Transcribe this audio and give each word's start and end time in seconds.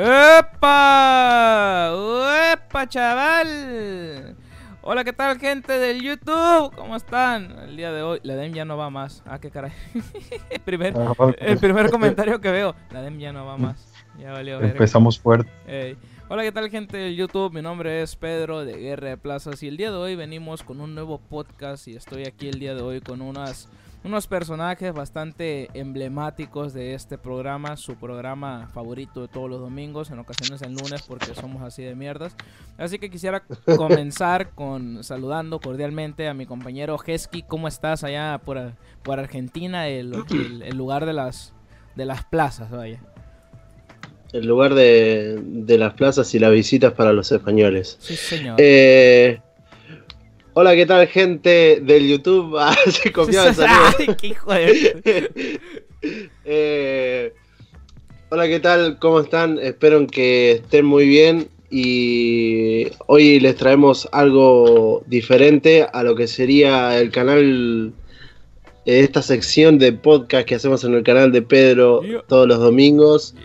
¡Epa! 0.00 1.90
¡Epa, 2.52 2.88
chaval! 2.88 4.36
Hola, 4.80 5.02
¿qué 5.02 5.12
tal, 5.12 5.40
gente 5.40 5.72
del 5.72 6.00
YouTube? 6.00 6.72
¿Cómo 6.76 6.94
están? 6.94 7.50
El 7.64 7.76
día 7.76 7.90
de 7.90 8.02
hoy, 8.02 8.20
la 8.22 8.36
DEM 8.36 8.52
ya 8.52 8.64
no 8.64 8.76
va 8.76 8.90
más. 8.90 9.24
Ah, 9.26 9.40
qué 9.40 9.50
caray. 9.50 9.72
el, 10.50 10.60
primer, 10.60 10.94
el 11.40 11.58
primer 11.58 11.90
comentario 11.90 12.40
que 12.40 12.52
veo, 12.52 12.76
la 12.92 13.02
DEM 13.02 13.18
ya 13.18 13.32
no 13.32 13.44
va 13.44 13.56
más. 13.56 13.92
Ya 14.20 14.30
valió 14.30 14.60
ver. 14.60 14.70
Empezamos 14.70 15.18
fuerte. 15.18 15.50
Hola, 16.28 16.44
¿qué 16.44 16.52
tal, 16.52 16.70
gente 16.70 16.96
del 16.96 17.16
YouTube? 17.16 17.52
Mi 17.52 17.60
nombre 17.60 18.00
es 18.00 18.14
Pedro 18.14 18.64
de 18.64 18.76
Guerra 18.76 19.08
de 19.08 19.16
Plazas 19.16 19.64
y 19.64 19.66
el 19.66 19.76
día 19.76 19.90
de 19.90 19.96
hoy 19.96 20.14
venimos 20.14 20.62
con 20.62 20.80
un 20.80 20.94
nuevo 20.94 21.18
podcast 21.18 21.88
y 21.88 21.96
estoy 21.96 22.24
aquí 22.24 22.48
el 22.48 22.60
día 22.60 22.76
de 22.76 22.82
hoy 22.82 23.00
con 23.00 23.20
unas 23.20 23.68
unos 24.04 24.26
personajes 24.26 24.92
bastante 24.92 25.68
emblemáticos 25.74 26.72
de 26.72 26.94
este 26.94 27.18
programa, 27.18 27.76
su 27.76 27.96
programa 27.96 28.68
favorito 28.72 29.22
de 29.22 29.28
todos 29.28 29.50
los 29.50 29.60
domingos, 29.60 30.10
en 30.10 30.18
ocasiones 30.18 30.62
el 30.62 30.74
lunes 30.74 31.02
porque 31.02 31.34
somos 31.34 31.62
así 31.62 31.82
de 31.82 31.94
mierdas. 31.94 32.36
Así 32.76 32.98
que 32.98 33.10
quisiera 33.10 33.42
comenzar 33.76 34.50
con 34.50 35.02
saludando 35.02 35.60
cordialmente 35.60 36.28
a 36.28 36.34
mi 36.34 36.46
compañero 36.46 36.96
Hesky, 37.04 37.42
¿cómo 37.42 37.68
estás 37.68 38.04
allá 38.04 38.40
por, 38.44 38.72
por 39.02 39.18
Argentina, 39.18 39.88
el, 39.88 40.10
lugar 40.74 41.04
de 41.04 41.12
las, 41.12 41.52
de 41.96 42.04
las 42.04 42.24
plazas, 42.24 42.70
vaya? 42.70 43.00
El 44.32 44.46
lugar 44.46 44.74
de, 44.74 45.40
de, 45.42 45.78
las 45.78 45.94
plazas 45.94 46.34
y 46.34 46.38
las 46.38 46.52
visitas 46.52 46.92
para 46.92 47.14
los 47.14 47.32
españoles. 47.32 47.96
Sí, 47.98 48.14
señor. 48.14 48.56
Eh, 48.58 49.40
Hola, 50.60 50.74
¿qué 50.74 50.86
tal, 50.86 51.06
gente 51.06 51.78
del 51.80 52.08
YouTube? 52.08 52.56
Ah, 52.58 52.74
se 52.90 53.12
copió 53.12 53.44
el 53.44 53.54
saludo. 53.54 54.16
qué 54.20 54.26
hijo 54.26 54.52
de... 54.52 55.60
eh, 56.44 57.32
hola, 58.28 58.48
¿qué 58.48 58.58
tal? 58.58 58.98
¿Cómo 58.98 59.20
están? 59.20 59.60
Espero 59.60 60.04
que 60.08 60.50
estén 60.50 60.84
muy 60.84 61.06
bien. 61.06 61.48
Y 61.70 62.88
hoy 63.06 63.38
les 63.38 63.54
traemos 63.54 64.08
algo 64.10 65.04
diferente 65.06 65.86
a 65.92 66.02
lo 66.02 66.16
que 66.16 66.26
sería 66.26 66.98
el 66.98 67.12
canal, 67.12 67.92
eh, 68.84 68.98
esta 68.98 69.22
sección 69.22 69.78
de 69.78 69.92
podcast 69.92 70.44
que 70.44 70.56
hacemos 70.56 70.82
en 70.82 70.94
el 70.94 71.04
canal 71.04 71.30
de 71.30 71.42
Pedro 71.42 72.00
todos 72.26 72.48
los 72.48 72.58
domingos. 72.58 73.36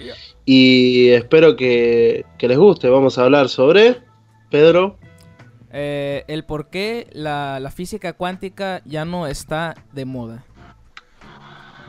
Y 0.45 1.09
espero 1.09 1.55
que, 1.57 2.25
que 2.39 2.47
les 2.47 2.57
guste. 2.57 2.89
Vamos 2.89 3.19
a 3.19 3.25
hablar 3.25 3.49
sobre, 3.49 3.97
Pedro. 4.49 4.97
Eh, 5.75 6.23
el 6.27 6.43
por 6.45 6.67
qué 6.67 7.07
la, 7.13 7.71
física 7.75 8.13
cuántica 8.13 8.83
ya 8.85 9.05
no 9.05 9.25
está 9.25 9.73
de 9.91 10.05
moda. 10.05 10.45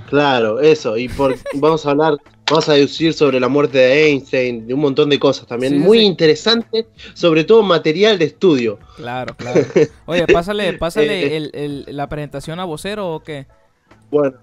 Claro, 0.09 0.61
eso. 0.61 0.97
Y 0.97 1.09
por, 1.09 1.37
vamos 1.55 1.85
a 1.85 1.91
hablar, 1.91 2.15
vamos 2.51 2.67
a 2.71 2.73
deducir 2.73 3.13
sobre 3.13 3.39
la 3.39 3.49
muerte 3.49 3.77
de 3.77 4.07
Einstein, 4.07 4.67
de 4.67 4.73
un 4.73 4.81
montón 4.81 5.11
de 5.11 5.19
cosas 5.19 5.47
también. 5.47 5.79
Muy 5.79 5.99
interesante, 6.01 6.87
sobre 7.13 7.45
todo 7.45 7.63
material 7.63 8.19
de 8.19 8.25
estudio. 8.25 8.79
Claro, 8.97 9.37
claro. 9.37 9.61
Oye, 10.07 10.27
pásale, 10.29 10.73
pásale 10.79 11.37
eh, 11.37 11.51
eh. 11.53 11.85
la 11.89 12.09
presentación 12.09 12.61
a 12.61 12.65
vocero 12.65 13.15
o 13.15 13.21
qué. 13.23 13.47
Bueno, 14.11 14.39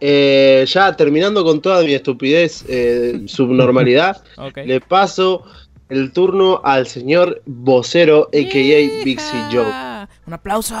ya 0.00 0.94
terminando 0.98 1.44
con 1.44 1.62
toda 1.62 1.82
mi 1.82 1.94
estupidez, 1.94 2.66
subnormalidad, 3.26 4.22
le 4.66 4.80
paso 4.82 5.44
el 5.92 6.10
turno 6.12 6.60
al 6.64 6.86
señor 6.86 7.42
vocero, 7.44 8.28
a.k.a. 8.28 9.04
Bixi 9.04 9.36
Joe. 9.52 10.06
Un 10.26 10.32
aplauso. 10.32 10.74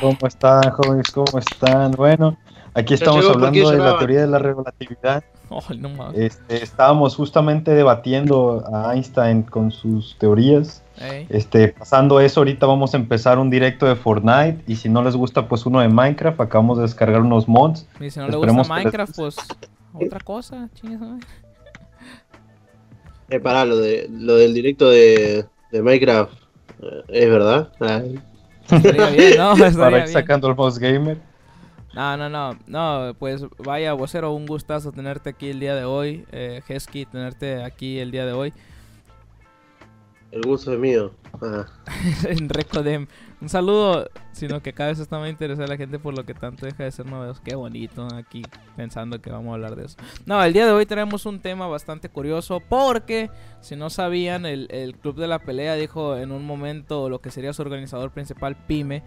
¿Cómo 0.00 0.16
están, 0.26 0.70
jóvenes? 0.70 1.10
¿Cómo 1.10 1.38
están? 1.38 1.92
Bueno, 1.92 2.38
aquí 2.72 2.94
estamos 2.94 3.28
hablando 3.28 3.70
de 3.70 3.78
la 3.78 3.98
teoría 3.98 4.22
de 4.22 4.28
la 4.28 4.38
relatividad. 4.38 5.22
este, 6.14 6.62
estábamos 6.62 7.14
justamente 7.14 7.72
debatiendo 7.72 8.64
a 8.72 8.94
Einstein 8.94 9.42
con 9.42 9.70
sus 9.70 10.16
teorías. 10.18 10.82
Este, 11.28 11.68
pasando 11.68 12.18
eso, 12.20 12.40
ahorita 12.40 12.64
vamos 12.64 12.94
a 12.94 12.96
empezar 12.96 13.38
un 13.38 13.50
directo 13.50 13.84
de 13.84 13.96
Fortnite. 13.96 14.62
Y 14.66 14.76
si 14.76 14.88
no 14.88 15.02
les 15.02 15.14
gusta, 15.14 15.46
pues 15.46 15.66
uno 15.66 15.80
de 15.80 15.88
Minecraft. 15.88 16.40
Acabamos 16.40 16.78
de 16.78 16.84
descargar 16.84 17.20
unos 17.20 17.48
mods. 17.48 17.86
Y 18.00 18.08
si 18.08 18.18
no 18.18 18.28
les 18.28 18.36
gusta 18.36 18.64
Minecraft, 18.64 19.14
pues 19.14 19.36
otra 19.92 20.20
cosa, 20.20 20.70
chingas. 20.74 21.20
Eh, 23.32 23.40
pará, 23.40 23.64
lo, 23.64 23.78
de, 23.78 24.10
lo 24.10 24.36
del 24.36 24.52
directo 24.52 24.90
de, 24.90 25.46
de 25.70 25.82
Minecraft, 25.82 26.34
eh, 26.82 27.02
¿es 27.08 27.30
verdad? 27.30 27.72
Estaría 28.70 29.06
bien, 29.08 29.38
¿no? 29.38 29.54
Para 29.78 30.00
ir 30.00 30.08
sacando 30.08 30.48
el 30.48 30.54
boss 30.54 30.78
gamer. 30.78 31.16
No, 31.94 32.14
no, 32.18 32.28
no, 32.28 32.58
no, 32.66 33.14
pues 33.18 33.42
vaya, 33.56 33.94
vocero, 33.94 34.32
un 34.32 34.44
gustazo 34.44 34.92
tenerte 34.92 35.30
aquí 35.30 35.48
el 35.48 35.60
día 35.60 35.74
de 35.74 35.86
hoy, 35.86 36.26
eh, 36.30 36.60
Hesky, 36.68 37.06
tenerte 37.06 37.64
aquí 37.64 37.98
el 37.98 38.10
día 38.10 38.26
de 38.26 38.32
hoy. 38.32 38.52
El 40.30 40.42
gusto 40.42 40.74
es 40.74 40.78
mío. 40.78 41.12
Ah. 41.40 41.66
en 42.28 42.50
Recodem. 42.50 43.06
Un 43.42 43.48
saludo, 43.48 44.08
sino 44.30 44.62
que 44.62 44.72
cada 44.72 44.90
vez 44.90 45.00
está 45.00 45.18
más 45.18 45.28
interesada 45.28 45.66
la 45.66 45.76
gente 45.76 45.98
por 45.98 46.16
lo 46.16 46.24
que 46.24 46.32
tanto 46.32 46.64
deja 46.64 46.84
de 46.84 46.92
ser 46.92 47.06
novedoso. 47.06 47.42
Qué 47.42 47.56
bonito 47.56 48.06
aquí 48.14 48.44
pensando 48.76 49.20
que 49.20 49.32
vamos 49.32 49.50
a 49.50 49.54
hablar 49.54 49.74
de 49.74 49.86
eso. 49.86 49.96
No, 50.26 50.40
el 50.44 50.52
día 50.52 50.64
de 50.64 50.70
hoy 50.70 50.86
tenemos 50.86 51.26
un 51.26 51.40
tema 51.40 51.66
bastante 51.66 52.08
curioso 52.08 52.60
porque, 52.60 53.30
si 53.60 53.74
no 53.74 53.90
sabían, 53.90 54.46
el, 54.46 54.68
el 54.70 54.94
Club 54.94 55.16
de 55.16 55.26
la 55.26 55.40
Pelea 55.40 55.74
dijo 55.74 56.16
en 56.16 56.30
un 56.30 56.46
momento 56.46 57.08
lo 57.08 57.20
que 57.20 57.32
sería 57.32 57.52
su 57.52 57.62
organizador 57.62 58.12
principal, 58.12 58.54
Pyme, 58.54 59.02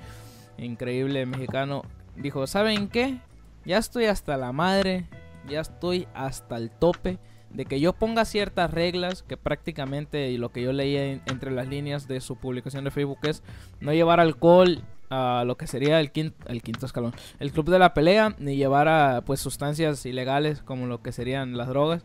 increíble 0.58 1.26
mexicano, 1.26 1.84
dijo, 2.18 2.46
¿saben 2.46 2.90
qué? 2.90 3.20
Ya 3.64 3.78
estoy 3.78 4.08
hasta 4.08 4.36
la 4.36 4.52
madre, 4.52 5.08
ya 5.48 5.62
estoy 5.62 6.10
hasta 6.14 6.58
el 6.58 6.72
tope 6.72 7.20
de 7.56 7.66
que 7.66 7.80
yo 7.80 7.94
ponga 7.94 8.26
ciertas 8.26 8.72
reglas 8.72 9.24
que 9.24 9.38
prácticamente 9.38 10.30
y 10.30 10.38
lo 10.38 10.50
que 10.50 10.62
yo 10.62 10.74
leía 10.74 11.22
entre 11.26 11.52
las 11.52 11.68
líneas 11.68 12.08
de 12.08 12.20
su 12.22 12.36
publicación 12.36 12.84
de 12.84 12.92
Facebook 12.92 13.20
es 13.24 13.44
no 13.80 13.94
llevar 13.94 14.20
alcohol 14.20 14.84
a 15.10 15.44
lo 15.46 15.56
que 15.56 15.68
sería 15.68 16.00
el 16.00 16.12
quinto, 16.12 16.36
el 16.48 16.62
quinto 16.62 16.86
escalón, 16.86 17.14
el 17.40 17.52
club 17.52 17.70
de 17.70 17.80
la 17.80 17.94
pelea, 17.94 18.36
ni 18.40 18.58
llevar 18.58 18.88
a 18.88 19.22
pues 19.26 19.40
sustancias 19.40 20.06
ilegales 20.06 20.62
como 20.62 20.88
lo 20.88 21.02
que 21.02 21.12
serían 21.12 21.58
las 21.58 21.68
drogas. 21.68 22.04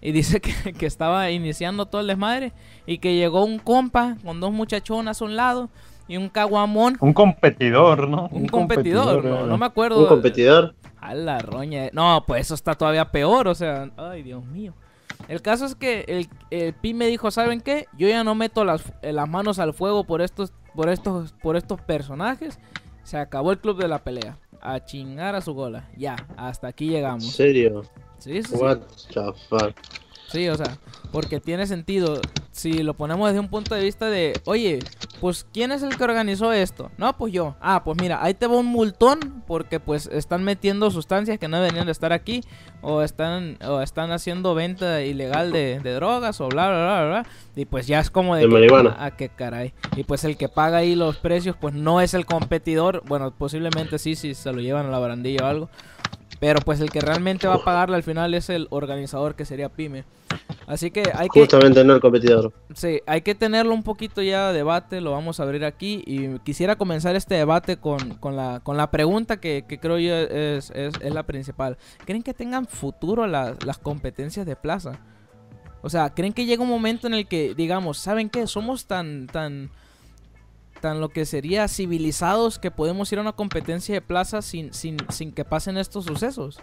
Y 0.00 0.12
dice 0.12 0.40
que, 0.42 0.72
que 0.72 0.86
estaba 0.86 1.30
iniciando 1.30 1.86
todo 1.86 2.00
el 2.00 2.06
desmadre 2.06 2.52
y 2.86 2.98
que 2.98 3.16
llegó 3.16 3.44
un 3.44 3.58
compa 3.58 4.16
con 4.24 4.40
dos 4.40 4.52
muchachonas 4.52 5.22
a 5.22 5.24
un 5.24 5.36
lado 5.36 5.70
y 6.06 6.16
un 6.16 6.28
caguamón. 6.28 6.96
Un 7.00 7.12
competidor, 7.12 8.08
¿no? 8.08 8.28
Un, 8.30 8.46
competidor, 8.46 9.24
no, 9.24 9.46
no, 9.46 9.58
me 9.58 9.66
acuerdo. 9.66 10.00
Un 10.00 10.06
competidor. 10.06 10.74
A 11.04 11.14
la 11.14 11.38
roña. 11.38 11.90
No, 11.92 12.24
pues 12.26 12.46
eso 12.46 12.54
está 12.54 12.74
todavía 12.74 13.10
peor, 13.10 13.46
o 13.48 13.54
sea, 13.54 13.90
ay 13.98 14.22
Dios 14.22 14.42
mío. 14.46 14.72
El 15.28 15.42
caso 15.42 15.66
es 15.66 15.74
que 15.74 16.04
el, 16.08 16.28
el 16.50 16.72
Pi 16.72 16.94
me 16.94 17.06
dijo, 17.06 17.30
¿saben 17.30 17.60
qué? 17.60 17.86
Yo 17.96 18.08
ya 18.08 18.24
no 18.24 18.34
meto 18.34 18.64
las, 18.64 18.92
las 19.02 19.28
manos 19.28 19.58
al 19.58 19.74
fuego 19.74 20.04
por 20.04 20.22
estos, 20.22 20.52
por 20.74 20.88
estos, 20.88 21.32
por 21.42 21.56
estos 21.56 21.80
personajes. 21.82 22.58
Se 23.02 23.18
acabó 23.18 23.52
el 23.52 23.58
club 23.58 23.78
de 23.78 23.88
la 23.88 24.02
pelea. 24.02 24.38
A 24.62 24.82
chingar 24.82 25.34
a 25.34 25.42
su 25.42 25.52
gola. 25.52 25.90
Ya, 25.94 26.16
hasta 26.38 26.68
aquí 26.68 26.88
llegamos. 26.88 27.24
¿En 27.24 27.30
serio? 27.30 27.82
Sí, 28.18 28.42
sí. 28.42 28.54
What 28.54 28.78
the 29.12 29.32
fuck? 29.50 29.76
Sí, 30.28 30.48
o 30.48 30.56
sea, 30.56 30.78
porque 31.14 31.38
tiene 31.38 31.68
sentido. 31.68 32.20
Si 32.50 32.82
lo 32.82 32.94
ponemos 32.94 33.28
desde 33.28 33.38
un 33.38 33.48
punto 33.48 33.76
de 33.76 33.84
vista 33.84 34.10
de, 34.10 34.32
oye, 34.46 34.80
pues 35.20 35.46
¿quién 35.52 35.70
es 35.70 35.84
el 35.84 35.96
que 35.96 36.02
organizó 36.02 36.52
esto? 36.52 36.90
No, 36.98 37.16
pues 37.16 37.32
yo. 37.32 37.54
Ah, 37.60 37.84
pues 37.84 37.96
mira, 38.00 38.18
ahí 38.20 38.34
te 38.34 38.48
va 38.48 38.56
un 38.56 38.66
multón 38.66 39.44
porque 39.46 39.78
pues 39.78 40.08
están 40.08 40.42
metiendo 40.42 40.90
sustancias 40.90 41.38
que 41.38 41.46
no 41.46 41.58
deberían 41.58 41.86
de 41.86 41.92
estar 41.92 42.12
aquí 42.12 42.40
o 42.82 43.02
están 43.02 43.58
o 43.64 43.80
están 43.80 44.10
haciendo 44.10 44.56
venta 44.56 45.02
ilegal 45.02 45.52
de, 45.52 45.78
drogas 45.78 46.40
o 46.40 46.48
bla, 46.48 46.68
bla, 46.68 46.78
bla, 46.78 47.06
bla. 47.06 47.26
Y 47.54 47.64
pues 47.64 47.86
ya 47.86 48.00
es 48.00 48.10
como 48.10 48.34
de... 48.34 48.48
de 48.48 48.66
que, 48.66 48.94
ah, 48.98 49.12
qué 49.16 49.28
caray. 49.28 49.72
Y 49.94 50.02
pues 50.02 50.24
el 50.24 50.36
que 50.36 50.48
paga 50.48 50.78
ahí 50.78 50.96
los 50.96 51.18
precios 51.18 51.54
pues 51.60 51.74
no 51.74 52.00
es 52.00 52.14
el 52.14 52.26
competidor. 52.26 53.04
Bueno, 53.06 53.30
posiblemente 53.30 54.00
sí, 54.00 54.16
si 54.16 54.34
se 54.34 54.52
lo 54.52 54.60
llevan 54.60 54.86
a 54.86 54.90
la 54.90 54.98
barandilla 54.98 55.44
o 55.44 55.46
algo. 55.46 55.70
Pero 56.40 56.60
pues 56.60 56.80
el 56.80 56.90
que 56.90 57.00
realmente 57.00 57.46
va 57.46 57.54
a 57.54 57.64
pagarle 57.64 57.96
al 57.96 58.02
final 58.02 58.34
es 58.34 58.50
el 58.50 58.66
organizador 58.70 59.34
que 59.34 59.44
sería 59.44 59.68
Pyme. 59.68 60.04
Así 60.66 60.90
que 60.90 61.02
hay 61.14 61.28
que... 61.28 61.40
Justamente 61.40 61.84
no 61.84 61.94
el 61.94 62.00
competidor. 62.00 62.52
Sí, 62.74 63.00
hay 63.06 63.22
que 63.22 63.34
tenerlo 63.34 63.72
un 63.72 63.82
poquito 63.82 64.22
ya 64.22 64.48
de 64.48 64.54
debate, 64.54 65.00
lo 65.00 65.12
vamos 65.12 65.40
a 65.40 65.44
abrir 65.44 65.64
aquí. 65.64 66.02
Y 66.06 66.38
quisiera 66.40 66.76
comenzar 66.76 67.16
este 67.16 67.34
debate 67.34 67.76
con, 67.76 68.14
con, 68.14 68.36
la, 68.36 68.60
con 68.62 68.76
la 68.76 68.90
pregunta 68.90 69.38
que, 69.38 69.64
creo 69.80 69.98
yo 69.98 70.14
es, 70.14 70.70
es, 70.70 70.94
es, 71.00 71.14
la 71.14 71.22
principal. 71.22 71.78
¿Creen 72.04 72.22
que 72.22 72.34
tengan 72.34 72.66
futuro 72.66 73.26
las 73.26 73.78
competencias 73.78 74.46
de 74.46 74.56
plaza? 74.56 74.98
O 75.82 75.90
sea, 75.90 76.10
¿creen 76.14 76.32
que 76.32 76.46
llega 76.46 76.62
un 76.62 76.68
momento 76.68 77.06
en 77.06 77.14
el 77.14 77.28
que, 77.28 77.54
digamos, 77.54 77.98
¿saben 77.98 78.30
qué? 78.30 78.46
Somos 78.46 78.86
tan, 78.86 79.26
tan 79.26 79.70
tan 80.84 81.00
lo 81.00 81.08
que 81.08 81.24
sería 81.24 81.66
civilizados 81.66 82.58
que 82.58 82.70
podemos 82.70 83.10
ir 83.10 83.18
a 83.18 83.22
una 83.22 83.32
competencia 83.32 83.94
de 83.94 84.02
plaza 84.02 84.42
sin, 84.42 84.74
sin, 84.74 84.98
sin 85.08 85.32
que 85.32 85.42
pasen 85.42 85.78
estos 85.78 86.04
sucesos. 86.04 86.60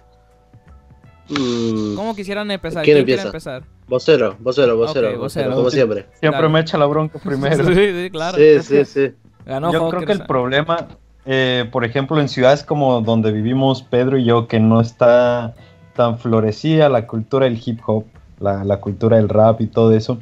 Mm. 1.27 1.95
¿Cómo 1.95 2.15
quisieran 2.15 2.51
empezar? 2.51 2.83
¿Quién, 2.85 2.97
empieza? 2.97 3.25
empezar? 3.25 3.63
Vocero, 3.87 4.37
vocero, 4.39 4.77
vocero, 4.77 5.17
como 5.17 5.71
siempre. 5.71 6.05
Siempre 6.19 6.49
me 6.49 6.59
echa 6.59 6.77
la 6.77 6.85
bronca 6.85 7.17
primero. 7.23 7.65
sí, 7.65 7.73
sí, 7.73 8.09
claro. 8.11 8.37
Sí, 8.37 8.61
sí, 8.61 8.85
sí. 8.85 9.11
yo 9.47 9.89
creo 9.89 10.05
que 10.05 10.11
el 10.11 10.23
problema, 10.27 10.89
eh, 11.25 11.67
por 11.71 11.83
ejemplo, 11.83 12.21
en 12.21 12.29
ciudades 12.29 12.63
como 12.63 13.01
donde 13.01 13.31
vivimos 13.31 13.81
Pedro 13.81 14.19
y 14.19 14.25
yo, 14.25 14.47
que 14.47 14.59
no 14.59 14.81
está 14.81 15.55
tan 15.95 16.19
florecida 16.19 16.89
la 16.89 17.07
cultura 17.07 17.45
del 17.45 17.59
hip 17.65 17.79
hop, 17.87 18.05
la, 18.39 18.63
la, 18.65 18.79
cultura 18.79 19.17
del 19.17 19.29
rap 19.29 19.61
y 19.61 19.65
todo 19.65 19.91
eso, 19.93 20.19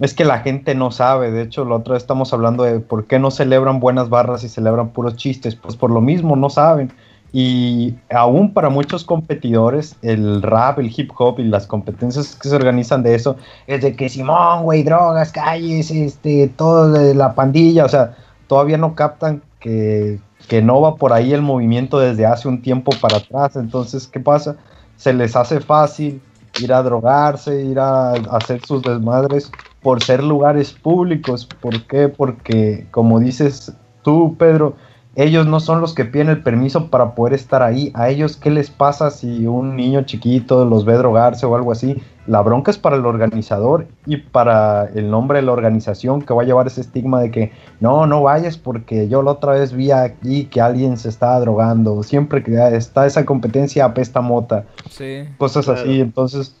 es 0.00 0.14
que 0.14 0.24
la 0.24 0.40
gente 0.40 0.74
no 0.74 0.90
sabe. 0.90 1.30
De 1.30 1.42
hecho, 1.42 1.64
la 1.64 1.76
otra 1.76 1.94
vez 1.94 2.02
estamos 2.02 2.32
hablando 2.32 2.64
de 2.64 2.80
por 2.80 3.06
qué 3.06 3.18
no 3.18 3.30
celebran 3.30 3.80
buenas 3.80 4.08
barras 4.08 4.42
y 4.44 4.48
celebran 4.48 4.88
puros 4.88 5.16
chistes. 5.16 5.54
Pues 5.54 5.76
por 5.76 5.90
lo 5.90 6.00
mismo, 6.00 6.36
no 6.36 6.48
saben. 6.48 6.90
Y 7.32 7.94
aún 8.10 8.52
para 8.54 8.70
muchos 8.70 9.04
competidores, 9.04 9.96
el 10.02 10.42
rap, 10.42 10.78
el 10.78 10.92
hip 10.96 11.12
hop 11.16 11.38
y 11.38 11.44
las 11.44 11.66
competencias 11.66 12.34
que 12.34 12.48
se 12.48 12.56
organizan 12.56 13.02
de 13.02 13.14
eso, 13.14 13.36
es 13.66 13.82
de 13.82 13.94
que 13.94 14.08
Simón, 14.08 14.64
güey, 14.64 14.82
drogas, 14.82 15.30
calles, 15.30 15.90
este, 15.90 16.48
todo 16.48 16.90
de 16.90 17.14
la 17.14 17.34
pandilla, 17.34 17.84
o 17.84 17.88
sea, 17.88 18.16
todavía 18.48 18.78
no 18.78 18.96
captan 18.96 19.42
que, 19.60 20.18
que 20.48 20.60
no 20.60 20.80
va 20.80 20.96
por 20.96 21.12
ahí 21.12 21.32
el 21.32 21.42
movimiento 21.42 22.00
desde 22.00 22.26
hace 22.26 22.48
un 22.48 22.62
tiempo 22.62 22.90
para 23.00 23.18
atrás. 23.18 23.54
Entonces, 23.54 24.08
¿qué 24.08 24.18
pasa? 24.18 24.56
Se 24.96 25.12
les 25.12 25.36
hace 25.36 25.60
fácil 25.60 26.20
ir 26.60 26.72
a 26.72 26.82
drogarse, 26.82 27.62
ir 27.62 27.78
a 27.78 28.12
hacer 28.12 28.60
sus 28.66 28.82
desmadres 28.82 29.52
por 29.82 30.02
ser 30.02 30.22
lugares 30.22 30.72
públicos. 30.72 31.46
¿Por 31.60 31.82
qué? 31.86 32.08
Porque, 32.08 32.86
como 32.90 33.20
dices 33.20 33.72
tú, 34.02 34.36
Pedro, 34.38 34.74
ellos 35.16 35.46
no 35.46 35.58
son 35.58 35.80
los 35.80 35.92
que 35.92 36.04
piden 36.04 36.28
el 36.28 36.42
permiso 36.42 36.88
para 36.88 37.14
poder 37.14 37.34
estar 37.34 37.62
ahí. 37.62 37.90
A 37.94 38.08
ellos, 38.08 38.36
¿qué 38.36 38.50
les 38.50 38.70
pasa 38.70 39.10
si 39.10 39.46
un 39.46 39.74
niño 39.74 40.02
chiquito 40.02 40.64
los 40.64 40.84
ve 40.84 40.94
drogarse 40.94 41.46
o 41.46 41.56
algo 41.56 41.72
así? 41.72 42.00
La 42.26 42.42
bronca 42.42 42.70
es 42.70 42.78
para 42.78 42.94
el 42.94 43.04
organizador 43.04 43.88
y 44.06 44.18
para 44.18 44.84
el 44.94 45.10
nombre 45.10 45.40
de 45.40 45.46
la 45.46 45.52
organización 45.52 46.22
que 46.22 46.32
va 46.32 46.42
a 46.42 46.44
llevar 46.44 46.68
ese 46.68 46.82
estigma 46.82 47.20
de 47.20 47.32
que 47.32 47.52
no, 47.80 48.06
no 48.06 48.22
vayas 48.22 48.56
porque 48.56 49.08
yo 49.08 49.22
la 49.22 49.32
otra 49.32 49.52
vez 49.52 49.72
vi 49.72 49.90
aquí 49.90 50.44
que 50.44 50.60
alguien 50.60 50.96
se 50.96 51.08
estaba 51.08 51.40
drogando. 51.40 52.04
Siempre 52.04 52.44
que 52.44 52.54
está 52.76 53.04
esa 53.04 53.26
competencia 53.26 53.86
apesta 53.86 54.20
mota. 54.20 54.64
Sí, 54.90 55.24
cosas 55.38 55.68
así. 55.68 56.00
Entonces, 56.00 56.54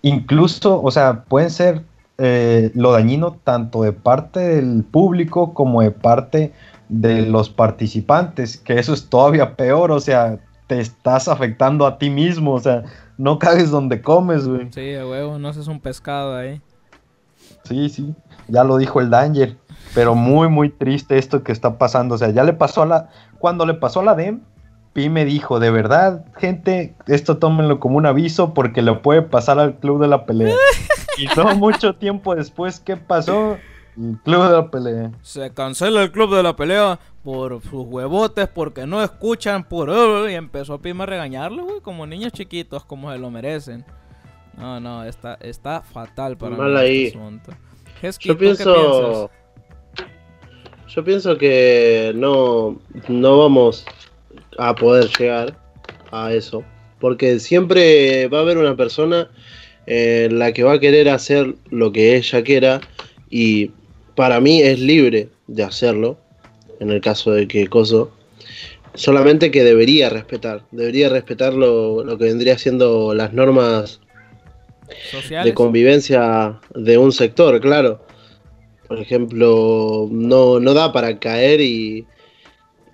incluso, 0.00 0.80
o 0.80 0.92
sea, 0.92 1.24
pueden 1.24 1.50
ser 1.50 1.82
eh, 2.18 2.70
lo 2.74 2.92
dañino 2.92 3.32
tanto 3.42 3.82
de 3.82 3.92
parte 3.92 4.40
del 4.40 4.84
público 4.84 5.52
como 5.52 5.82
de 5.82 5.90
parte 5.90 6.52
de 6.88 7.22
los 7.22 7.48
participantes, 7.48 8.56
que 8.56 8.78
eso 8.78 8.92
es 8.92 9.08
todavía 9.08 9.56
peor, 9.56 9.90
o 9.90 10.00
sea, 10.00 10.38
te 10.66 10.80
estás 10.80 11.28
afectando 11.28 11.86
a 11.86 11.98
ti 11.98 12.10
mismo, 12.10 12.52
o 12.52 12.60
sea, 12.60 12.84
no 13.18 13.38
cagues 13.38 13.70
donde 13.70 14.00
comes, 14.00 14.46
güey. 14.46 14.68
Sí, 14.72 14.94
a 14.94 15.06
huevo, 15.06 15.38
no 15.38 15.48
haces 15.48 15.66
un 15.66 15.80
pescado 15.80 16.36
ahí. 16.36 16.60
Sí, 17.64 17.88
sí, 17.88 18.14
ya 18.48 18.64
lo 18.64 18.76
dijo 18.76 19.00
el 19.00 19.10
Danger, 19.10 19.56
pero 19.94 20.14
muy, 20.14 20.48
muy 20.48 20.70
triste 20.70 21.18
esto 21.18 21.42
que 21.42 21.52
está 21.52 21.78
pasando, 21.78 22.14
o 22.14 22.18
sea, 22.18 22.30
ya 22.30 22.44
le 22.44 22.52
pasó 22.52 22.82
a 22.82 22.86
la, 22.86 23.08
cuando 23.38 23.66
le 23.66 23.74
pasó 23.74 24.00
a 24.00 24.04
la 24.04 24.14
DEM, 24.14 24.40
Pi 24.92 25.08
me 25.08 25.24
dijo, 25.24 25.58
de 25.58 25.72
verdad, 25.72 26.24
gente, 26.36 26.94
esto 27.08 27.38
tómenlo 27.38 27.80
como 27.80 27.98
un 27.98 28.06
aviso 28.06 28.54
porque 28.54 28.80
le 28.80 28.94
puede 28.94 29.22
pasar 29.22 29.58
al 29.58 29.74
club 29.80 30.00
de 30.00 30.06
la 30.06 30.24
pelea. 30.24 30.54
y 31.18 31.26
no 31.36 31.54
mucho 31.56 31.94
tiempo 31.94 32.34
después, 32.34 32.80
¿qué 32.80 32.96
pasó? 32.96 33.58
El 33.96 34.18
club 34.24 34.44
de 34.44 34.50
la 34.50 34.70
pelea. 34.70 35.12
Se 35.22 35.52
cancela 35.52 36.02
el 36.02 36.10
club 36.10 36.34
de 36.34 36.42
la 36.42 36.56
pelea 36.56 36.98
por 37.22 37.62
sus 37.62 37.86
huevotes, 37.86 38.48
porque 38.48 38.86
no 38.86 39.02
escuchan, 39.02 39.64
por... 39.64 39.88
Y 40.28 40.34
empezó 40.34 40.74
a 40.74 40.82
Pima 40.82 41.04
a 41.04 41.06
regañarlo, 41.06 41.64
güey, 41.64 41.80
como 41.80 42.06
niños 42.06 42.32
chiquitos, 42.32 42.84
como 42.84 43.12
se 43.12 43.18
lo 43.18 43.30
merecen. 43.30 43.84
No, 44.56 44.80
no, 44.80 45.04
está, 45.04 45.38
está 45.40 45.82
fatal 45.82 46.36
para 46.36 46.56
Mal 46.56 46.76
ahí. 46.76 47.12
Este 48.02 48.28
yo 48.28 48.36
pienso... 48.36 49.30
Yo 50.86 51.02
pienso 51.02 51.36
que 51.36 52.12
no, 52.14 52.78
no 53.08 53.38
vamos 53.38 53.84
a 54.58 54.74
poder 54.74 55.08
llegar 55.18 55.56
a 56.12 56.32
eso. 56.32 56.62
Porque 57.00 57.40
siempre 57.40 58.28
va 58.28 58.38
a 58.38 58.40
haber 58.42 58.58
una 58.58 58.76
persona 58.76 59.28
en 59.86 60.38
la 60.38 60.52
que 60.52 60.62
va 60.62 60.74
a 60.74 60.80
querer 60.80 61.08
hacer 61.08 61.54
lo 61.70 61.92
que 61.92 62.16
ella 62.16 62.42
quiera 62.42 62.80
y 63.30 63.70
para 64.14 64.40
mí 64.40 64.62
es 64.62 64.78
libre 64.78 65.28
de 65.46 65.62
hacerlo, 65.62 66.18
en 66.80 66.90
el 66.90 67.00
caso 67.00 67.32
de 67.32 67.48
que 67.48 67.66
Coso, 67.66 68.12
solamente 68.94 69.50
que 69.50 69.64
debería 69.64 70.08
respetar, 70.08 70.62
debería 70.70 71.08
respetar 71.08 71.52
lo, 71.54 72.04
que 72.18 72.24
vendría 72.24 72.58
siendo 72.58 73.14
las 73.14 73.32
normas 73.32 74.00
de 75.44 75.54
convivencia 75.54 76.60
de 76.74 76.98
un 76.98 77.12
sector, 77.12 77.60
claro. 77.60 78.04
Por 78.86 79.00
ejemplo, 79.00 80.08
no, 80.10 80.60
no 80.60 80.74
da 80.74 80.92
para 80.92 81.18
caer 81.18 81.60
y, 81.60 82.06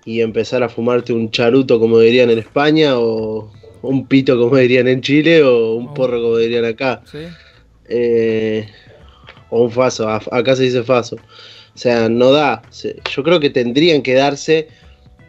y 0.05 0.21
empezar 0.21 0.63
a 0.63 0.69
fumarte 0.69 1.13
un 1.13 1.29
charuto 1.29 1.79
como 1.79 1.99
dirían 1.99 2.29
en 2.29 2.39
España 2.39 2.97
o 2.97 3.51
un 3.81 4.07
pito 4.07 4.37
como 4.37 4.57
dirían 4.57 4.87
en 4.87 5.01
Chile 5.01 5.43
o 5.43 5.75
un 5.75 5.87
oh. 5.87 5.93
porro 5.93 6.21
como 6.21 6.37
dirían 6.37 6.65
acá. 6.65 7.01
¿Sí? 7.09 7.19
Eh, 7.89 8.67
o 9.49 9.63
un 9.63 9.71
faso, 9.71 10.09
acá 10.09 10.55
se 10.55 10.63
dice 10.63 10.83
faso. 10.83 11.17
O 11.17 11.77
sea, 11.77 12.09
no 12.09 12.31
da. 12.31 12.61
Yo 13.13 13.23
creo 13.23 13.39
que 13.39 13.49
tendrían 13.49 14.01
que 14.01 14.13
darse 14.13 14.67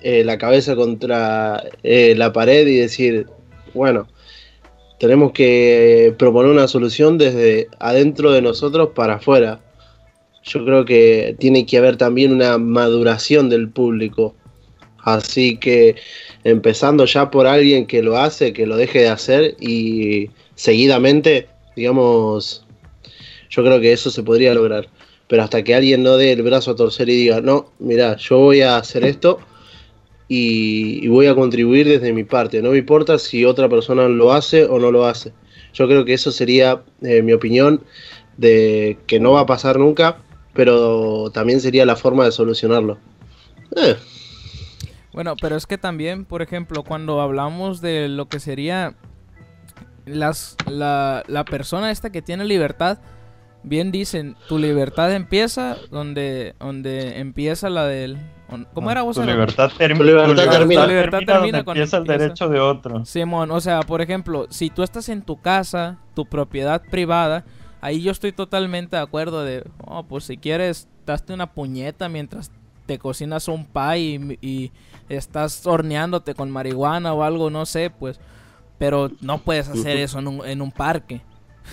eh, 0.02 0.24
la 0.24 0.38
cabeza 0.38 0.74
contra 0.74 1.62
eh, 1.82 2.14
la 2.16 2.32
pared 2.32 2.66
y 2.66 2.76
decir, 2.76 3.26
bueno, 3.74 4.08
tenemos 4.98 5.32
que 5.32 6.14
proponer 6.18 6.50
una 6.50 6.68
solución 6.68 7.18
desde 7.18 7.68
adentro 7.78 8.32
de 8.32 8.42
nosotros 8.42 8.90
para 8.94 9.14
afuera. 9.14 9.60
Yo 10.44 10.64
creo 10.64 10.84
que 10.84 11.36
tiene 11.38 11.66
que 11.66 11.78
haber 11.78 11.96
también 11.96 12.32
una 12.32 12.58
maduración 12.58 13.48
del 13.48 13.68
público. 13.68 14.34
Así 14.98 15.56
que 15.56 15.96
empezando 16.44 17.04
ya 17.04 17.30
por 17.30 17.46
alguien 17.46 17.86
que 17.86 18.02
lo 18.02 18.18
hace, 18.18 18.52
que 18.52 18.66
lo 18.66 18.76
deje 18.76 19.00
de 19.00 19.08
hacer 19.08 19.56
y 19.60 20.30
seguidamente, 20.54 21.48
digamos, 21.76 22.64
yo 23.50 23.62
creo 23.62 23.80
que 23.80 23.92
eso 23.92 24.10
se 24.10 24.22
podría 24.22 24.54
lograr. 24.54 24.88
Pero 25.28 25.42
hasta 25.42 25.62
que 25.62 25.74
alguien 25.74 26.02
no 26.02 26.16
dé 26.16 26.32
el 26.32 26.42
brazo 26.42 26.72
a 26.72 26.76
torcer 26.76 27.08
y 27.08 27.16
diga, 27.16 27.40
no, 27.40 27.72
mira, 27.78 28.16
yo 28.16 28.38
voy 28.38 28.60
a 28.60 28.76
hacer 28.76 29.04
esto 29.04 29.38
y, 30.28 31.06
voy 31.08 31.26
a 31.26 31.34
contribuir 31.34 31.88
desde 31.88 32.12
mi 32.12 32.24
parte. 32.24 32.60
No 32.62 32.70
me 32.70 32.78
importa 32.78 33.18
si 33.18 33.44
otra 33.44 33.68
persona 33.68 34.08
lo 34.08 34.32
hace 34.32 34.64
o 34.64 34.78
no 34.78 34.90
lo 34.90 35.06
hace. 35.06 35.32
Yo 35.74 35.86
creo 35.86 36.04
que 36.04 36.14
eso 36.14 36.32
sería 36.32 36.82
eh, 37.02 37.22
mi 37.22 37.32
opinión 37.32 37.82
de 38.36 38.98
que 39.06 39.20
no 39.20 39.32
va 39.32 39.40
a 39.40 39.46
pasar 39.46 39.78
nunca, 39.78 40.18
pero 40.54 41.30
también 41.32 41.60
sería 41.60 41.86
la 41.86 41.96
forma 41.96 42.24
de 42.24 42.32
solucionarlo. 42.32 42.98
Eh. 43.76 43.96
Bueno, 45.12 45.34
pero 45.40 45.56
es 45.56 45.66
que 45.66 45.78
también, 45.78 46.24
por 46.24 46.42
ejemplo, 46.42 46.84
cuando 46.84 47.20
hablamos 47.20 47.80
de 47.80 48.08
lo 48.08 48.28
que 48.28 48.40
sería 48.40 48.94
las, 50.06 50.56
la, 50.66 51.22
la 51.26 51.44
persona 51.44 51.90
esta 51.90 52.10
que 52.10 52.22
tiene 52.22 52.44
libertad, 52.44 52.98
bien 53.62 53.92
dicen, 53.92 54.36
tu 54.48 54.58
libertad 54.58 55.12
empieza 55.12 55.76
donde, 55.90 56.54
donde 56.58 57.20
empieza 57.20 57.70
la 57.70 57.86
del... 57.86 58.18
¿Cómo 58.74 58.90
era 58.90 59.00
vos? 59.00 59.16
Tu 59.16 59.22
libertad, 59.22 59.70
termina, 59.78 60.26
tu 60.26 60.34
libertad 60.34 61.20
termina, 61.24 61.64
cuando 61.64 61.82
empieza 61.82 61.96
el 61.96 62.04
derecho 62.04 62.50
de 62.50 62.60
otro. 62.60 63.02
Simón, 63.06 63.50
o 63.50 63.60
sea, 63.62 63.80
por 63.80 64.02
ejemplo, 64.02 64.46
si 64.50 64.68
tú 64.68 64.82
estás 64.82 65.08
en 65.08 65.22
tu 65.22 65.40
casa, 65.40 65.98
tu 66.14 66.26
propiedad 66.26 66.82
privada, 66.90 67.46
ahí 67.80 68.02
yo 68.02 68.12
estoy 68.12 68.32
totalmente 68.32 68.96
de 68.96 69.02
acuerdo 69.02 69.42
de, 69.42 69.64
oh, 69.86 70.02
pues 70.02 70.24
si 70.24 70.36
quieres, 70.36 70.86
daste 71.06 71.32
una 71.32 71.52
puñeta 71.54 72.10
mientras 72.10 72.50
te 72.86 72.98
cocinas 72.98 73.48
un 73.48 73.66
pie 73.66 74.38
y, 74.40 74.72
estás 75.08 75.66
horneándote 75.66 76.34
con 76.34 76.50
marihuana 76.50 77.12
o 77.12 77.22
algo, 77.22 77.50
no 77.50 77.66
sé, 77.66 77.90
pues, 77.90 78.18
pero 78.78 79.10
no 79.20 79.38
puedes 79.38 79.68
hacer 79.68 79.98
eso 79.98 80.18
en 80.18 80.28
un, 80.28 80.46
en 80.46 80.62
un 80.62 80.72
parque. 80.72 81.20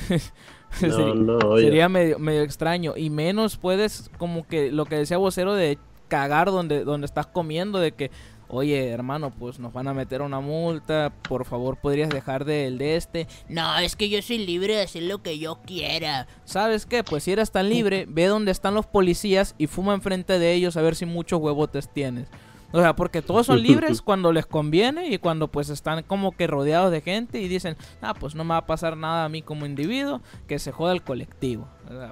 sería, 0.71 1.87
medio, 1.87 2.19
medio 2.19 2.41
extraño. 2.41 2.93
Y 2.97 3.09
menos 3.09 3.55
puedes, 3.57 4.11
como 4.17 4.45
que 4.45 4.71
lo 4.71 4.85
que 4.85 4.97
decía 4.97 5.17
vocero 5.17 5.53
de 5.53 5.77
cagar 6.09 6.51
donde, 6.51 6.83
donde 6.83 7.05
estás 7.05 7.27
comiendo, 7.27 7.79
de 7.79 7.93
que, 7.93 8.11
oye, 8.49 8.89
hermano, 8.89 9.31
pues 9.31 9.59
nos 9.59 9.71
van 9.71 9.87
a 9.87 9.93
meter 9.93 10.21
una 10.21 10.39
multa, 10.39 11.13
por 11.21 11.45
favor 11.45 11.77
podrías 11.77 12.09
dejar 12.09 12.45
del 12.45 12.77
de, 12.77 12.95
este. 12.95 13.27
No, 13.47 13.77
es 13.79 13.95
que 13.95 14.09
yo 14.09 14.21
soy 14.21 14.39
libre 14.39 14.75
de 14.75 14.83
hacer 14.83 15.03
lo 15.03 15.21
que 15.21 15.39
yo 15.39 15.59
quiera. 15.65 16.27
¿Sabes 16.43 16.85
qué? 16.85 17.03
Pues 17.03 17.23
si 17.23 17.31
eres 17.31 17.51
tan 17.51 17.69
libre, 17.69 18.05
ve 18.09 18.25
donde 18.25 18.51
están 18.51 18.73
los 18.73 18.87
policías 18.87 19.55
y 19.57 19.67
fuma 19.67 19.93
enfrente 19.93 20.39
de 20.39 20.53
ellos 20.53 20.75
a 20.75 20.81
ver 20.81 20.95
si 20.95 21.05
muchos 21.05 21.39
huevotes 21.39 21.89
tienes. 21.93 22.27
O 22.71 22.79
sea, 22.79 22.95
porque 22.95 23.21
todos 23.21 23.47
son 23.47 23.61
libres 23.63 24.01
cuando 24.03 24.31
les 24.31 24.45
conviene 24.45 25.07
y 25.07 25.17
cuando 25.17 25.47
pues 25.47 25.69
están 25.69 26.03
como 26.03 26.35
que 26.35 26.47
rodeados 26.47 26.91
de 26.91 27.01
gente 27.01 27.41
y 27.41 27.47
dicen, 27.47 27.75
ah, 28.01 28.13
pues 28.13 28.35
no 28.35 28.43
me 28.43 28.51
va 28.51 28.57
a 28.57 28.65
pasar 28.65 28.95
nada 28.95 29.25
a 29.25 29.29
mí 29.29 29.41
como 29.41 29.65
individuo, 29.65 30.21
que 30.47 30.59
se 30.59 30.71
joda 30.71 30.93
el 30.93 31.03
colectivo. 31.03 31.67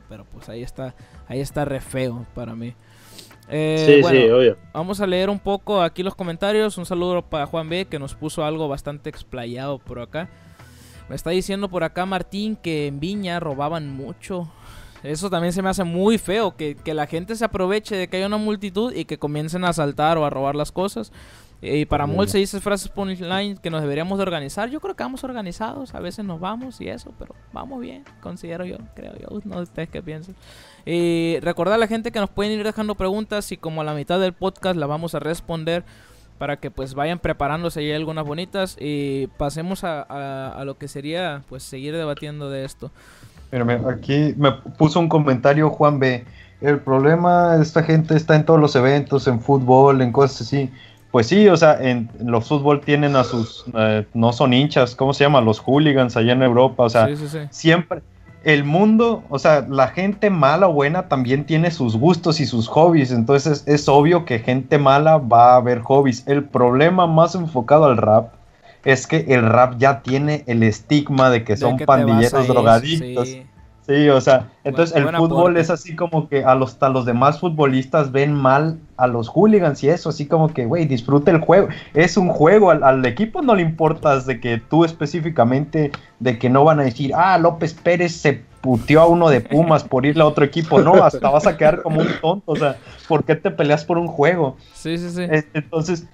Pero 0.09 0.25
pues 0.25 0.49
ahí 0.49 0.63
está, 0.63 0.95
ahí 1.27 1.39
está 1.39 1.65
re 1.65 1.79
feo 1.79 2.25
para 2.33 2.55
mí. 2.55 2.73
Eh, 3.49 4.01
sí, 4.03 4.09
sí, 4.09 4.29
obvio. 4.29 4.57
Vamos 4.73 4.99
a 4.99 5.07
leer 5.07 5.29
un 5.29 5.39
poco 5.39 5.81
aquí 5.81 6.03
los 6.03 6.15
comentarios. 6.15 6.77
Un 6.77 6.85
saludo 6.85 7.21
para 7.21 7.45
Juan 7.45 7.69
B, 7.69 7.85
que 7.85 7.99
nos 7.99 8.15
puso 8.15 8.43
algo 8.43 8.67
bastante 8.67 9.09
explayado 9.09 9.79
por 9.79 9.99
acá. 9.99 10.29
Me 11.09 11.15
está 11.15 11.29
diciendo 11.29 11.69
por 11.69 11.83
acá 11.83 12.05
Martín 12.05 12.55
que 12.55 12.87
en 12.87 12.99
Viña 12.99 13.39
robaban 13.39 13.89
mucho. 13.89 14.51
Eso 15.03 15.29
también 15.29 15.53
se 15.53 15.61
me 15.61 15.69
hace 15.69 15.83
muy 15.83 16.17
feo, 16.17 16.55
que, 16.57 16.75
la 16.85 17.07
gente 17.07 17.35
se 17.35 17.45
aproveche 17.45 17.95
de 17.95 18.07
que 18.07 18.17
haya 18.17 18.27
una 18.27 18.37
multitud 18.37 18.93
y 18.93 19.05
que 19.05 19.17
comiencen 19.17 19.63
a 19.63 19.69
asaltar 19.69 20.17
o 20.17 20.25
a 20.25 20.29
robar 20.29 20.55
las 20.55 20.71
cosas. 20.71 21.11
Y 21.61 21.85
para 21.85 22.05
Mol 22.05 22.27
se 22.29 22.37
dice 22.37 22.59
frases 22.59 22.87
punchline 22.89 23.57
que 23.57 23.69
nos 23.71 23.81
deberíamos 23.81 24.19
de 24.19 24.23
organizar. 24.23 24.69
Yo 24.69 24.79
creo 24.79 24.95
que 24.95 25.03
vamos 25.03 25.23
organizados. 25.23 25.95
A 25.95 25.99
veces 25.99 26.23
nos 26.23 26.39
vamos 26.39 26.79
y 26.81 26.87
eso, 26.87 27.11
pero 27.17 27.33
vamos 27.51 27.81
bien, 27.81 28.03
considero 28.21 28.63
yo, 28.63 28.77
creo 28.95 29.13
yo. 29.17 29.39
No 29.43 29.55
sé 29.55 29.61
ustedes 29.63 29.89
qué 29.89 30.03
piensan. 30.03 30.35
Y 30.85 31.39
recordar 31.41 31.75
a 31.75 31.77
la 31.79 31.87
gente 31.87 32.11
que 32.11 32.19
nos 32.19 32.29
pueden 32.29 32.53
ir 32.53 32.63
dejando 32.63 32.95
preguntas 32.95 33.51
y 33.51 33.57
como 33.57 33.81
a 33.81 33.83
la 33.83 33.93
mitad 33.93 34.19
del 34.19 34.33
podcast 34.33 34.77
la 34.77 34.85
vamos 34.85 35.15
a 35.15 35.19
responder 35.19 35.83
para 36.37 36.57
que 36.57 36.69
pues 36.69 36.93
vayan 36.93 37.17
preparándose 37.19 37.81
y 37.81 37.91
algunas 37.91 38.25
bonitas 38.25 38.77
y 38.79 39.27
pasemos 39.37 39.83
a, 39.83 40.01
a, 40.49 40.63
lo 40.65 40.77
que 40.77 40.87
sería 40.87 41.41
pues 41.49 41.63
seguir 41.63 41.95
debatiendo 41.95 42.49
de 42.49 42.63
esto. 42.65 42.91
Aquí 43.89 44.35
me 44.37 44.51
puso 44.51 44.99
un 44.99 45.09
comentario 45.09 45.69
Juan 45.69 45.99
B. 45.99 46.25
El 46.61 46.79
problema 46.79 47.55
de 47.55 47.63
esta 47.63 47.83
gente 47.83 48.15
está 48.15 48.35
en 48.35 48.45
todos 48.45 48.59
los 48.59 48.75
eventos, 48.75 49.27
en 49.27 49.39
fútbol, 49.39 50.01
en 50.01 50.11
cosas 50.11 50.41
así. 50.41 50.69
Pues 51.11 51.27
sí, 51.27 51.47
o 51.47 51.55
sea, 51.55 51.77
en, 51.81 52.09
los 52.23 52.47
fútbol 52.47 52.81
tienen 52.81 53.15
a 53.15 53.23
sus, 53.23 53.65
eh, 53.73 54.05
no 54.13 54.33
son 54.33 54.53
hinchas, 54.53 54.95
¿cómo 54.95 55.13
se 55.13 55.23
llama? 55.23 55.41
Los 55.41 55.59
hooligans 55.59 56.17
allá 56.17 56.33
en 56.33 56.43
Europa, 56.43 56.83
o 56.83 56.89
sea, 56.89 57.09
siempre, 57.49 58.01
el 58.43 58.63
mundo, 58.63 59.23
o 59.29 59.39
sea, 59.39 59.65
la 59.67 59.89
gente 59.89 60.29
mala 60.29 60.67
o 60.67 60.73
buena 60.73 61.07
también 61.07 61.45
tiene 61.45 61.71
sus 61.71 61.97
gustos 61.97 62.39
y 62.39 62.45
sus 62.45 62.67
hobbies, 62.67 63.11
entonces 63.11 63.63
es 63.67 63.89
obvio 63.89 64.25
que 64.25 64.39
gente 64.39 64.77
mala 64.77 65.17
va 65.17 65.53
a 65.53 65.55
haber 65.57 65.79
hobbies. 65.79 66.23
El 66.27 66.43
problema 66.43 67.07
más 67.07 67.35
enfocado 67.35 67.85
al 67.85 67.97
rap 67.97 68.33
es 68.85 69.07
que 69.07 69.25
el 69.27 69.43
rap 69.43 69.77
ya 69.77 70.01
tiene 70.01 70.43
el 70.47 70.63
estigma 70.63 71.29
de 71.29 71.43
que 71.43 71.57
son 71.57 71.77
pandilleros 71.77 72.47
drogadictos. 72.47 73.37
Sí, 73.87 74.09
o 74.09 74.19
sea, 74.19 74.49
entonces 74.65 74.95
el 74.97 75.07
fútbol 75.15 75.55
es 75.55 75.69
así 75.69 75.95
como 75.95 76.27
que 76.27 76.43
a 76.43 76.55
los, 76.55 76.81
a 76.83 76.89
los 76.89 77.05
demás 77.05 77.39
futbolistas 77.39 78.11
ven 78.11 78.33
mal 78.33 78.79
a 78.97 79.07
los 79.07 79.29
hooligans 79.29 79.81
y 79.81 79.89
eso, 79.89 80.09
así 80.09 80.25
como 80.25 80.53
que, 80.53 80.65
güey, 80.65 80.85
disfruta 80.85 81.31
el 81.31 81.39
juego. 81.39 81.69
Es 81.93 82.17
un 82.17 82.27
juego, 82.27 82.71
al, 82.71 83.05
equipo 83.05 83.41
no 83.41 83.55
le 83.55 83.61
importas 83.61 84.25
de 84.25 84.41
que 84.41 84.57
tú 84.57 84.83
específicamente, 84.83 85.91
de 86.19 86.37
que 86.37 86.49
no 86.49 86.65
van 86.65 86.81
a 86.81 86.83
decir, 86.83 87.13
ah, 87.15 87.37
López 87.37 87.73
Pérez 87.73 88.13
se 88.13 88.43
puteó 88.59 88.99
a 88.99 89.07
uno 89.07 89.29
de 89.29 89.39
Pumas 89.39 89.85
por 89.85 90.05
irle 90.05 90.23
a 90.23 90.25
otro 90.25 90.43
equipo. 90.43 90.81
No, 90.81 90.95
hasta 90.95 91.29
vas 91.29 91.47
a 91.47 91.55
quedar 91.55 91.81
como 91.81 92.01
un 92.01 92.07
tonto, 92.21 92.51
o 92.51 92.55
sea, 92.57 92.75
¿por 93.07 93.23
qué 93.23 93.37
te 93.37 93.51
peleas 93.51 93.85
por 93.85 93.97
un 93.97 94.07
juego? 94.07 94.57
Sí, 94.73 94.97
sí, 94.97 95.09
sí. 95.11 95.25
Entonces, 95.53 96.05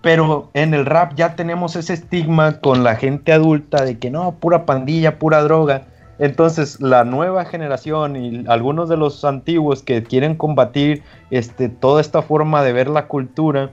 pero 0.00 0.48
en 0.54 0.72
el 0.72 0.86
rap 0.86 1.14
ya 1.16 1.36
tenemos 1.36 1.76
ese 1.76 1.92
estigma 1.92 2.60
con 2.60 2.82
la 2.82 2.96
gente 2.96 3.32
adulta 3.32 3.84
de 3.84 3.98
que 3.98 4.10
no, 4.10 4.36
pura 4.36 4.64
pandilla, 4.64 5.18
pura 5.18 5.42
droga. 5.42 5.88
Entonces, 6.20 6.82
la 6.82 7.04
nueva 7.04 7.46
generación 7.46 8.14
y 8.14 8.44
algunos 8.46 8.90
de 8.90 8.98
los 8.98 9.24
antiguos 9.24 9.82
que 9.82 10.02
quieren 10.02 10.36
combatir 10.36 11.02
este, 11.30 11.70
toda 11.70 12.02
esta 12.02 12.20
forma 12.20 12.62
de 12.62 12.74
ver 12.74 12.90
la 12.90 13.06
cultura, 13.06 13.70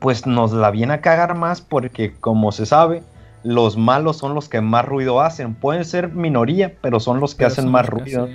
pues 0.00 0.26
nos 0.26 0.52
la 0.52 0.70
viene 0.70 0.94
a 0.94 1.00
cagar 1.02 1.34
más 1.34 1.60
porque, 1.60 2.14
como 2.20 2.52
se 2.52 2.64
sabe, 2.64 3.02
los 3.42 3.76
malos 3.76 4.16
son 4.16 4.34
los 4.34 4.48
que 4.48 4.62
más 4.62 4.86
ruido 4.86 5.20
hacen. 5.20 5.54
Pueden 5.54 5.84
ser 5.84 6.08
minoría, 6.08 6.74
pero 6.80 7.00
son 7.00 7.20
los 7.20 7.34
que 7.34 7.44
hacen 7.44 7.70
más 7.70 7.86
ruido. 7.86 8.28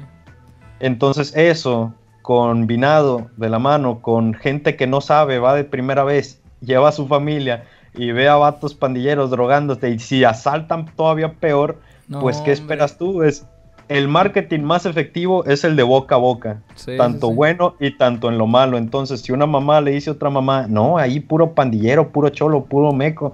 Entonces, 0.80 1.36
eso 1.36 1.92
combinado 2.22 3.32
de 3.38 3.50
la 3.50 3.58
mano 3.58 4.00
con 4.02 4.36
gente 4.36 4.76
que 4.76 4.86
no 4.86 5.02
sabe, 5.02 5.40
va 5.40 5.56
de 5.56 5.64
primera 5.64 6.04
vez, 6.04 6.40
lleva 6.62 6.90
a 6.90 6.92
su 6.92 7.08
familia 7.08 7.66
y 7.96 8.12
ve 8.12 8.30
a 8.30 8.36
vatos 8.36 8.76
pandilleros 8.76 9.32
drogándose 9.32 9.90
y 9.90 10.00
si 10.00 10.24
asaltan 10.24 10.86
todavía 10.96 11.34
peor, 11.34 11.80
pues, 12.10 12.38
¿qué 12.42 12.52
esperas 12.52 12.98
tú? 12.98 13.24
Es 13.24 13.46
el 13.90 14.08
marketing 14.08 14.62
más 14.62 14.86
efectivo 14.86 15.46
es 15.46 15.64
el 15.64 15.76
de 15.76 15.84
boca 15.84 16.16
a 16.16 16.18
boca, 16.18 16.62
tanto 16.98 17.32
bueno 17.32 17.76
y 17.80 17.92
tanto 17.92 18.30
en 18.30 18.38
lo 18.38 18.48
malo. 18.48 18.78
Entonces, 18.78 19.22
si 19.22 19.32
una 19.32 19.46
mamá 19.46 19.82
le 19.82 19.92
dice 19.92 20.10
a 20.10 20.14
otra 20.14 20.30
mamá, 20.30 20.68
no, 20.68 20.98
ahí 20.98 21.20
puro 21.20 21.54
pandillero, 21.54 22.10
puro 22.10 22.30
cholo, 22.30 22.66
puro 22.66 22.94
meco, 22.94 23.34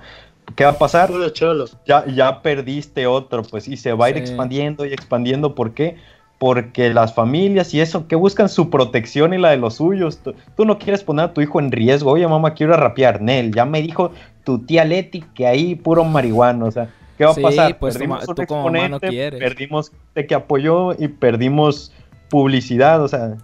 ¿qué 0.55 0.63
va 0.63 0.71
a 0.71 0.77
pasar? 0.77 1.09
Puro 1.09 1.29
cholo. 1.29 1.65
Ya, 1.85 2.05
ya 2.07 2.41
perdiste 2.41 3.07
otro, 3.07 3.43
pues, 3.43 3.67
y 3.67 3.77
se 3.77 3.93
va 3.93 4.07
a 4.07 4.09
ir 4.09 4.17
expandiendo 4.17 4.85
y 4.85 4.93
expandiendo. 4.93 5.55
¿Por 5.55 5.73
qué? 5.73 5.97
Porque 6.39 6.93
las 6.93 7.13
familias 7.13 7.73
y 7.73 7.81
eso, 7.81 8.07
que 8.07 8.15
buscan 8.15 8.49
su 8.49 8.69
protección 8.69 9.33
y 9.33 9.37
la 9.37 9.51
de 9.51 9.57
los 9.57 9.75
suyos. 9.75 10.19
Tú, 10.55 10.65
no 10.65 10.79
quieres 10.79 11.03
poner 11.03 11.25
a 11.25 11.33
tu 11.33 11.41
hijo 11.41 11.59
en 11.59 11.71
riesgo. 11.71 12.11
Oye, 12.11 12.27
mamá, 12.27 12.53
quiero 12.53 12.75
rapear. 12.75 13.21
Nel, 13.21 13.53
ya 13.53 13.65
me 13.65 13.81
dijo 13.81 14.11
tu 14.45 14.59
tía 14.59 14.85
Leti 14.85 15.21
que 15.35 15.45
ahí 15.45 15.75
puro 15.75 16.05
marihuano. 16.05 16.65
O 16.65 16.71
sea, 16.71 16.89
¿Qué 17.19 17.25
va 17.25 17.31
a 17.31 17.35
pasar? 17.35 17.77
Pues 17.77 17.95
perdimos 17.95 18.25
un 18.25 18.41
exponente, 18.41 19.31
perdimos 19.31 19.91
de 20.15 20.25
que 20.25 20.35
apoyó 20.35 20.93
y 20.97 21.09
perdimos 21.09 21.91
publicidad, 22.29 23.03
o 23.03 23.09
sea, 23.09 23.35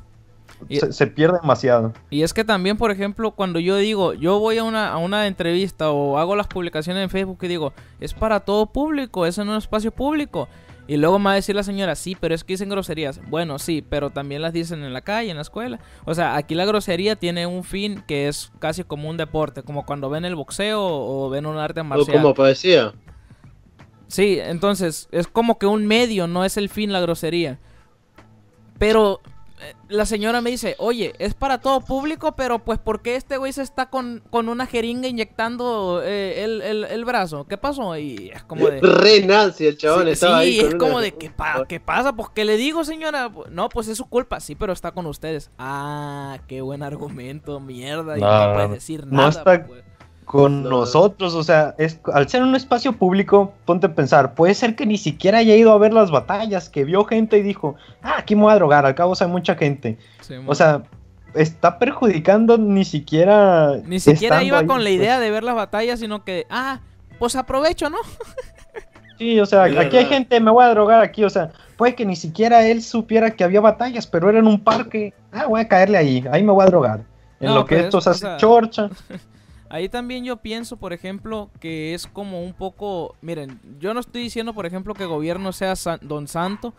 se, 0.70 1.08
pierde 1.08 1.40
demasiado. 1.42 1.92
Y 2.10 2.22
es 2.22 2.34
que 2.34 2.46
también, 2.46 2.78
por 2.78 2.90
ejemplo, 2.90 3.32
cuando 3.32 3.60
yo 3.60 3.76
digo, 3.76 4.14
yo 4.14 4.40
voy 4.40 4.60
a 4.60 4.64
una, 4.64 4.94
a 4.94 4.98
una 4.98 5.28
entrevista 5.28 5.92
o 5.92 6.18
hago 6.18 6.38
las 6.38 6.48
publicaciones 6.48 7.04
en 7.04 7.10
Facebook 7.10 7.40
y 7.42 7.50
digo, 7.50 7.74
es 8.00 8.14
para 8.14 8.40
todo 8.40 8.68
público, 8.68 9.26
eso 9.26 9.44
no 9.44 9.52
es 9.52 9.56
un 9.56 9.64
espacio 9.64 9.92
público. 9.92 10.48
Y 10.88 10.96
luego 10.96 11.20
me 11.20 11.26
va 11.26 11.32
a 11.32 11.36
decir 11.36 11.54
la 11.54 11.64
señora, 11.64 11.96
sí, 11.96 12.16
pero 12.18 12.34
es 12.34 12.46
que 12.46 12.54
dicen 12.54 12.70
groserías. 12.70 13.20
Bueno, 13.28 13.60
sí, 13.60 13.84
pero 13.90 14.10
también 14.10 14.42
las 14.42 14.54
dicen 14.54 14.86
en 14.86 14.94
la 14.94 15.02
calle, 15.02 15.32
en 15.32 15.36
la 15.36 15.42
escuela. 15.42 15.82
O 16.06 16.14
sea, 16.16 16.38
aquí 16.38 16.56
la 16.56 16.64
grosería 16.64 17.18
tiene 17.18 17.46
un 17.46 17.66
fin 17.66 18.04
que 18.08 18.30
es 18.30 18.54
casi 18.60 18.86
como 18.86 19.10
un 19.10 19.18
deporte, 19.18 19.64
como 19.64 19.86
cuando 19.86 20.10
ven 20.10 20.24
el 20.24 20.36
boxeo 20.36 20.82
o 20.82 21.30
ven 21.30 21.46
un 21.46 21.58
arte 21.58 21.84
marcial. 21.84 22.20
O 22.20 22.22
como 22.22 22.34
poesía. 22.34 22.94
Sí, 24.08 24.40
entonces 24.40 25.08
es 25.12 25.28
como 25.28 25.58
que 25.58 25.66
un 25.66 25.86
medio, 25.88 26.28
no 26.28 26.46
es 26.46 26.58
el 26.58 26.70
fin 26.70 26.92
la 26.92 27.02
grosería. 27.02 27.60
Pero 28.78 29.22
eh, 29.62 29.74
la 29.88 30.06
señora 30.06 30.42
me 30.42 30.52
dice, 30.52 30.76
oye, 30.80 31.14
es 31.18 31.34
para 31.34 31.60
todo 31.60 31.80
público, 31.80 32.36
pero 32.36 32.60
pues 32.60 32.78
¿por 32.78 33.02
qué 33.02 33.16
este 33.16 33.38
güey 33.38 33.54
se 33.54 33.62
está 33.62 33.90
con, 33.90 34.22
una 34.32 34.66
jeringa 34.66 35.08
inyectando 35.08 36.02
eh, 36.04 36.44
el, 36.44 37.06
brazo? 37.06 37.46
¿Qué 37.48 37.58
pasó? 37.58 37.98
Y 37.98 38.32
es 38.34 38.44
como 38.44 38.68
de... 38.68 38.82
Re 38.82 39.18
el 39.18 39.78
chabón 39.78 40.10
estaba 40.10 40.44
sí, 40.44 40.60
es 40.60 40.76
como 40.76 41.00
de, 41.00 41.14
¿qué, 41.14 41.32
¿qué 41.70 41.80
pasa? 41.80 42.14
Pues 42.14 42.30
¿qué 42.36 42.44
le 42.44 42.58
digo, 42.58 42.84
señora? 42.84 43.32
No, 43.50 43.70
pues 43.70 43.88
es 43.88 43.98
su 43.98 44.06
culpa, 44.06 44.40
sí, 44.40 44.56
pero 44.56 44.74
está 44.74 44.92
con 44.92 45.06
ustedes. 45.06 45.50
Ah, 45.58 46.40
qué 46.48 46.62
buen 46.62 46.84
argumento, 46.84 47.60
mierda. 47.62 48.18
y 48.18 48.22
no, 48.22 48.54
puedes 48.54 48.72
decir 48.72 49.08
nada. 49.08 49.44
Pues 49.44 49.84
con 50.26 50.64
nosotros, 50.64 51.36
o 51.36 51.44
sea, 51.44 51.76
es, 51.78 52.00
al 52.12 52.28
ser 52.28 52.42
un 52.42 52.56
espacio 52.56 52.94
público, 52.94 53.54
ponte 53.64 53.86
a 53.86 53.94
pensar, 53.94 54.34
puede 54.34 54.56
ser 54.56 54.76
que 54.76 54.86
ni 54.88 54.98
siquiera 54.98 55.38
haya 55.38 55.56
ido 55.56 55.72
a 55.72 55.78
ver 55.78 55.94
las 55.94 56.10
batallas, 56.10 56.68
que 56.68 56.84
vio 56.84 57.06
gente 57.06 57.38
y 57.38 57.44
dijo, 57.44 57.76
ah, 58.02 58.16
aquí 58.18 58.36
me 58.36 58.42
voy 58.42 58.52
a 58.52 58.56
drogar, 58.56 58.86
al 58.86 58.96
cabo 58.96 59.14
hay 59.20 59.28
mucha 59.28 59.56
gente. 59.56 60.00
o 60.48 60.56
sea, 60.56 60.84
está 61.36 61.78
perjudicando 61.78 62.58
ni 62.58 62.86
siquiera... 62.86 63.78
Ni 63.86 64.00
siquiera 64.00 64.42
iba 64.44 64.66
con 64.66 64.84
la 64.84 64.90
pues. 64.90 64.96
idea 64.96 65.20
de 65.20 65.30
ver 65.30 65.44
las 65.44 65.56
batallas, 65.56 66.00
sino 66.00 66.24
que, 66.24 66.48
ah, 66.50 66.80
pues 67.20 67.36
aprovecho, 67.36 67.92
¿no? 67.92 68.00
sí, 69.20 69.40
o 69.40 69.46
sea, 69.46 69.64
aquí 69.64 69.96
hay 69.96 70.06
gente, 70.06 70.40
me 70.40 70.50
voy 70.50 70.66
a 70.66 70.70
drogar 70.70 71.04
aquí, 71.04 71.24
o 71.24 71.30
sea, 71.30 71.52
puede 71.78 71.94
que 71.94 72.06
ni 72.06 72.16
siquiera 72.16 72.66
él 72.66 72.82
supiera 72.82 73.30
que 73.30 73.44
había 73.44 73.62
batallas, 73.62 74.08
pero 74.08 74.28
era 74.28 74.40
en 74.40 74.48
un 74.48 74.60
parque, 74.60 75.14
ah, 75.32 75.46
voy 75.46 75.62
a 75.62 75.68
caerle 75.68 76.00
ahí, 76.00 76.26
ahí 76.32 76.42
me 76.42 76.52
voy 76.52 76.64
a 76.64 76.68
drogar. 76.68 77.02
En 77.40 77.54
lo 77.54 77.66
que 77.66 77.80
esto 77.80 78.02
se 78.02 78.10
hace 78.10 78.26
chorcha. 78.38 78.90
Ahí 79.70 79.90
también 79.90 80.24
yo 80.24 80.38
pienso, 80.38 80.78
por 80.78 80.94
ejemplo, 80.94 81.50
que 81.60 81.94
es 81.94 82.08
como 82.08 82.44
un 82.44 82.54
poco, 82.54 83.16
miren, 83.22 83.60
yo 83.80 83.94
no 83.94 84.00
estoy 84.00 84.22
diciendo, 84.22 84.54
por 84.54 84.66
ejemplo, 84.66 84.94
que 84.94 85.04
el 85.04 85.10
gobierno 85.10 85.52
sea 85.52 85.74
don 86.02 86.28
santo, 86.28 86.74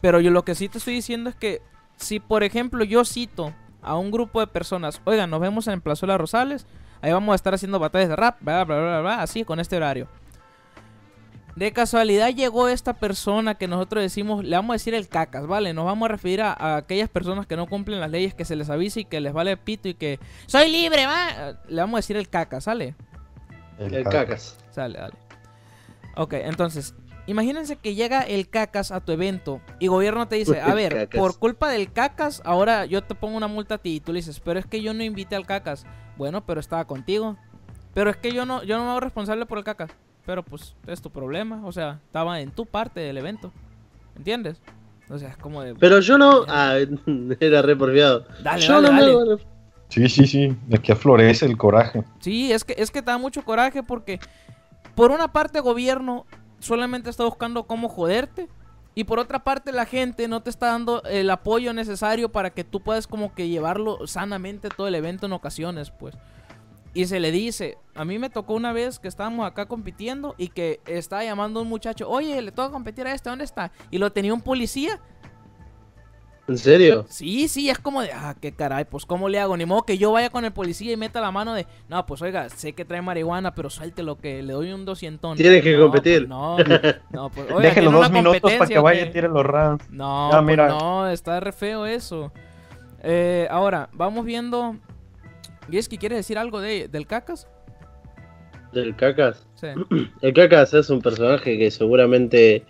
pero 0.00 0.20
yo 0.20 0.30
lo 0.30 0.44
que 0.44 0.54
sí 0.54 0.68
te 0.68 0.78
estoy 0.78 0.94
diciendo 0.94 1.30
es 1.30 1.36
que 1.36 1.62
si, 1.96 2.18
por 2.20 2.42
ejemplo, 2.42 2.84
yo 2.84 3.04
cito 3.04 3.54
a 3.82 3.96
un 3.96 4.10
grupo 4.10 4.40
de 4.40 4.46
personas, 4.48 5.00
oigan, 5.04 5.30
nos 5.30 5.40
vemos 5.40 5.68
en 5.68 5.80
Plazuela 5.80 6.18
Rosales, 6.18 6.66
ahí 7.02 7.12
vamos 7.12 7.32
a 7.32 7.36
estar 7.36 7.54
haciendo 7.54 7.78
batallas 7.78 8.08
de 8.08 8.16
rap, 8.16 8.38
bla, 8.40 8.64
bla, 8.64 8.80
bla, 8.80 9.00
bla, 9.00 9.22
así, 9.22 9.44
con 9.44 9.60
este 9.60 9.76
horario. 9.76 10.08
De 11.56 11.72
casualidad 11.72 12.30
llegó 12.30 12.68
esta 12.68 12.94
persona 12.94 13.54
que 13.54 13.68
nosotros 13.68 14.02
decimos, 14.02 14.44
le 14.44 14.56
vamos 14.56 14.74
a 14.74 14.74
decir 14.74 14.94
el 14.94 15.08
cacas, 15.08 15.46
¿vale? 15.46 15.72
Nos 15.72 15.84
vamos 15.84 16.06
a 16.06 16.12
referir 16.12 16.42
a, 16.42 16.76
aquellas 16.76 17.08
personas 17.08 17.46
que 17.46 17.56
no 17.56 17.68
cumplen 17.68 18.00
las 18.00 18.10
leyes, 18.10 18.34
que 18.34 18.44
se 18.44 18.56
les 18.56 18.70
avisa 18.70 19.00
y 19.00 19.04
que 19.04 19.20
les 19.20 19.32
vale 19.32 19.56
pito 19.56 19.88
y 19.88 19.94
que 19.94 20.18
soy 20.46 20.68
libre, 20.68 21.06
va. 21.06 21.56
Le 21.68 21.80
vamos 21.80 21.94
a 21.94 21.98
decir 21.98 22.16
el 22.16 22.28
cacas, 22.28 22.64
¿sale? 22.64 22.96
El, 23.78 24.02
cacas. 24.04 24.58
Sale, 24.70 24.98
dale. 24.98 25.14
Ok, 26.16 26.34
entonces, 26.34 26.94
imagínense 27.26 27.76
que 27.76 27.94
llega 27.94 28.22
el 28.22 28.48
cacas 28.48 28.90
a 28.90 29.00
tu 29.00 29.12
evento 29.12 29.60
y 29.78 29.86
gobierno 29.86 30.26
te 30.26 30.36
dice, 30.36 30.60
a 30.60 30.74
ver, 30.74 31.08
por 31.10 31.38
culpa 31.38 31.68
del 31.68 31.92
cacas, 31.92 32.42
ahora 32.44 32.84
yo 32.84 33.04
te 33.04 33.14
pongo 33.14 33.36
una 33.36 33.46
multa 33.46 33.76
a 33.76 33.78
ti 33.78 33.96
y 33.96 34.00
tú 34.00 34.12
le 34.12 34.18
dices, 34.18 34.40
pero 34.40 34.58
es 34.58 34.66
que 34.66 34.82
yo 34.82 34.92
no 34.92 35.04
invité 35.04 35.36
al 35.36 35.46
cacas. 35.46 35.86
Bueno, 36.16 36.44
pero 36.44 36.58
estaba 36.58 36.84
contigo. 36.84 37.36
Pero 37.92 38.10
es 38.10 38.16
que 38.16 38.32
yo 38.32 38.44
no, 38.44 38.64
yo 38.64 38.76
no 38.76 38.84
me 38.84 38.90
hago 38.90 39.00
responsable 39.00 39.46
por 39.46 39.58
el 39.58 39.64
cacas. 39.64 39.92
Pero 40.26 40.42
pues 40.42 40.74
es 40.86 41.02
tu 41.02 41.10
problema, 41.10 41.62
o 41.64 41.72
sea, 41.72 42.00
estaba 42.06 42.40
en 42.40 42.50
tu 42.50 42.66
parte 42.66 43.00
del 43.00 43.18
evento. 43.18 43.52
¿Entiendes? 44.16 44.60
O 45.08 45.18
sea, 45.18 45.30
es 45.30 45.36
como 45.36 45.62
de... 45.62 45.74
Pero 45.74 46.00
yo 46.00 46.16
no... 46.16 46.44
Ah, 46.48 46.76
era 47.40 47.62
re 47.62 47.76
porfiado. 47.76 48.26
Dale, 48.42 48.62
yo 48.62 48.80
no 48.80 49.38
Sí, 49.88 50.08
sí, 50.08 50.26
sí, 50.26 50.56
de 50.66 50.78
que 50.78 50.96
florece 50.96 51.46
el 51.46 51.56
coraje. 51.56 52.02
Sí, 52.20 52.50
es 52.50 52.64
que, 52.64 52.74
es 52.78 52.90
que 52.90 53.02
te 53.02 53.10
da 53.10 53.18
mucho 53.18 53.44
coraje 53.44 53.82
porque 53.82 54.18
por 54.94 55.10
una 55.10 55.28
parte 55.32 55.60
gobierno 55.60 56.26
solamente 56.58 57.10
está 57.10 57.24
buscando 57.24 57.64
cómo 57.64 57.88
joderte 57.88 58.48
y 58.94 59.04
por 59.04 59.18
otra 59.18 59.44
parte 59.44 59.72
la 59.72 59.86
gente 59.86 60.26
no 60.26 60.42
te 60.42 60.50
está 60.50 60.68
dando 60.68 61.02
el 61.04 61.28
apoyo 61.30 61.72
necesario 61.72 62.30
para 62.30 62.50
que 62.50 62.64
tú 62.64 62.80
puedas 62.80 63.06
como 63.06 63.34
que 63.34 63.48
llevarlo 63.48 64.06
sanamente 64.06 64.68
todo 64.68 64.88
el 64.88 64.94
evento 64.94 65.26
en 65.26 65.32
ocasiones, 65.32 65.90
pues. 65.90 66.16
Y 66.94 67.06
se 67.06 67.18
le 67.18 67.32
dice, 67.32 67.76
a 67.94 68.04
mí 68.04 68.18
me 68.20 68.30
tocó 68.30 68.54
una 68.54 68.72
vez 68.72 69.00
que 69.00 69.08
estábamos 69.08 69.46
acá 69.46 69.66
compitiendo 69.66 70.36
y 70.38 70.48
que 70.48 70.80
estaba 70.86 71.24
llamando 71.24 71.58
a 71.58 71.62
un 71.64 71.68
muchacho, 71.68 72.08
oye, 72.08 72.40
le 72.40 72.52
toca 72.52 72.70
competir 72.70 73.06
a 73.06 73.12
este, 73.12 73.28
¿dónde 73.28 73.44
está? 73.44 73.72
Y 73.90 73.98
lo 73.98 74.12
tenía 74.12 74.32
un 74.32 74.40
policía. 74.40 75.00
¿En 76.46 76.58
serio? 76.58 77.06
Sí, 77.08 77.48
sí, 77.48 77.70
es 77.70 77.78
como 77.78 78.02
de, 78.02 78.12
ah, 78.12 78.36
qué 78.38 78.52
caray, 78.52 78.84
pues 78.84 79.06
¿cómo 79.06 79.28
le 79.28 79.40
hago? 79.40 79.56
Ni 79.56 79.64
modo 79.64 79.82
que 79.82 79.98
yo 79.98 80.12
vaya 80.12 80.28
con 80.30 80.44
el 80.44 80.52
policía 80.52 80.92
y 80.92 80.96
meta 80.96 81.20
la 81.20 81.32
mano 81.32 81.54
de, 81.54 81.66
no, 81.88 82.04
pues 82.06 82.20
oiga, 82.22 82.48
sé 82.50 82.74
que 82.74 82.84
trae 82.84 83.00
marihuana, 83.02 83.54
pero 83.54 83.70
suelte 83.70 84.02
lo 84.02 84.18
que 84.18 84.42
le 84.42 84.52
doy 84.52 84.72
un 84.72 84.84
doscientón. 84.84 85.36
Tiene 85.36 85.62
que 85.62 85.76
competir. 85.78 86.28
Pues, 86.28 86.28
no, 86.28 86.58
no, 87.10 87.30
pues, 87.30 87.50
oiga, 87.50 87.70
Déjelo 87.70 87.90
dos 87.90 88.10
minutos 88.10 88.52
para 88.52 88.66
que 88.66 88.78
vaya 88.78 89.06
y 89.06 89.10
tire 89.10 89.28
los 89.28 89.44
rounds. 89.44 89.88
No, 89.90 90.28
pues, 90.30 90.44
mira. 90.44 90.68
no, 90.68 91.08
está 91.08 91.40
re 91.40 91.50
feo 91.50 91.86
eso. 91.86 92.30
Eh, 93.02 93.48
ahora, 93.50 93.88
vamos 93.94 94.24
viendo. 94.24 94.76
¿Y 95.70 95.78
es 95.78 95.88
que 95.88 95.98
quiere 95.98 96.16
decir 96.16 96.38
algo 96.38 96.60
de, 96.60 96.88
del 96.88 97.06
Cacas? 97.06 97.46
¿Del 98.72 98.94
Cacas? 98.96 99.46
Sí. 99.54 99.68
El 100.22 100.34
Cacas 100.34 100.74
es 100.74 100.90
un 100.90 101.00
personaje 101.00 101.58
que 101.58 101.70
seguramente 101.70 102.64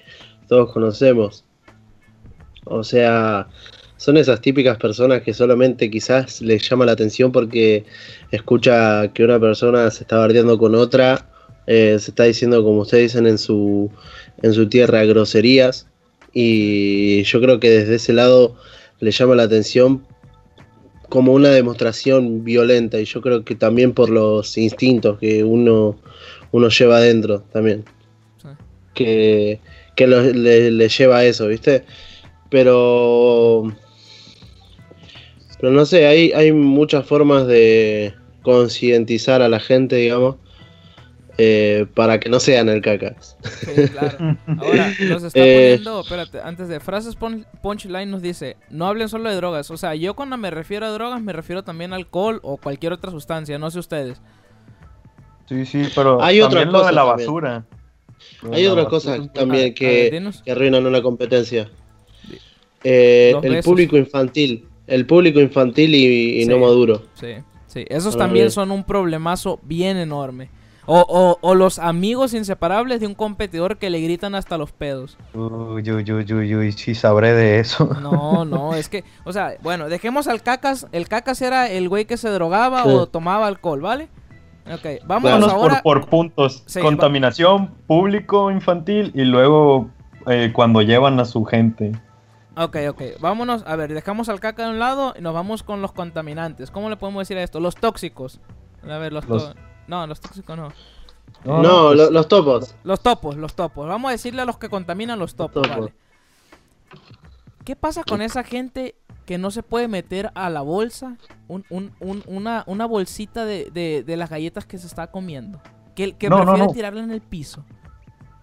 todos 0.49 0.73
conocemos. 0.73 1.45
O 2.65 2.85
sea, 2.85 3.49
son 3.97 4.17
esas 4.17 4.41
típicas 4.41 4.77
personas 4.79 5.23
que 5.23 5.35
solamente 5.35 5.91
quizás 5.91 6.41
les 6.41 6.69
llama 6.69 6.87
la 6.87 6.93
atención 6.93 7.33
porque 7.33 7.85
escucha 8.31 9.09
que 9.13 9.25
una 9.25 9.41
persona 9.41 9.91
se 9.91 10.03
está 10.05 10.19
bardeando 10.19 10.59
con 10.59 10.75
otra, 10.75 11.27
eh, 11.67 11.97
se 11.99 12.11
está 12.11 12.25
diciendo, 12.25 12.63
como 12.63 12.81
ustedes 12.81 13.13
dicen 13.13 13.27
en 13.27 13.39
su, 13.39 13.91
en 14.43 14.53
su 14.53 14.69
tierra, 14.69 15.05
groserías. 15.05 15.87
Y 16.33 17.23
yo 17.25 17.41
creo 17.41 17.61
que 17.61 17.71
desde 17.71 17.95
ese 17.95 18.13
lado 18.13 18.57
le 19.01 19.11
llama 19.11 19.37
la 19.37 19.45
atención 19.45 20.07
como 21.09 21.33
una 21.33 21.51
demostración 21.51 22.45
violenta 22.45 23.01
y 23.01 23.05
yo 23.05 23.21
creo 23.21 23.45
que 23.45 23.55
también 23.55 23.93
por 23.93 24.11
los 24.11 24.57
instintos 24.57 25.19
que 25.19 25.45
uno, 25.45 25.97
uno 26.53 26.69
lleva 26.69 26.99
adentro 26.99 27.41
también. 27.53 27.85
Que, 28.95 29.61
que 29.97 30.07
le, 30.07 30.89
lleva 30.89 31.19
a 31.19 31.25
eso, 31.25 31.49
¿viste? 31.49 31.85
Pero... 32.51 33.73
Pero 35.61 35.73
no 35.73 35.87
sé, 35.87 36.07
hay, 36.07 36.31
hay 36.33 36.53
muchas 36.53 37.07
formas 37.07 37.47
de 37.47 38.13
concientizar 38.43 39.41
a 39.41 39.49
la 39.49 39.61
gente, 39.61 39.97
digamos, 39.97 40.37
eh, 41.37 41.87
para 41.95 42.21
que 42.21 42.29
no 42.29 42.39
sean 42.39 42.69
el 42.69 42.81
cacas. 42.81 43.37
Sí, 43.43 43.89
claro. 43.89 44.37
Ahora, 44.59 44.95
nos 45.09 45.25
está 45.25 45.41
eh, 45.41 45.77
poniendo, 45.77 46.01
espérate, 46.01 46.41
antes 46.41 46.69
de 46.69 46.81
frases 46.81 47.17
punchline 47.63 48.11
nos 48.11 48.23
dice, 48.23 48.57
no 48.71 48.87
hablen 48.87 49.09
solo 49.09 49.31
de 49.31 49.37
drogas. 49.37 49.71
O 49.71 49.77
sea, 49.77 49.95
yo 49.95 50.15
cuando 50.15 50.37
me 50.37 50.51
refiero 50.51 50.87
a 50.87 50.91
drogas 50.91 51.21
me 51.21 51.33
refiero 51.33 51.65
también 51.65 51.93
a 51.93 51.97
alcohol 51.97 52.41
o 52.43 52.57
cualquier 52.57 52.93
otra 52.93 53.11
sustancia, 53.11 53.59
no 53.59 53.71
sé 53.71 53.81
ustedes. 53.81 54.21
Sí, 55.49 55.67
sí, 55.67 55.83
pero 55.95 56.23
hay 56.23 56.41
también 56.41 56.73
lo 56.73 56.87
de 56.87 56.93
la 56.93 57.03
basura. 57.03 57.65
Hay 58.53 58.67
otras 58.67 58.87
cosas 58.87 59.33
también 59.33 59.75
que, 59.75 60.33
arruinan 60.49 60.87
una 60.87 61.03
competencia. 61.03 61.71
Eh, 62.83 63.35
el 63.43 63.63
público 63.63 63.97
infantil. 63.97 64.69
El 64.87 65.07
público 65.07 65.41
infantil 65.41 65.95
y, 65.95 66.45
no 66.47 66.59
maduro. 66.59 67.03
Sí, 67.15 67.35
sí. 67.67 67.85
Esos 67.89 68.17
también 68.17 68.51
son 68.51 68.71
un 68.71 68.85
problemazo 68.85 69.59
bien 69.63 69.97
enorme. 69.97 70.51
O, 70.87 71.39
o, 71.41 71.55
los 71.55 71.79
amigos 71.79 72.35
inseparables 72.35 73.01
de 73.01 73.07
un 73.07 73.15
competidor 73.15 73.79
que 73.79 73.89
le 73.89 74.01
gritan 74.01 74.35
hasta 74.35 74.59
los 74.59 74.73
pedos. 74.73 75.17
Uy, 75.33 75.91
uy, 75.91 76.13
uy, 76.13 76.33
uy, 76.33 76.55
uy, 76.55 76.73
sí 76.73 76.95
sabré 76.95 77.33
de 77.33 77.59
eso. 77.61 77.97
No, 78.03 78.45
no, 78.45 78.75
es 78.75 78.89
que, 78.89 79.05
o 79.25 79.33
sea, 79.33 79.55
bueno, 79.63 79.89
dejemos 79.89 80.29
al 80.29 80.43
cacas. 80.43 80.87
El 80.93 81.09
cacas 81.09 81.41
era 81.41 81.71
el 81.71 81.89
güey 81.89 82.05
que 82.05 82.17
se 82.17 82.29
drogaba 82.29 82.85
o 82.85 83.07
tomaba 83.07 83.47
alcohol, 83.47 83.81
¿vale? 83.81 84.09
Ok, 84.73 85.05
vamos 85.07 85.31
ahora. 85.31 85.83
Por, 85.83 86.01
por 86.01 86.11
puntos. 86.11 86.65
Contaminación, 86.81 87.69
público 87.87 88.51
infantil 88.51 89.11
y 89.15 89.25
luego 89.25 89.91
eh, 90.27 90.51
cuando 90.53 90.83
llevan 90.83 91.21
a 91.21 91.25
su 91.25 91.45
gente. 91.45 91.93
Ok, 92.57 92.77
ok. 92.89 93.03
Vámonos. 93.21 93.65
A 93.67 93.77
ver, 93.77 93.93
dejamos 93.93 94.29
al 94.29 94.41
caca 94.41 94.65
de 94.65 94.71
un 94.71 94.79
lado 94.79 95.15
y 95.19 95.23
nos 95.23 95.35
vamos 95.35 95.63
con 95.63 95.83
los 95.83 95.93
contaminantes. 95.93 96.71
¿Cómo 96.71 96.89
le 96.89 96.97
podemos 96.97 97.23
decir 97.23 97.37
a 97.37 97.43
esto? 97.43 97.61
Los 97.61 97.75
tóxicos. 97.75 98.41
A 98.89 98.99
ver, 98.99 99.13
los, 99.13 99.27
No, 99.87 100.07
los 100.07 100.21
tóxicos 100.21 100.57
no. 100.57 100.69
No, 101.45 101.93
pues 101.95 102.11
los 102.11 102.29
topos. 102.29 102.75
Los 102.85 103.01
topos, 103.01 103.37
los 103.37 103.55
topos. 103.55 103.87
Vamos 103.89 104.09
a 104.09 104.13
decirle 104.13 104.43
a 104.43 104.45
los 104.45 104.57
que 104.57 104.69
contaminan 104.69 105.19
los 105.19 105.35
topos, 105.35 105.69
vale. 105.69 105.93
¿Qué 107.65 107.77
pasa 107.77 108.03
con 108.05 108.23
esa 108.23 108.45
gente 108.45 108.95
que 109.27 109.39
no 109.39 109.51
se 109.51 109.63
puede 109.63 109.89
meter 109.89 110.31
a 110.35 110.51
la 110.51 110.61
bolsa 110.61 111.17
una, 111.49 112.65
una, 112.67 112.87
bolsita 112.87 113.45
de, 113.47 114.05
las 114.07 114.31
galletas 114.31 114.67
que 114.67 114.79
se 114.79 114.87
está 114.87 115.07
comiendo? 115.09 115.61
Que, 115.95 116.13
que 116.13 116.29
prefiere 116.29 116.69
tirarla 116.73 117.03
en 117.03 117.11
el 117.11 117.21
piso. 117.21 117.65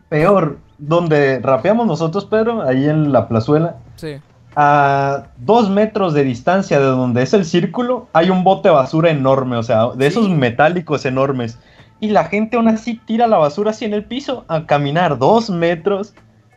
Peor, 0.10 0.60
donde 0.78 1.40
rapeamos 1.40 1.88
nosotros, 1.88 2.26
Pedro, 2.26 2.64
ahí 2.64 2.88
en 2.88 3.12
la 3.12 3.28
plazuela. 3.28 3.78
Sí. 3.96 4.20
A 4.56 5.28
dos 5.38 5.70
metros 5.70 6.14
de 6.14 6.24
distancia 6.24 6.80
de 6.80 6.86
donde 6.86 7.24
es 7.24 7.34
el 7.34 7.46
círculo, 7.46 8.08
hay 8.14 8.30
un 8.30 8.44
bote 8.44 8.68
de 8.68 8.76
basura 8.76 9.10
enorme, 9.10 9.56
o 9.56 9.64
sea, 9.64 9.88
de 9.96 10.08
esos 10.08 10.28
metálicos 10.30 11.06
enormes. 11.06 11.58
Y 12.02 12.10
la 12.10 12.26
gente 12.26 12.58
aún 12.58 12.68
así 12.68 13.00
tira 13.06 13.28
la 13.28 13.38
basura 13.38 13.72
así 13.72 13.86
en 13.86 13.94
el 13.94 14.04
piso, 14.04 14.44
a 14.48 14.66
caminar 14.66 15.18
dos 15.18 15.50
metros 15.50 16.14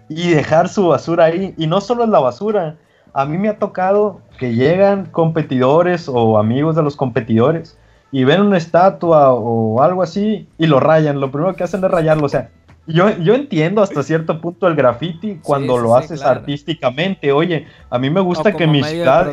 y 0.09 0.31
dejar 0.31 0.69
su 0.69 0.89
basura 0.89 1.27
ahí. 1.27 1.55
Y 1.57 1.67
no 1.67 1.81
solo 1.81 2.05
es 2.05 2.11
la 2.11 2.19
basura, 2.19 2.77
a 3.13 3.25
mí 3.25 3.39
me 3.39 3.49
ha 3.49 3.59
tocado 3.59 4.21
que 4.39 4.55
llegan 4.55 5.07
competidores 5.07 6.09
o 6.09 6.39
amigos 6.39 6.75
de 6.75 6.83
los 6.83 6.97
competidores 6.97 7.79
y 8.11 8.25
ven 8.25 8.43
una 8.43 8.59
estatua 8.59 9.33
o 9.33 9.81
algo 9.83 10.03
así 10.03 10.49
y 10.59 10.67
lo 10.67 10.81
rayan. 10.81 11.21
Lo 11.21 11.31
primero 11.31 11.55
que 11.55 11.65
hacen 11.65 11.85
es 11.85 11.91
rayarlo, 11.91 12.27
o 12.27 12.29
sea, 12.29 12.51
yo, 12.87 13.17
yo 13.19 13.35
entiendo 13.35 13.83
hasta 13.83 14.03
cierto 14.03 14.41
punto 14.41 14.67
el 14.67 14.75
graffiti 14.75 15.39
cuando 15.43 15.79
lo 15.79 15.97
haces 15.97 16.23
artísticamente. 16.23 17.33
Oye, 17.33 17.67
a 17.91 17.99
mí 17.99 18.11
me 18.11 18.21
gusta 18.21 18.53
que 18.53 18.67
mi 18.67 18.83
ciudad 18.83 19.33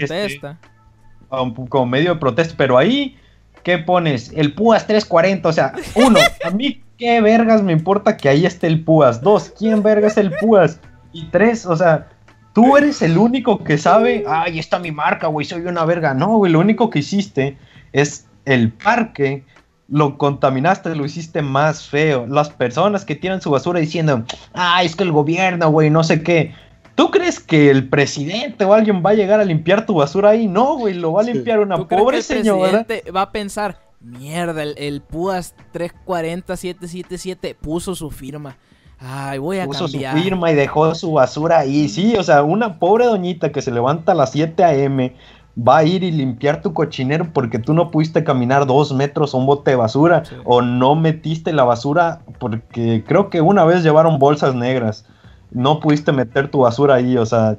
como 1.69 1.85
medio 1.85 2.13
de 2.13 2.19
protesta, 2.19 2.53
pero 2.57 2.77
ahí, 2.77 3.17
¿qué 3.63 3.77
pones? 3.77 4.31
El 4.35 4.53
Púas 4.53 4.85
340, 4.87 5.47
o 5.49 5.53
sea, 5.53 5.73
uno, 5.95 6.19
a 6.43 6.49
mí 6.51 6.81
qué 6.97 7.19
vergas 7.21 7.63
me 7.63 7.73
importa 7.73 8.15
que 8.15 8.29
ahí 8.29 8.45
esté 8.45 8.67
el 8.67 8.83
Púas. 8.83 9.21
Dos, 9.21 9.53
¿quién 9.57 9.81
vergas 9.81 10.13
es 10.13 10.17
el 10.19 10.31
Púas? 10.31 10.79
Y 11.13 11.25
tres, 11.25 11.65
o 11.65 11.75
sea, 11.75 12.07
tú 12.53 12.77
eres 12.77 13.01
el 13.01 13.17
único 13.17 13.63
que 13.63 13.77
sabe, 13.77 14.23
ay, 14.27 14.59
está 14.59 14.79
mi 14.79 14.91
marca, 14.91 15.27
güey, 15.27 15.45
soy 15.45 15.61
una 15.61 15.83
verga. 15.83 16.13
No, 16.13 16.37
güey, 16.37 16.51
lo 16.51 16.59
único 16.59 16.89
que 16.89 16.99
hiciste 16.99 17.57
es 17.91 18.27
el 18.45 18.71
parque 18.71 19.43
lo 19.91 20.17
contaminaste, 20.17 20.95
lo 20.95 21.05
hiciste 21.05 21.41
más 21.41 21.85
feo. 21.85 22.25
Las 22.25 22.49
personas 22.49 23.03
que 23.03 23.15
tiran 23.15 23.41
su 23.41 23.51
basura 23.51 23.79
diciendo, 23.79 24.23
ah, 24.53 24.83
es 24.83 24.95
que 24.95 25.03
el 25.03 25.11
gobierno, 25.11 25.69
güey, 25.69 25.89
no 25.89 26.03
sé 26.03 26.23
qué. 26.23 26.55
¿Tú 26.95 27.11
crees 27.11 27.39
que 27.39 27.69
el 27.69 27.89
presidente 27.89 28.63
o 28.63 28.73
alguien 28.73 29.03
va 29.05 29.11
a 29.11 29.13
llegar 29.13 29.41
a 29.41 29.45
limpiar 29.45 29.85
tu 29.85 29.95
basura 29.95 30.29
ahí? 30.29 30.47
No, 30.47 30.77
güey, 30.77 30.93
lo 30.93 31.13
va 31.13 31.21
a 31.21 31.25
limpiar 31.25 31.59
una 31.59 31.77
pobre 31.85 32.21
señora. 32.21 32.85
El 32.87 33.15
va 33.15 33.23
a 33.23 33.31
pensar, 33.31 33.79
mierda, 33.99 34.63
el, 34.63 34.75
el 34.77 35.01
PUAS 35.01 35.55
340777 35.73 37.55
puso 37.55 37.93
su 37.93 38.11
firma. 38.11 38.57
Ay, 38.97 39.39
voy 39.39 39.59
a 39.59 39.65
Puso 39.65 39.87
su 39.87 39.97
firma 39.97 40.51
y 40.51 40.55
dejó 40.55 40.93
su 40.95 41.11
basura 41.13 41.59
ahí. 41.59 41.89
Sí, 41.89 42.15
o 42.15 42.23
sea, 42.23 42.43
una 42.43 42.77
pobre 42.77 43.05
doñita 43.05 43.51
que 43.51 43.61
se 43.61 43.71
levanta 43.71 44.11
a 44.11 44.15
las 44.15 44.31
7 44.31 44.63
a.m., 44.63 45.15
va 45.57 45.77
a 45.77 45.83
ir 45.83 46.03
y 46.03 46.11
limpiar 46.11 46.61
tu 46.61 46.73
cochinero 46.73 47.29
porque 47.33 47.59
tú 47.59 47.73
no 47.73 47.91
pudiste 47.91 48.23
caminar 48.23 48.65
dos 48.65 48.93
metros 48.93 49.33
a 49.33 49.37
un 49.37 49.45
bote 49.45 49.71
de 49.71 49.77
basura 49.77 50.23
o 50.45 50.61
no 50.61 50.95
metiste 50.95 51.53
la 51.53 51.63
basura 51.63 52.21
porque 52.39 53.03
creo 53.05 53.29
que 53.29 53.41
una 53.41 53.65
vez 53.65 53.83
llevaron 53.83 54.19
bolsas 54.19 54.55
negras. 54.55 55.05
No 55.51 55.79
pudiste 55.81 56.13
meter 56.13 56.49
tu 56.49 56.59
basura 56.59 56.95
ahí, 56.95 57.17
o 57.17 57.25
sea, 57.25 57.57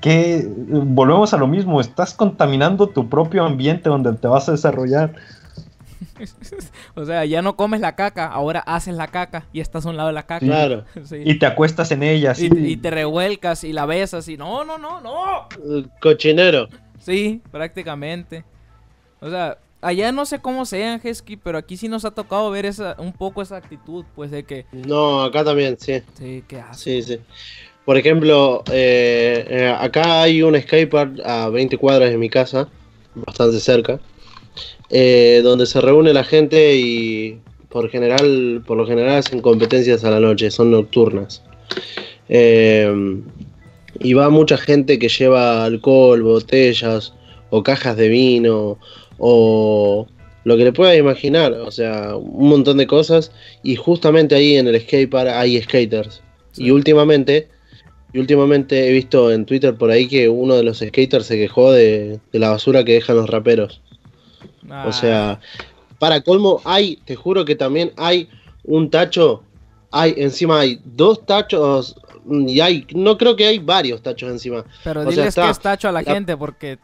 ¿qué, 0.00 0.48
volvemos 0.48 1.34
a 1.34 1.36
lo 1.36 1.46
mismo, 1.46 1.80
estás 1.80 2.14
contaminando 2.14 2.88
tu 2.88 3.08
propio 3.08 3.44
ambiente 3.44 3.88
donde 3.88 4.12
te 4.14 4.28
vas 4.28 4.48
a 4.48 4.52
desarrollar. 4.52 5.14
o 6.94 7.04
sea, 7.04 7.24
ya 7.24 7.42
no 7.42 7.56
comes 7.56 7.80
la 7.80 7.94
caca, 7.94 8.26
ahora 8.26 8.60
haces 8.60 8.94
la 8.94 9.08
caca 9.08 9.44
y 9.52 9.60
estás 9.60 9.84
a 9.84 9.90
un 9.90 9.96
lado 9.96 10.08
de 10.08 10.14
la 10.14 10.24
caca. 10.24 10.44
Claro. 10.44 10.84
Y 11.24 11.38
te 11.38 11.46
acuestas 11.46 11.90
en 11.90 12.02
ella, 12.02 12.32
y, 12.36 12.76
te 12.76 12.90
revuelcas 12.90 13.64
y 13.64 13.72
la 13.72 13.86
besas 13.86 14.28
y 14.28 14.36
no, 14.36 14.64
no, 14.64 14.78
no, 14.78 15.00
no. 15.00 15.48
Cochinero. 16.00 16.68
Sí, 17.06 17.40
prácticamente. 17.52 18.44
O 19.20 19.30
sea, 19.30 19.58
allá 19.80 20.10
no 20.10 20.26
sé 20.26 20.40
cómo 20.40 20.66
sean, 20.66 21.00
Hesky, 21.02 21.36
pero 21.36 21.56
aquí 21.56 21.76
sí 21.76 21.86
nos 21.86 22.04
ha 22.04 22.10
tocado 22.10 22.50
ver 22.50 22.66
esa, 22.66 22.96
un 22.98 23.12
poco 23.12 23.42
esa 23.42 23.58
actitud, 23.58 24.04
pues 24.16 24.32
de 24.32 24.42
que... 24.42 24.66
No, 24.72 25.22
acá 25.22 25.44
también, 25.44 25.78
sí. 25.78 26.02
Sí, 26.18 26.42
¿qué 26.48 26.58
hace? 26.58 27.00
Sí, 27.00 27.02
sí. 27.02 27.20
Por 27.84 27.96
ejemplo, 27.96 28.64
eh, 28.72 29.46
eh, 29.48 29.76
acá 29.78 30.22
hay 30.22 30.42
un 30.42 30.60
skatepark 30.60 31.20
a 31.24 31.48
20 31.48 31.78
cuadras 31.78 32.10
de 32.10 32.18
mi 32.18 32.28
casa, 32.28 32.68
bastante 33.14 33.60
cerca, 33.60 34.00
eh, 34.90 35.42
donde 35.44 35.66
se 35.66 35.80
reúne 35.80 36.12
la 36.12 36.24
gente 36.24 36.74
y 36.74 37.38
por 37.68 37.88
general, 37.88 38.64
por 38.66 38.76
lo 38.76 38.84
general 38.84 39.18
hacen 39.18 39.40
competencias 39.40 40.02
a 40.02 40.10
la 40.10 40.18
noche, 40.18 40.50
son 40.50 40.72
nocturnas. 40.72 41.44
Y 44.00 44.14
va 44.14 44.30
mucha 44.30 44.56
gente 44.56 44.98
que 44.98 45.08
lleva 45.08 45.64
alcohol, 45.64 46.22
botellas 46.22 47.12
o 47.50 47.62
cajas 47.62 47.96
de 47.96 48.08
vino 48.08 48.78
o, 49.18 50.06
lo 50.46 50.56
que 50.56 50.62
le 50.62 50.72
puedas 50.72 50.96
imaginar, 50.96 51.52
o 51.52 51.72
sea, 51.72 52.14
un 52.16 52.48
montón 52.48 52.76
de 52.76 52.86
cosas. 52.86 53.32
Y 53.64 53.74
justamente 53.74 54.36
ahí 54.36 54.56
en 54.56 54.68
el 54.68 54.80
skatepark 54.80 55.28
hay 55.28 55.60
skaters. 55.60 56.22
Y 56.56 56.70
últimamente, 56.70 57.48
y 58.12 58.20
últimamente 58.20 58.88
he 58.88 58.92
visto 58.92 59.32
en 59.32 59.44
Twitter 59.44 59.74
por 59.74 59.90
ahí 59.90 60.06
que 60.06 60.28
uno 60.28 60.54
de 60.54 60.62
los 60.62 60.78
skaters 60.78 61.26
se 61.26 61.36
quejó 61.36 61.72
de, 61.72 62.20
la 62.30 62.50
basura 62.50 62.84
que 62.84 62.92
dejan 62.92 63.16
los 63.16 63.28
raperos. 63.28 63.80
O 64.86 64.92
sea, 64.92 65.32
ah. 65.32 65.40
para 65.98 66.20
colmo 66.20 66.60
hay, 66.64 67.00
te 67.04 67.16
juro 67.16 67.44
que 67.44 67.56
también 67.56 67.90
hay 67.96 68.28
un 68.62 68.88
tacho, 68.88 69.42
hay 69.90 70.14
encima 70.16 70.60
hay 70.60 70.80
dos 70.84 71.26
tachos 71.26 71.96
y 72.28 72.60
hay, 72.60 72.86
no 72.94 73.16
creo 73.16 73.36
que 73.36 73.46
hay 73.46 73.58
varios 73.58 74.02
tachos 74.02 74.30
encima. 74.30 74.64
Pero 74.84 75.04
diles 75.04 75.34
que 75.34 75.50
es 75.50 75.60
tacho 75.60 75.88
a 75.88 75.92
la, 75.92 76.02
gente 76.02 76.36
porque... 76.36 76.78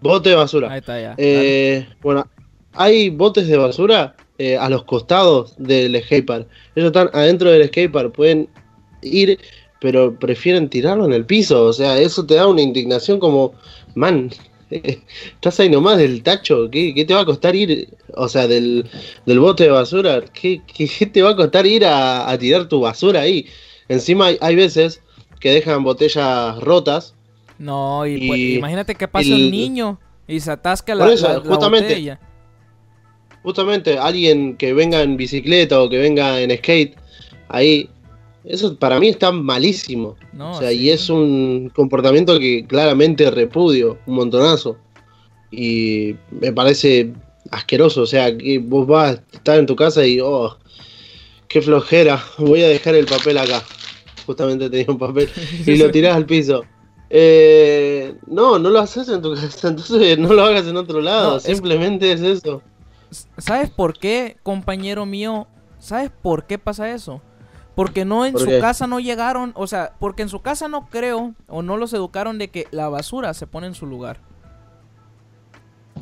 Bote 0.00 0.30
de 0.30 0.36
basura. 0.36 0.70
Ahí 0.70 0.78
está 0.80 1.00
ya. 1.00 1.14
Eh, 1.16 1.88
bueno, 2.02 2.28
hay 2.72 3.10
botes 3.10 3.48
de 3.48 3.56
basura 3.56 4.14
eh, 4.38 4.56
a 4.56 4.68
los 4.68 4.84
costados 4.84 5.54
del 5.56 6.00
skatepark. 6.02 6.46
Ellos 6.74 6.88
están 6.88 7.10
adentro 7.12 7.50
del 7.50 7.66
skatepark, 7.68 8.12
pueden 8.12 8.48
ir, 9.02 9.38
pero 9.80 10.18
prefieren 10.18 10.68
tirarlo 10.68 11.06
en 11.06 11.12
el 11.12 11.24
piso. 11.24 11.64
O 11.64 11.72
sea, 11.72 11.98
eso 11.98 12.26
te 12.26 12.34
da 12.34 12.46
una 12.46 12.60
indignación 12.60 13.18
como, 13.18 13.54
man, 13.94 14.30
estás 14.70 15.60
ahí 15.60 15.68
nomás 15.68 15.98
del 15.98 16.22
tacho, 16.22 16.68
¿qué, 16.70 17.04
te 17.06 17.14
va 17.14 17.20
a 17.20 17.24
costar 17.24 17.54
ir? 17.54 17.88
O 18.14 18.28
sea, 18.28 18.46
del, 18.48 18.88
bote 19.26 19.64
de 19.64 19.70
basura, 19.70 20.22
¿qué, 20.32 20.60
te 21.12 21.22
va 21.22 21.30
a 21.30 21.36
costar 21.36 21.66
ir 21.66 21.84
a, 21.84 22.36
tirar 22.38 22.68
tu 22.68 22.80
basura 22.80 23.20
ahí? 23.20 23.46
Encima 23.88 24.30
hay, 24.40 24.56
veces 24.56 25.02
que 25.40 25.50
dejan 25.50 25.84
botellas 25.84 26.58
rotas. 26.60 27.14
No, 27.58 28.06
y, 28.06 28.26
pues, 28.26 28.40
imagínate 28.40 28.94
que 28.94 29.08
pasa 29.08 29.34
un 29.34 29.50
niño 29.50 29.98
y 30.26 30.40
se 30.40 30.50
atasca 30.50 30.94
la, 30.94 31.06
botella. 31.44 32.20
Justamente, 33.42 33.96
alguien 33.96 34.56
que 34.56 34.74
venga 34.74 35.02
en 35.02 35.16
bicicleta 35.16 35.80
o 35.80 35.88
que 35.88 35.98
venga 35.98 36.40
en 36.40 36.50
skate, 36.56 36.96
ahí 37.48 37.88
eso 38.46 38.76
para 38.76 39.00
mí 39.00 39.08
está 39.08 39.32
malísimo. 39.32 40.16
o 40.38 40.58
sea, 40.58 40.72
y 40.72 40.90
es 40.90 41.10
un 41.10 41.70
comportamiento 41.74 42.38
que 42.38 42.64
claramente 42.66 43.30
repudio 43.30 43.98
un 44.06 44.14
montonazo. 44.14 44.76
Y 45.50 46.14
me 46.30 46.52
parece 46.52 47.12
asqueroso. 47.50 48.02
O 48.02 48.06
sea, 48.06 48.36
que 48.36 48.58
vos 48.58 48.86
vas 48.86 49.16
a 49.16 49.36
estar 49.36 49.58
en 49.58 49.66
tu 49.66 49.74
casa 49.74 50.06
y, 50.06 50.20
oh, 50.20 50.56
qué 51.48 51.60
flojera, 51.60 52.22
voy 52.38 52.62
a 52.62 52.68
dejar 52.68 52.94
el 52.94 53.06
papel 53.06 53.38
acá. 53.38 53.62
Justamente 54.26 54.68
tenía 54.68 54.86
un 54.88 54.98
papel 54.98 55.30
y 55.66 55.76
lo 55.76 55.90
tirás 55.90 56.16
al 56.16 56.26
piso. 56.26 56.62
Eh, 57.08 58.16
no, 58.26 58.58
no 58.58 58.70
lo 58.70 58.80
haces 58.80 59.08
en 59.08 59.22
tu 59.22 59.34
casa, 59.34 59.68
entonces 59.68 60.18
no 60.18 60.32
lo 60.32 60.44
hagas 60.44 60.66
en 60.66 60.76
otro 60.76 61.00
lado. 61.00 61.40
Simplemente 61.40 62.12
es 62.12 62.20
eso. 62.20 62.62
¿Sabes 63.38 63.70
por 63.70 63.98
qué, 63.98 64.36
compañero 64.42 65.06
mío? 65.06 65.46
¿Sabes 65.78 66.10
por 66.10 66.46
qué 66.46 66.58
pasa 66.58 66.90
eso? 66.90 67.22
Porque 67.76 68.04
no 68.04 68.24
en 68.24 68.36
su 68.38 68.46
casa 68.58 68.86
no 68.86 69.00
llegaron, 69.00 69.52
o 69.54 69.66
sea, 69.66 69.92
porque 70.00 70.22
en 70.22 70.30
su 70.30 70.40
casa 70.40 70.66
no 70.66 70.88
creo 70.88 71.34
o 71.46 71.62
no 71.62 71.76
los 71.76 71.92
educaron 71.92 72.38
de 72.38 72.48
que 72.48 72.66
la 72.70 72.88
basura 72.88 73.34
se 73.34 73.46
pone 73.46 73.66
en 73.66 73.74
su 73.74 73.86
lugar. 73.86 74.20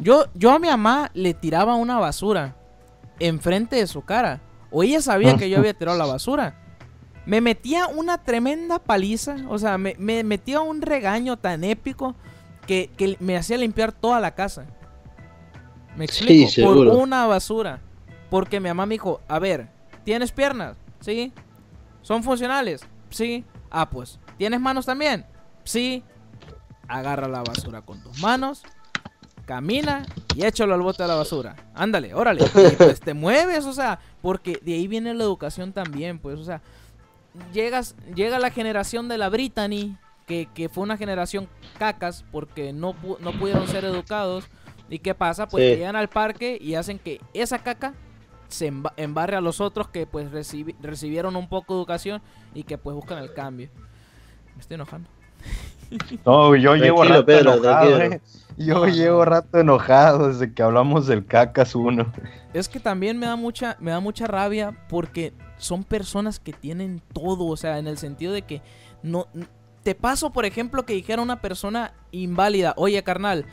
Yo, 0.01 0.27
yo 0.35 0.53
a 0.53 0.59
mi 0.59 0.69
mamá 0.69 1.11
le 1.15 1.35
tiraba 1.35 1.75
una 1.75 1.99
basura 1.99 2.57
enfrente 3.19 3.77
de 3.77 3.87
su 3.87 4.03
cara. 4.03 4.41
O 4.71 4.83
ella 4.83 5.01
sabía 5.01 5.37
que 5.37 5.49
yo 5.49 5.59
había 5.59 5.75
tirado 5.75 5.97
la 5.99 6.07
basura. 6.07 6.64
Me 7.27 7.41
metía 7.41 7.87
una 7.87 8.19
tremenda 8.19 8.79
paliza. 8.79 9.37
O 9.49 9.59
sea, 9.59 9.79
me, 9.79 9.95
metía 10.25 10.61
un 10.61 10.83
regaño 10.83 11.39
tan 11.39 11.65
épico 11.65 12.15
que, 12.67 12.91
me 13.21 13.37
hacía 13.37 13.57
limpiar 13.57 13.93
toda 13.93 14.21
la 14.21 14.35
casa. 14.35 14.67
Me 15.97 16.05
explico. 16.05 16.51
por 16.63 16.77
una 16.79 17.27
basura. 17.27 17.81
Porque 18.31 18.61
mi 18.61 18.69
mamá 18.69 18.87
me 18.87 18.95
dijo, 18.95 19.21
a 19.29 19.39
ver, 19.39 19.69
¿tienes 20.05 20.33
piernas? 20.33 20.77
Sí. 21.01 21.33
¿Son 22.03 22.23
funcionales? 22.23 22.85
Sí. 23.11 23.45
Ah, 23.71 23.89
pues. 23.89 24.19
¿Tienes 24.37 24.61
manos 24.61 24.87
también? 24.87 25.25
Sí. 25.65 26.03
Agarra 26.89 27.29
la 27.29 27.43
basura 27.43 27.83
con 27.83 28.03
tus 28.03 28.21
manos. 28.21 28.63
Camina 29.47 30.07
y 30.35 30.45
échalo 30.45 30.75
al 30.75 30.81
bote 30.81 31.03
de 31.03 31.09
la 31.09 31.15
basura. 31.17 31.55
Ándale, 31.75 32.15
órale. 32.15 32.45
Y 32.45 32.77
pues 32.77 33.01
te 33.01 33.15
mueves, 33.15 33.67
o 33.67 33.73
sea, 33.73 33.99
porque 34.23 34.59
de 34.63 34.75
ahí 34.75 34.89
viene 34.89 35.15
la 35.15 35.25
educación 35.25 35.73
también, 35.73 36.19
pues, 36.19 36.39
o 36.39 36.45
sea, 36.45 36.63
llegas, 37.53 37.97
llega 38.15 38.39
la 38.39 38.51
generación 38.51 39.09
de 39.09 39.19
la 39.19 39.29
Brittany, 39.29 39.97
que, 40.27 40.49
que 40.55 40.69
fue 40.69 40.83
una 40.83 40.97
generación 40.97 41.49
cacas 41.79 42.25
porque 42.33 42.73
no, 42.73 42.95
no 43.21 43.33
pudieron 43.33 43.67
ser 43.69 43.85
educados. 43.85 44.45
¿Y 44.89 44.99
qué 44.99 45.15
pasa? 45.15 45.49
Pues 45.49 45.77
llegan 45.77 45.97
al 45.97 46.09
parque 46.09 46.59
y 46.61 46.75
hacen 46.75 46.99
que 46.99 47.21
esa 47.33 47.59
caca 47.59 47.95
se 48.49 48.73
embarre 48.97 49.37
a 49.37 49.41
los 49.41 49.61
otros 49.61 49.89
que 49.89 50.07
pues 50.07 50.31
recibieron 50.31 51.37
un 51.37 51.49
poco 51.49 51.75
de 51.75 51.81
educación 51.81 52.23
y 52.55 52.63
que 52.65 52.79
pues 52.79 52.95
buscan 52.95 53.19
el 53.19 53.33
cambio. 53.33 53.69
Me 54.55 54.61
estoy 54.61 54.77
enojando. 54.77 55.09
No, 56.25 56.55
yo 56.57 56.77
llevo 56.77 57.05
rato 57.05 57.33
enojado, 57.33 58.01
eh. 58.01 58.21
Yo 58.57 58.87
llevo 58.87 59.25
rato 59.25 59.59
enojado 59.59 60.29
desde 60.29 60.53
que 60.53 60.63
hablamos 60.63 61.07
del 61.07 61.27
cacas 61.27 61.75
uno. 61.75 62.13
Es 62.53 62.69
que 62.69 62.79
también 62.79 63.19
me 63.19 63.27
da 63.27 63.37
mucha, 63.37 63.77
me 63.81 63.91
da 63.91 64.01
mucha 64.01 64.27
rabia 64.27 64.87
porque 64.89 65.33
son 65.57 65.83
personas 65.83 66.39
que 66.39 66.53
tienen 66.53 67.03
todo, 67.13 67.47
o 67.47 67.57
sea, 67.57 67.79
en 67.79 67.89
el 67.89 67.99
sentido 67.99 68.33
de 68.33 68.43
que 68.43 68.63
no 69.03 69.27
te 69.83 69.95
paso, 69.95 70.31
por 70.31 70.45
ejemplo, 70.45 70.85
que 70.85 70.95
dijera 70.95 71.21
una 71.21 71.41
persona 71.41 71.93
inválida, 72.13 72.75
oye 72.77 73.03
carnal, 73.03 73.45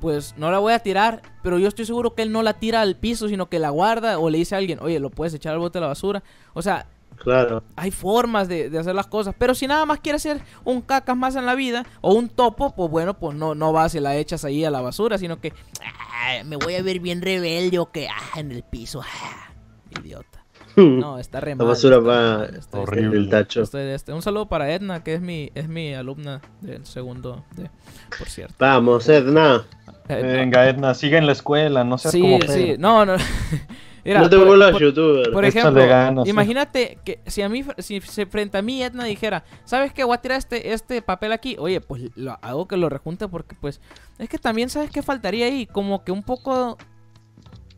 pues 0.00 0.34
no 0.36 0.50
la 0.50 0.58
voy 0.58 0.72
a 0.72 0.80
tirar, 0.80 1.22
pero 1.42 1.58
yo 1.58 1.66
estoy 1.68 1.86
seguro 1.86 2.14
que 2.14 2.22
él 2.22 2.32
no 2.32 2.42
la 2.42 2.54
tira 2.54 2.80
al 2.80 2.96
piso, 2.96 3.28
sino 3.28 3.48
que 3.48 3.58
la 3.58 3.70
guarda 3.70 4.18
o 4.18 4.30
le 4.30 4.38
dice 4.38 4.54
a 4.54 4.58
alguien, 4.58 4.78
oye, 4.80 5.00
lo 5.00 5.10
puedes 5.10 5.34
echar 5.34 5.52
al 5.52 5.58
bote 5.58 5.78
de 5.78 5.82
la 5.82 5.88
basura. 5.88 6.22
O 6.52 6.62
sea, 6.62 6.86
claro. 7.16 7.62
hay 7.76 7.90
formas 7.90 8.48
de, 8.48 8.76
hacer 8.78 8.94
las 8.94 9.06
cosas, 9.06 9.34
pero 9.38 9.54
si 9.54 9.66
nada 9.66 9.86
más 9.86 10.00
quieres 10.00 10.22
ser 10.22 10.40
un 10.64 10.80
cacas 10.80 11.16
más 11.16 11.36
en 11.36 11.46
la 11.46 11.54
vida 11.54 11.84
o 12.00 12.14
un 12.14 12.28
topo, 12.28 12.74
pues 12.74 12.90
bueno, 12.90 13.14
pues 13.14 13.36
no, 13.36 13.54
no 13.54 13.72
vas 13.72 13.94
y 13.94 14.00
la 14.00 14.16
echas 14.16 14.44
ahí 14.44 14.64
a 14.64 14.70
la 14.70 14.80
basura, 14.80 15.18
sino 15.18 15.40
que 15.40 15.52
ah, 15.82 16.42
me 16.44 16.56
voy 16.56 16.74
a 16.74 16.82
ver 16.82 17.00
bien 17.00 17.22
rebelde 17.22 17.78
o 17.78 17.90
que 17.90 18.08
ah, 18.08 18.38
en 18.38 18.52
el 18.52 18.62
piso, 18.62 19.02
ah, 19.02 19.52
idiota. 20.00 20.44
No, 20.76 21.18
está 21.18 21.40
re 21.40 21.54
La 21.54 21.64
basura 21.64 21.98
va 21.98 22.48
horrible 22.72 23.18
el 23.18 23.28
tacho. 23.28 23.62
Este. 23.62 24.12
Un 24.12 24.22
saludo 24.22 24.48
para 24.48 24.72
Edna, 24.72 25.04
que 25.04 25.14
es 25.14 25.20
mi, 25.20 25.50
es 25.54 25.68
mi 25.68 25.94
alumna 25.94 26.40
del 26.60 26.84
segundo, 26.84 27.44
de, 27.54 27.70
por 28.18 28.28
cierto. 28.28 28.54
Vamos, 28.58 29.08
Edna. 29.08 29.64
Eh, 30.08 30.20
Venga, 30.22 30.68
Edna, 30.68 30.94
sigue 30.94 31.16
en 31.16 31.26
la 31.26 31.32
escuela, 31.32 31.84
no 31.84 31.96
seas 31.96 32.12
sí, 32.12 32.20
como 32.20 32.40
Sí, 32.52 32.74
no, 32.78 33.06
no. 33.06 33.14
no 34.04 34.28
te 34.28 34.36
vuelvas 34.36 34.78
youtuber. 34.78 35.32
Por 35.32 35.44
ejemplo, 35.44 36.24
imagínate 36.26 36.98
que 37.04 37.20
si 37.26 37.42
a 37.42 37.48
mí, 37.48 37.64
si 37.78 38.00
frente 38.00 38.58
a 38.58 38.62
mí 38.62 38.82
Edna 38.82 39.04
dijera, 39.04 39.44
¿sabes 39.64 39.92
qué? 39.92 40.04
Voy 40.04 40.14
a 40.14 40.20
tirar 40.20 40.38
este, 40.38 40.72
este 40.72 41.02
papel 41.02 41.32
aquí. 41.32 41.56
Oye, 41.58 41.80
pues 41.80 42.10
lo, 42.14 42.38
hago 42.42 42.68
que 42.68 42.76
lo 42.76 42.88
rejunte 42.88 43.28
porque, 43.28 43.56
pues, 43.60 43.80
es 44.18 44.28
que 44.28 44.38
también, 44.38 44.68
¿sabes 44.68 44.90
qué 44.90 45.02
faltaría 45.02 45.46
ahí? 45.46 45.66
Como 45.66 46.04
que 46.04 46.12
un 46.12 46.22
poco 46.22 46.76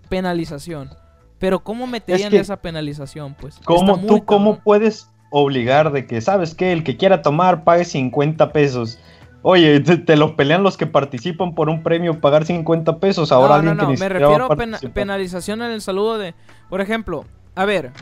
penalización. 0.08 0.90
Pero 1.38 1.62
¿cómo 1.62 1.86
meterían 1.86 2.34
esa 2.34 2.56
penalización? 2.56 3.34
Pues 3.34 3.60
¿cómo, 3.64 4.00
¿Tú 4.06 4.24
cómo 4.24 4.58
puedes 4.60 5.10
obligar 5.30 5.92
de 5.92 6.06
que, 6.06 6.20
sabes 6.20 6.54
qué, 6.54 6.72
el 6.72 6.82
que 6.82 6.96
quiera 6.96 7.22
tomar 7.22 7.62
pague 7.62 7.84
50 7.84 8.52
pesos? 8.52 8.98
Oye, 9.48 9.78
te, 9.78 10.16
los 10.16 10.32
pelean 10.32 10.64
los 10.64 10.76
que 10.76 10.88
participan 10.88 11.54
por 11.54 11.68
un 11.68 11.84
premio 11.84 12.20
pagar 12.20 12.44
50 12.44 12.98
pesos. 12.98 13.30
Ahora 13.30 13.54
alguien 13.54 13.78
que 13.78 13.86
ni 13.86 13.96
Me 13.96 14.08
refiero 14.08 14.50
a 14.50 14.56
penalización 14.92 15.62
en 15.62 15.70
el 15.70 15.80
saludo 15.80 16.18
de, 16.18 16.34
por 16.68 16.80
ejemplo, 16.80 17.24
a 17.54 17.64
ver, 17.64 17.92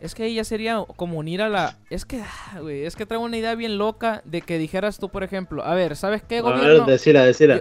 es 0.00 0.16
que 0.16 0.24
ahí 0.24 0.34
ya 0.34 0.42
sería 0.42 0.84
como 0.96 1.16
unir 1.16 1.42
a 1.42 1.48
la. 1.48 1.76
Es 1.90 2.04
que, 2.04 2.22
ah, 2.22 2.58
güey, 2.60 2.86
es 2.86 2.96
que 2.96 3.06
traigo 3.06 3.24
una 3.24 3.36
idea 3.36 3.54
bien 3.54 3.78
loca 3.78 4.20
de 4.24 4.42
que 4.42 4.58
dijeras 4.58 4.98
tú, 4.98 5.10
por 5.10 5.22
ejemplo, 5.22 5.64
a 5.64 5.76
ver, 5.76 5.94
¿sabes 5.94 6.24
qué, 6.24 6.40
gobierno? 6.40 6.86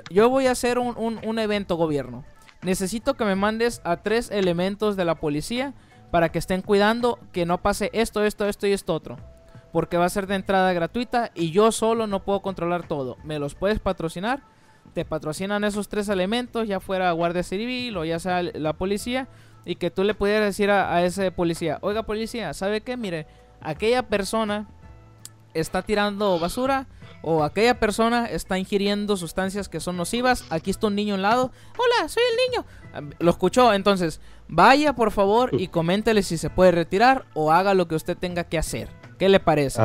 Yo, 0.10 0.28
voy 0.28 0.48
a 0.48 0.52
hacer 0.52 0.80
un, 0.80 1.20
un 1.24 1.38
evento, 1.38 1.76
gobierno. 1.76 2.26
Necesito 2.64 3.14
que 3.14 3.26
me 3.26 3.36
mandes 3.36 3.80
a 3.84 3.98
tres 3.98 4.32
elementos 4.32 4.96
de 4.96 5.06
la 5.06 5.14
policía 5.14 5.76
para 6.10 6.30
que 6.30 6.40
estén 6.40 6.64
cuidando 6.64 7.20
que 7.32 7.46
no 7.46 7.62
pase 7.62 7.92
esto, 7.94 8.24
esto, 8.24 8.48
esto 8.48 8.66
y 8.66 8.72
esto 8.72 8.96
otro. 8.96 9.18
Porque 9.72 9.98
va 9.98 10.06
a 10.06 10.10
ser 10.10 10.28
de 10.28 10.36
entrada 10.36 10.74
gratuita 10.74 11.32
y 11.36 11.52
yo 11.52 11.72
solo 11.72 12.08
no 12.08 12.24
puedo 12.24 12.42
controlar 12.42 12.88
todo. 12.88 13.18
¿Me 13.24 13.40
los 13.40 13.56
puedes 13.56 13.80
patrocinar? 13.80 14.42
Te 14.94 15.06
patrocinan 15.06 15.64
esos 15.64 15.90
tres 15.90 16.10
elementos, 16.10 16.68
ya 16.68 16.80
fuera 16.80 17.12
Guardia 17.12 17.44
Civil 17.44 17.96
o 17.98 18.06
ya 18.06 18.20
sea 18.20 18.42
la 18.42 18.74
policía. 18.74 19.28
Y 19.66 19.76
que 19.76 19.92
tú 19.92 20.04
le 20.04 20.16
pudieras 20.16 20.46
decir 20.46 20.72
a, 20.72 20.96
a 20.96 21.04
ese 21.04 21.32
policía, 21.32 21.78
oiga 21.82 22.04
policía, 22.04 22.54
¿sabe 22.54 22.82
qué? 22.82 22.98
Mire, 22.98 23.28
aquella 23.62 24.04
persona 24.04 24.68
está 25.54 25.82
tirando 25.82 26.40
basura 26.40 26.88
o 27.22 27.44
aquella 27.44 27.80
persona 27.80 28.26
está 28.26 28.58
ingiriendo 28.58 29.18
sustancias 29.18 29.68
que 29.68 29.80
son 29.80 29.98
nocivas. 29.98 30.46
Aquí 30.50 30.72
está 30.72 30.88
un 30.88 30.96
niño 30.96 31.16
al 31.16 31.22
lado. 31.22 31.52
Hola, 31.78 32.08
soy 32.08 32.24
el 32.32 32.52
niño. 32.52 33.14
Lo 33.20 33.32
escuchó, 33.32 33.74
entonces 33.74 34.22
vaya 34.48 34.94
por 34.94 35.12
favor 35.12 35.52
y 35.54 35.68
coméntele 35.68 36.24
si 36.24 36.38
se 36.38 36.50
puede 36.50 36.72
retirar 36.72 37.26
o 37.34 37.52
haga 37.52 37.74
lo 37.74 37.88
que 37.88 37.96
usted 37.96 38.18
tenga 38.18 38.46
que 38.46 38.58
hacer. 38.58 38.99
¿Qué 39.20 39.30
le 39.30 39.40
parece? 39.40 39.80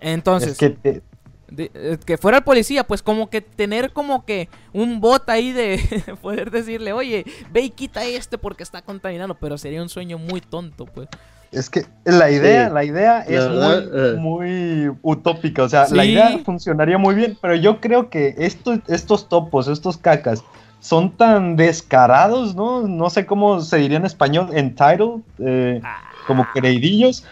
entonces, 0.00 0.56
eh, 0.62 1.98
que 2.04 2.18
fuera 2.18 2.38
el 2.38 2.44
policía, 2.44 2.84
pues 2.84 3.02
como 3.02 3.28
que 3.28 3.40
tener 3.40 3.92
como 3.92 4.24
que 4.24 4.48
un 4.72 5.00
bot 5.00 5.28
ahí 5.28 5.52
de 5.52 5.80
poder 6.22 6.50
decirle, 6.50 6.92
oye, 6.92 7.24
ve 7.52 7.62
y 7.62 7.70
quita 7.70 8.04
este 8.04 8.38
porque 8.38 8.62
está 8.62 8.82
contaminando, 8.82 9.34
pero 9.34 9.58
sería 9.58 9.82
un 9.82 9.88
sueño 9.88 10.18
muy 10.18 10.40
tonto, 10.40 10.86
pues. 10.86 11.08
Es 11.52 11.68
que 11.70 11.86
la 12.04 12.30
idea, 12.30 12.68
la 12.68 12.84
idea 12.84 13.20
es 13.22 13.44
eh. 13.44 14.16
muy, 14.18 14.90
utópica, 15.02 15.64
o 15.64 15.68
sea, 15.68 15.86
la 15.90 16.04
idea 16.04 16.38
funcionaría 16.44 16.98
muy 16.98 17.14
bien, 17.14 17.36
pero 17.40 17.54
yo 17.54 17.80
creo 17.80 18.08
que 18.08 18.34
estos, 18.38 18.80
estos 18.88 19.28
topos, 19.28 19.68
estos 19.68 19.96
cacas, 19.96 20.44
son 20.80 21.16
tan 21.16 21.56
descarados, 21.56 22.54
¿no? 22.54 22.86
No 22.86 23.10
sé 23.10 23.26
cómo 23.26 23.60
se 23.60 23.78
diría 23.78 23.96
en 23.96 24.06
español, 24.06 24.50
entitled, 24.52 25.22
eh, 25.38 25.80
como 26.26 26.42
ah. 26.42 26.50
creidillos, 26.52 27.24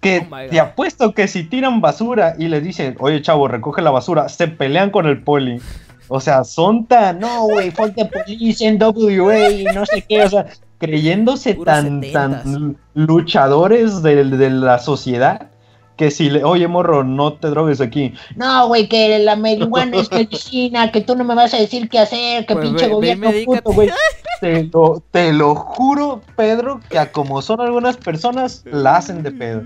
que 0.00 0.26
oh 0.30 0.36
te 0.50 0.58
apuesto 0.60 1.12
que 1.12 1.28
si 1.28 1.44
tiran 1.44 1.80
basura 1.80 2.34
y 2.38 2.48
les 2.48 2.62
dicen, 2.62 2.96
oye 3.00 3.22
chavo, 3.22 3.48
recoge 3.48 3.82
la 3.82 3.90
basura, 3.90 4.28
se 4.28 4.48
pelean 4.48 4.90
con 4.90 5.06
el 5.06 5.22
poli. 5.22 5.60
O 6.08 6.20
sea, 6.20 6.42
son 6.42 6.86
tan, 6.86 7.20
no, 7.20 7.44
güey, 7.44 7.70
falta 7.70 8.08
police 8.08 8.66
en 8.66 8.82
WA 8.82 9.72
no 9.72 9.86
sé 9.86 10.04
qué, 10.08 10.24
o 10.24 10.28
sea, 10.28 10.46
creyéndose 10.78 11.54
tan, 11.54 12.00
tan 12.12 12.76
luchadores 12.94 14.02
de, 14.02 14.24
de 14.24 14.50
la 14.50 14.78
sociedad 14.80 15.49
que 16.00 16.10
si 16.10 16.30
le, 16.30 16.42
oye 16.44 16.66
morro, 16.66 17.04
no 17.04 17.34
te 17.34 17.48
drogues 17.48 17.82
aquí. 17.82 18.14
No, 18.34 18.68
güey, 18.68 18.88
que 18.88 19.18
la 19.18 19.36
marihuana 19.36 19.98
es 19.98 20.10
medicina, 20.10 20.90
que 20.90 21.02
tú 21.02 21.14
no 21.14 21.24
me 21.24 21.34
vas 21.34 21.52
a 21.52 21.58
decir 21.58 21.90
qué 21.90 21.98
hacer, 21.98 22.46
que 22.46 22.54
pues 22.54 22.66
pinche 22.66 22.88
gobierno 22.88 23.30
puto, 23.44 23.70
güey. 23.70 23.90
Te 24.40 24.64
lo, 24.72 25.02
te 25.10 25.34
lo 25.34 25.54
juro, 25.54 26.22
Pedro, 26.34 26.80
que 26.88 26.98
a 26.98 27.12
como 27.12 27.42
son 27.42 27.60
algunas 27.60 27.98
personas, 27.98 28.64
la 28.64 28.96
hacen 28.96 29.22
de 29.22 29.32
pedo. 29.32 29.64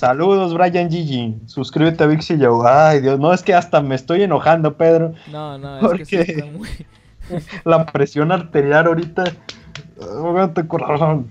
Saludos, 0.00 0.52
Brian 0.52 0.90
Gigi. 0.90 1.36
Suscríbete 1.46 2.02
a 2.02 2.08
Vixi 2.08 2.36
Joe. 2.36 2.68
Ay, 2.68 2.98
Dios, 2.98 3.20
no 3.20 3.32
es 3.32 3.44
que 3.44 3.54
hasta 3.54 3.80
me 3.80 3.94
estoy 3.94 4.24
enojando, 4.24 4.76
Pedro. 4.76 5.14
No, 5.30 5.56
no, 5.56 5.76
es 5.76 5.82
porque 5.82 6.04
que 6.04 6.42
muy... 6.42 6.68
la 7.64 7.86
presión 7.86 8.32
arterial 8.32 8.88
ahorita. 8.88 9.22
Oh, 10.00 10.50
corazón. 10.66 11.28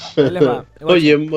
oye, 0.82 1.30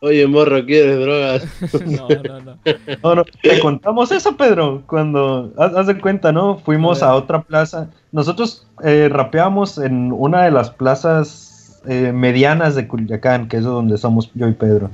oye, 0.00 0.26
morro, 0.26 0.64
¿quieres 0.64 1.00
drogas? 1.00 1.44
no, 1.86 2.08
no, 2.08 2.40
no. 2.40 2.58
no, 3.02 3.14
no. 3.14 3.24
Te 3.42 3.60
contamos 3.60 4.12
eso, 4.12 4.36
Pedro, 4.36 4.82
cuando, 4.86 5.52
haz, 5.56 5.86
de 5.86 6.00
cuenta, 6.00 6.32
¿no? 6.32 6.58
Fuimos 6.58 7.02
a, 7.02 7.14
otra 7.14 7.42
plaza. 7.42 7.90
Nosotros 8.12 8.66
eh, 8.84 9.08
rapeamos 9.10 9.78
en 9.78 10.12
una 10.12 10.44
de 10.44 10.50
las 10.50 10.70
plazas 10.70 11.80
eh, 11.86 12.12
medianas 12.12 12.74
de 12.74 12.86
Culiacán, 12.86 13.48
que 13.48 13.58
es 13.58 13.64
donde 13.64 13.98
somos 13.98 14.30
yo 14.34 14.48
y 14.48 14.52
Pedro. 14.52 14.90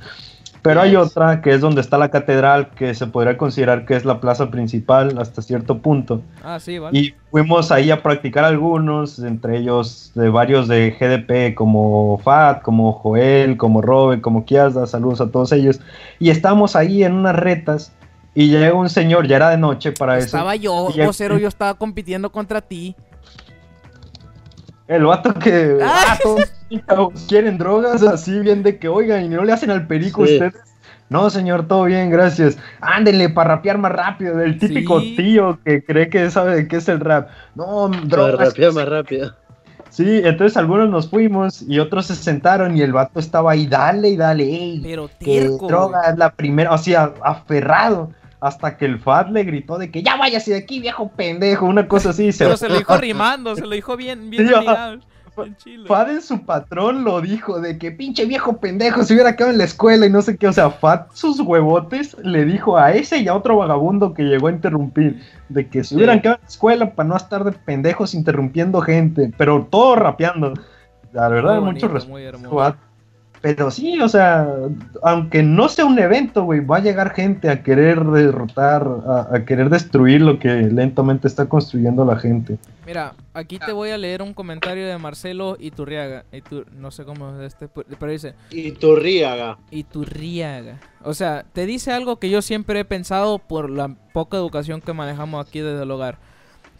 Pero 0.66 0.80
hay 0.80 0.96
otra 0.96 1.42
que 1.42 1.50
es 1.50 1.60
donde 1.60 1.80
está 1.80 1.96
la 1.96 2.10
catedral, 2.10 2.70
que 2.70 2.92
se 2.92 3.06
podría 3.06 3.38
considerar 3.38 3.86
que 3.86 3.94
es 3.94 4.04
la 4.04 4.20
plaza 4.20 4.50
principal 4.50 5.16
hasta 5.18 5.40
cierto 5.40 5.78
punto. 5.78 6.22
Ah, 6.42 6.58
sí, 6.58 6.80
vale. 6.80 6.98
Y 6.98 7.14
fuimos 7.30 7.70
ahí 7.70 7.92
a 7.92 8.02
practicar 8.02 8.44
algunos, 8.44 9.20
entre 9.20 9.58
ellos 9.58 10.10
de 10.16 10.28
varios 10.28 10.66
de 10.66 10.90
GDP, 10.90 11.54
como 11.54 12.18
Fat, 12.18 12.62
como 12.62 12.92
Joel, 12.94 13.56
como 13.56 13.80
Robin, 13.80 14.20
como 14.20 14.44
Kiasda, 14.44 14.88
saludos 14.88 15.20
a 15.20 15.30
todos 15.30 15.52
ellos. 15.52 15.80
Y 16.18 16.30
estábamos 16.30 16.74
ahí 16.74 17.04
en 17.04 17.12
unas 17.12 17.36
retas 17.36 17.92
y 18.34 18.48
llegó 18.48 18.80
un 18.80 18.90
señor, 18.90 19.28
ya 19.28 19.36
era 19.36 19.50
de 19.50 19.58
noche 19.58 19.92
para 19.92 20.18
eso. 20.18 20.26
Estaba 20.26 20.56
yo, 20.56 20.90
vocero, 20.96 21.38
yo 21.38 21.46
estaba 21.46 21.74
compitiendo 21.74 22.32
contra 22.32 22.60
ti. 22.60 22.96
El 24.88 25.04
vato 25.04 25.34
que 25.34 25.78
ah. 25.82 26.16
quieren 27.28 27.58
drogas 27.58 28.02
así 28.02 28.38
bien 28.38 28.62
de 28.62 28.78
que 28.78 28.88
oigan 28.88 29.24
y 29.24 29.28
no 29.28 29.44
le 29.44 29.52
hacen 29.52 29.70
al 29.70 29.86
perico 29.86 30.22
ustedes. 30.22 30.54
No, 31.08 31.30
señor, 31.30 31.68
todo 31.68 31.84
bien, 31.84 32.10
gracias. 32.10 32.58
Ándenle 32.80 33.28
para 33.28 33.56
rapear 33.56 33.78
más 33.78 33.92
rápido. 33.92 34.40
El 34.40 34.58
típico 34.58 35.00
tío 35.00 35.58
que 35.64 35.84
cree 35.84 36.08
que 36.08 36.30
sabe 36.30 36.56
de 36.56 36.68
qué 36.68 36.76
es 36.76 36.88
el 36.88 37.00
rap. 37.00 37.28
No, 37.54 37.88
drogas. 37.88 38.36
Para 38.36 38.48
rapear 38.48 38.72
más 38.72 38.88
rápido. 38.88 39.34
Sí, 39.88 40.20
entonces 40.24 40.56
algunos 40.56 40.90
nos 40.90 41.08
fuimos 41.08 41.62
y 41.62 41.78
otros 41.78 42.06
se 42.06 42.16
sentaron 42.16 42.76
y 42.76 42.82
el 42.82 42.92
vato 42.92 43.18
estaba 43.18 43.52
ahí, 43.52 43.66
dale 43.66 44.10
y 44.10 44.16
dale. 44.16 44.44
Ey, 44.44 44.80
Pero 44.82 45.08
que 45.18 45.48
droga 45.48 46.02
es 46.10 46.18
la 46.18 46.30
primera, 46.30 46.72
o 46.72 46.78
sea, 46.78 47.14
aferrado 47.22 48.10
hasta 48.46 48.76
que 48.76 48.84
el 48.84 48.98
Fat 48.98 49.30
le 49.30 49.44
gritó 49.44 49.78
de 49.78 49.90
que 49.90 50.02
ya 50.02 50.16
váyase 50.16 50.52
de 50.52 50.58
aquí, 50.58 50.80
viejo 50.80 51.08
pendejo, 51.08 51.66
una 51.66 51.88
cosa 51.88 52.10
así. 52.10 52.30
Pero 52.36 52.56
se, 52.56 52.68
lo 52.68 52.78
dijo 52.78 52.96
rimando, 52.96 53.54
se 53.54 53.62
lo 53.62 53.70
dijo 53.70 53.96
bien, 53.96 54.30
bien, 54.30 54.48
Fad 55.86 56.10
en 56.10 56.22
su 56.22 56.46
patrón 56.46 57.04
lo 57.04 57.20
dijo 57.20 57.60
de 57.60 57.76
que 57.76 57.92
pinche 57.92 58.24
viejo 58.24 58.56
pendejo 58.56 59.04
se 59.04 59.12
hubiera 59.12 59.36
quedado 59.36 59.52
en 59.52 59.58
la 59.58 59.64
escuela 59.64 60.06
y 60.06 60.10
no 60.10 60.22
sé 60.22 60.36
qué. 60.36 60.48
O 60.48 60.52
sea, 60.52 60.70
Fad 60.70 61.06
sus 61.12 61.40
huevotes 61.40 62.16
le 62.22 62.44
dijo 62.44 62.78
a 62.78 62.92
ese 62.92 63.18
y 63.18 63.28
a 63.28 63.34
otro 63.34 63.58
vagabundo 63.58 64.14
que 64.14 64.22
llegó 64.22 64.48
a 64.48 64.52
interrumpir 64.52 65.20
de 65.50 65.68
que 65.68 65.84
se 65.84 65.94
hubieran 65.94 66.20
quedado 66.20 66.36
en 66.36 66.42
la 66.42 66.48
escuela 66.48 66.94
para 66.94 67.08
no 67.08 67.16
estar 67.16 67.44
de 67.44 67.52
pendejos 67.52 68.14
interrumpiendo 68.14 68.80
gente, 68.80 69.30
pero 69.36 69.66
todo 69.70 69.96
rapeando. 69.96 70.54
La 71.12 71.28
verdad, 71.28 71.60
mucho 71.60 71.88
respeto. 71.88 72.76
Pero 73.40 73.70
sí, 73.70 74.00
o 74.00 74.08
sea, 74.08 74.48
aunque 75.02 75.42
no 75.42 75.68
sea 75.68 75.84
un 75.84 75.98
evento, 75.98 76.44
güey, 76.44 76.60
va 76.60 76.78
a 76.78 76.80
llegar 76.80 77.14
gente 77.14 77.48
a 77.48 77.62
querer 77.62 78.02
derrotar, 78.04 78.86
a, 79.30 79.44
querer 79.44 79.70
destruir 79.70 80.20
lo 80.20 80.38
que 80.38 80.48
lentamente 80.48 81.28
está 81.28 81.48
construyendo 81.48 82.04
la 82.04 82.16
gente. 82.16 82.58
Mira, 82.86 83.14
aquí 83.34 83.58
te 83.58 83.72
voy 83.72 83.90
a 83.90 83.98
leer 83.98 84.22
un 84.22 84.32
comentario 84.32 84.86
de 84.86 84.98
Marcelo 84.98 85.56
Iturriaga. 85.58 86.24
no 86.76 86.90
sé 86.90 87.04
cómo 87.04 87.40
es 87.40 87.52
este, 87.52 87.68
pero 87.68 88.12
dice... 88.12 88.34
Iturriaga. 88.50 89.58
Iturriaga. 89.70 90.80
O 91.02 91.14
sea, 91.14 91.44
te 91.52 91.66
dice 91.66 91.92
algo 91.92 92.18
que 92.18 92.30
yo 92.30 92.42
siempre 92.42 92.80
he 92.80 92.84
pensado 92.84 93.38
por 93.38 93.70
la 93.70 93.94
poca 94.12 94.36
educación 94.36 94.80
que 94.80 94.92
manejamos 94.92 95.46
aquí 95.46 95.60
desde 95.60 95.82
el 95.82 95.90
hogar. 95.90 96.18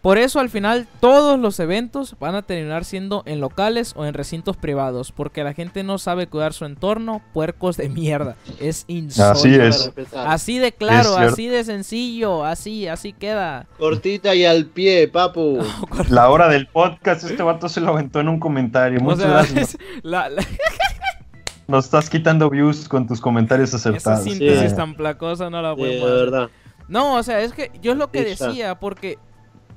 Por 0.07 0.19
eso 0.19 0.39
al 0.39 0.51
final 0.51 0.87
todos 1.01 1.37
los 1.37 1.59
eventos 1.59 2.15
van 2.21 2.37
a 2.37 2.43
terminar 2.43 2.85
siendo 2.85 3.25
en 3.27 3.41
locales 3.41 3.93
o 3.97 4.05
en 4.07 4.15
recintos 4.15 4.57
privados, 4.57 5.11
porque 5.11 5.43
la 5.43 5.53
gente 5.53 5.83
no 5.83 5.99
sabe 5.99 6.29
cuidar 6.29 6.53
su 6.53 6.65
entorno, 6.65 7.23
puercos 7.33 7.77
de 7.77 7.89
mierda. 7.89 8.37
Es 8.61 8.85
insólito. 8.87 9.33
Así 9.33 9.55
es. 9.57 9.93
Así 10.15 10.59
de 10.61 10.71
claro, 10.71 11.17
así 11.17 11.49
de 11.49 11.65
sencillo, 11.65 12.45
así, 12.45 12.87
así 12.87 13.15
queda. 13.15 13.67
Cortita 13.79 14.33
y 14.37 14.45
al 14.45 14.67
pie, 14.67 15.09
papu. 15.09 15.59
la 16.09 16.31
hora 16.31 16.47
del 16.47 16.69
podcast, 16.69 17.25
este 17.25 17.43
vato 17.43 17.69
se 17.69 17.81
lo 17.81 17.89
aventó 17.89 18.21
en 18.21 18.29
un 18.29 18.39
comentario. 18.39 19.01
Muchas 19.01 19.29
gracias. 19.29 19.77
Nos 21.67 21.87
estás 21.87 22.09
quitando 22.09 22.49
views 22.49 22.89
con 22.89 23.09
tus 23.09 23.21
comentarios 23.21 23.75
acertados. 23.75 24.21
Esa 24.25 24.31
síntesis 24.31 24.77
tan 24.77 24.95
placosa 24.95 25.51
no 25.51 25.61
la 25.61 25.75
podemos 25.75 26.09
verdad. 26.09 26.49
No, 26.87 27.17
o 27.17 27.23
sea, 27.25 27.41
es 27.41 27.53
que 27.53 27.73
yo 27.83 27.91
es 27.91 27.99
lo 27.99 28.13
que 28.13 28.23
decía, 28.23 28.77
porque 28.79 29.19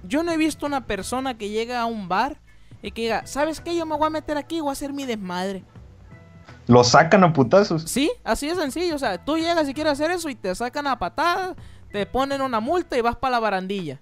yo 0.04 0.24
no 0.24 0.32
he 0.32 0.38
visto 0.38 0.66
una 0.66 0.86
persona 0.86 1.38
que 1.38 1.50
llega 1.50 1.82
a 1.82 1.86
un 1.86 2.08
bar 2.08 2.38
y 2.82 2.92
que 2.92 3.04
diga, 3.04 3.28
¿sabes 3.28 3.60
qué? 3.62 3.76
Yo 3.76 3.86
me 3.86 3.98
voy 3.98 4.08
a 4.08 4.10
meter 4.10 4.38
aquí 4.38 4.58
y 4.58 4.60
voy 4.62 4.70
a 4.70 4.74
hacer 4.74 4.94
mi 4.94 5.06
desmadre. 5.06 5.64
Lo 6.68 6.84
sacan 6.84 7.24
a 7.24 7.34
putazos. 7.34 7.84
Sí, 7.84 8.12
así 8.24 8.48
de 8.48 8.56
sencillo. 8.56 8.96
O 8.96 9.00
sea, 9.00 9.18
tú 9.18 9.38
llegas 9.38 9.68
y 9.68 9.74
quieres 9.74 9.94
hacer 9.94 10.12
eso 10.12 10.30
y 10.30 10.36
te 10.36 10.54
sacan 10.54 10.88
a 10.88 11.00
patadas, 11.00 11.56
te 11.92 12.06
ponen 12.06 12.42
una 12.42 12.60
multa 12.60 12.98
y 12.98 13.02
vas 13.02 13.16
para 13.16 13.32
la 13.32 13.40
barandilla. 13.40 14.00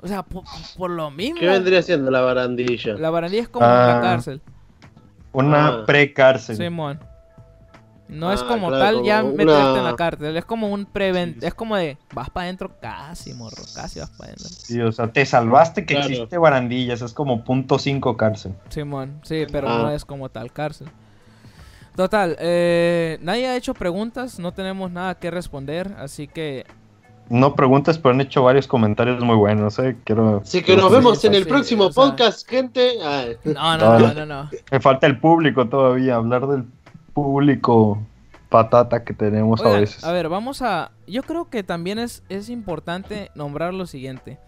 O 0.00 0.08
sea, 0.08 0.24
por, 0.24 0.90
lo 0.90 1.10
mismo. 1.10 1.38
¿Qué 1.38 1.46
vendría 1.46 1.82
siendo 1.82 2.10
la 2.10 2.22
barandilla? 2.22 2.94
La 2.94 3.10
barandilla 3.10 3.42
es 3.42 3.48
como 3.48 3.66
la 3.66 3.98
ah. 3.98 4.00
cárcel. 4.00 4.40
Una 5.32 5.68
ah. 5.68 5.86
pre-cárcel. 5.86 6.56
Simón. 6.56 6.98
No 8.12 8.30
es 8.30 8.42
ah, 8.42 8.46
como 8.46 8.70
tal 8.70 9.02
ya 9.02 9.22
meterte 9.22 9.78
en 9.78 9.84
la 9.84 9.96
cárcel, 9.96 10.36
es 10.36 10.44
como 10.44 10.68
un 10.68 10.84
prevent, 10.84 11.42
es 11.42 11.54
como 11.54 11.76
de 11.76 11.96
vas 12.12 12.28
para 12.28 12.44
adentro 12.44 12.70
casi, 12.80 13.32
morro, 13.32 13.62
casi 13.74 14.00
vas 14.00 14.10
para 14.10 14.32
adentro. 14.32 14.48
Sí, 14.48 14.80
o 14.80 14.92
sea, 14.92 15.10
te 15.10 15.24
salvaste 15.24 15.86
que 15.86 15.98
existe 15.98 16.36
barandillas, 16.36 17.00
es 17.00 17.14
como 17.14 17.42
punto 17.42 17.78
cinco 17.78 18.16
cárcel. 18.16 18.54
Simón, 18.68 19.20
sí, 19.22 19.46
pero 19.50 19.68
no 19.68 19.86
ah. 19.86 19.94
es 19.94 20.04
como 20.04 20.28
tal 20.28 20.52
cárcel. 20.52 20.88
Total, 21.96 22.36
eh, 22.38 23.18
nadie 23.22 23.48
ha 23.48 23.56
hecho 23.56 23.74
preguntas, 23.74 24.38
no 24.38 24.52
tenemos 24.52 24.90
nada 24.90 25.14
que 25.14 25.30
responder, 25.30 25.94
así 25.98 26.26
que 26.28 26.66
no 27.28 27.54
preguntas, 27.54 27.96
pero 27.96 28.14
han 28.14 28.20
hecho 28.20 28.42
varios 28.42 28.66
comentarios 28.66 29.24
muy 29.24 29.36
buenos, 29.36 29.78
eh. 29.78 29.96
Quiero. 30.04 30.42
Sí, 30.44 30.62
que 30.62 30.76
nos 30.76 30.92
vemos 30.92 31.24
en 31.24 31.34
el 31.34 31.46
próximo 31.46 31.90
podcast, 31.90 32.46
gente. 32.46 32.96
No, 33.44 33.78
no, 33.78 33.98
no, 33.98 34.14
no, 34.14 34.26
no, 34.26 34.50
Me 34.70 34.80
falta 34.80 35.06
el 35.06 35.18
público 35.18 35.66
todavía, 35.66 36.16
hablar 36.16 36.46
del 36.46 36.64
público 37.14 37.98
patata 38.48 39.04
que 39.04 39.14
tenemos 39.14 39.64
a 39.64 39.70
veces. 39.70 40.04
A 40.04 40.12
ver, 40.12 40.28
vamos 40.28 40.62
a... 40.62 40.92
Yo 41.06 41.22
creo 41.22 41.48
que 41.48 41.62
también 41.62 41.98
es, 41.98 42.22
es 42.28 42.50
importante 42.50 43.30
nombrar 43.34 43.72
lo 43.72 43.86
siguiente. 43.86 44.38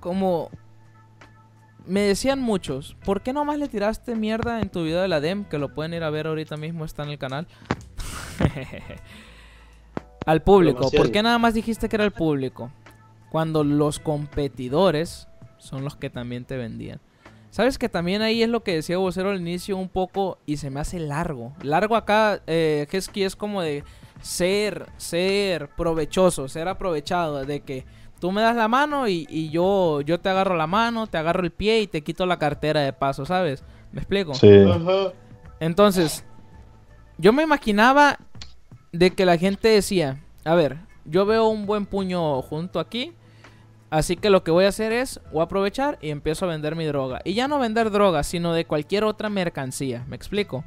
Como 0.00 0.50
me 1.88 2.02
decían 2.02 2.40
muchos, 2.40 2.96
¿por 3.04 3.22
qué 3.22 3.32
nomás 3.32 3.58
le 3.58 3.68
tiraste 3.68 4.14
mierda 4.14 4.60
en 4.60 4.68
tu 4.68 4.84
video 4.84 5.00
de 5.00 5.08
la 5.08 5.20
DEM? 5.20 5.44
Que 5.44 5.58
lo 5.58 5.74
pueden 5.74 5.94
ir 5.94 6.04
a 6.04 6.10
ver 6.10 6.26
ahorita 6.26 6.56
mismo, 6.56 6.84
está 6.84 7.02
en 7.02 7.10
el 7.10 7.18
canal. 7.18 7.46
Al 10.26 10.42
público, 10.42 10.90
¿por 10.90 11.10
qué 11.10 11.22
nada 11.22 11.38
más 11.38 11.54
dijiste 11.54 11.88
que 11.88 11.96
era 11.96 12.04
el 12.04 12.10
público? 12.10 12.70
Cuando 13.30 13.64
los 13.64 13.98
competidores 13.98 15.26
son 15.56 15.84
los 15.84 15.96
que 15.96 16.10
también 16.10 16.44
te 16.44 16.58
vendían. 16.58 17.00
Sabes 17.50 17.78
que 17.78 17.88
también 17.88 18.22
ahí 18.22 18.42
es 18.42 18.48
lo 18.48 18.62
que 18.62 18.74
decía 18.74 18.98
Vocero 18.98 19.30
al 19.30 19.40
inicio 19.40 19.76
un 19.76 19.88
poco 19.88 20.38
y 20.46 20.58
se 20.58 20.70
me 20.70 20.80
hace 20.80 20.98
largo. 21.00 21.54
Largo 21.62 21.96
acá, 21.96 22.42
eh, 22.46 22.86
es 22.90 23.36
como 23.36 23.62
de 23.62 23.84
ser, 24.20 24.86
ser 24.96 25.68
provechoso, 25.70 26.48
ser 26.48 26.68
aprovechado, 26.68 27.44
de 27.44 27.60
que 27.60 27.86
tú 28.20 28.32
me 28.32 28.42
das 28.42 28.56
la 28.56 28.68
mano 28.68 29.08
y, 29.08 29.50
yo, 29.50 30.00
yo 30.02 30.20
te 30.20 30.28
agarro 30.28 30.56
la 30.56 30.66
mano, 30.66 31.06
te 31.06 31.18
agarro 31.18 31.42
el 31.42 31.50
pie 31.50 31.80
y 31.80 31.86
te 31.86 32.02
quito 32.02 32.26
la 32.26 32.38
cartera 32.38 32.80
de 32.80 32.92
paso, 32.92 33.24
¿sabes? 33.24 33.64
¿Me 33.92 34.00
explico? 34.00 34.34
Sí. 34.34 34.50
Entonces, 35.60 36.24
yo 37.16 37.32
me 37.32 37.42
imaginaba 37.42 38.18
de 38.92 39.10
que 39.10 39.24
la 39.24 39.38
gente 39.38 39.68
decía, 39.68 40.22
a 40.44 40.54
ver, 40.54 40.78
yo 41.04 41.26
veo 41.26 41.48
un 41.48 41.66
buen 41.66 41.86
puño 41.86 42.42
junto 42.42 42.80
aquí, 42.80 43.12
así 43.90 44.16
que 44.16 44.30
lo 44.30 44.44
que 44.44 44.50
voy 44.50 44.64
a 44.64 44.68
hacer 44.68 44.92
es, 44.92 45.20
voy 45.32 45.40
a 45.40 45.44
aprovechar 45.44 45.98
y 46.00 46.10
empiezo 46.10 46.44
a 46.44 46.48
vender 46.48 46.76
mi 46.76 46.84
droga. 46.84 47.20
Y 47.24 47.34
ya 47.34 47.48
no 47.48 47.58
vender 47.58 47.90
droga, 47.90 48.22
sino 48.22 48.52
de 48.52 48.64
cualquier 48.64 49.04
otra 49.04 49.28
mercancía, 49.28 50.04
¿me 50.08 50.16
explico? 50.16 50.64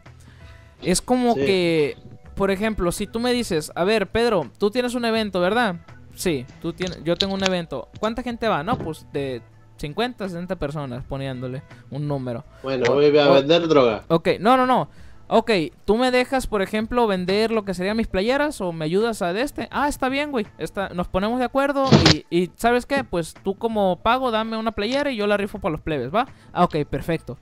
Es 0.81 1.01
como 1.01 1.35
que, 1.35 1.97
por 2.35 2.51
ejemplo, 2.51 2.91
si 2.91 3.07
tú 3.07 3.19
me 3.19 3.33
dices, 3.33 3.71
a 3.75 3.83
ver, 3.83 4.07
Pedro, 4.07 4.49
tú 4.57 4.71
tienes 4.71 4.95
un 4.95 5.05
evento, 5.05 5.39
¿verdad? 5.39 5.75
Sí, 6.15 6.45
tú 6.61 6.73
tienes, 6.73 7.03
yo 7.03 7.15
tengo 7.15 7.33
un 7.33 7.43
evento. 7.43 7.89
¿Cuánta 7.99 8.23
gente 8.23 8.47
va? 8.47 8.63
No, 8.63 8.77
pues 8.77 9.05
de 9.13 9.41
50, 9.77 10.27
60 10.27 10.55
personas 10.57 11.03
poniéndole 11.03 11.63
un 11.89 12.07
número. 12.07 12.43
Bueno, 12.63 12.85
voy 12.93 13.17
a 13.17 13.29
vender 13.29 13.67
droga. 13.67 14.03
Ok, 14.07 14.29
no, 14.39 14.57
no, 14.57 14.65
no. 14.65 14.89
Ok, 15.33 15.49
tú 15.85 15.95
me 15.95 16.11
dejas, 16.11 16.45
por 16.45 16.61
ejemplo, 16.61 17.07
vender 17.07 17.51
lo 17.51 17.63
que 17.63 17.73
serían 17.73 17.95
mis 17.95 18.07
playeras 18.07 18.59
o 18.59 18.73
me 18.73 18.83
ayudas 18.83 19.21
a 19.21 19.31
de 19.31 19.43
este. 19.43 19.69
Ah, 19.71 19.87
está 19.87 20.09
bien, 20.09 20.29
güey. 20.29 20.45
Está, 20.57 20.89
nos 20.89 21.07
ponemos 21.07 21.39
de 21.39 21.45
acuerdo 21.45 21.89
y, 22.11 22.25
y, 22.29 22.51
¿sabes 22.57 22.85
qué? 22.85 23.05
Pues 23.05 23.33
tú 23.41 23.55
como 23.55 24.01
pago 24.03 24.29
dame 24.31 24.57
una 24.57 24.73
playera 24.73 25.09
y 25.09 25.15
yo 25.15 25.27
la 25.27 25.37
rifo 25.37 25.59
para 25.59 25.71
los 25.71 25.79
plebes, 25.79 26.13
¿va? 26.13 26.27
Ah, 26.51 26.65
ok, 26.65 26.83
perfecto. 26.83 27.37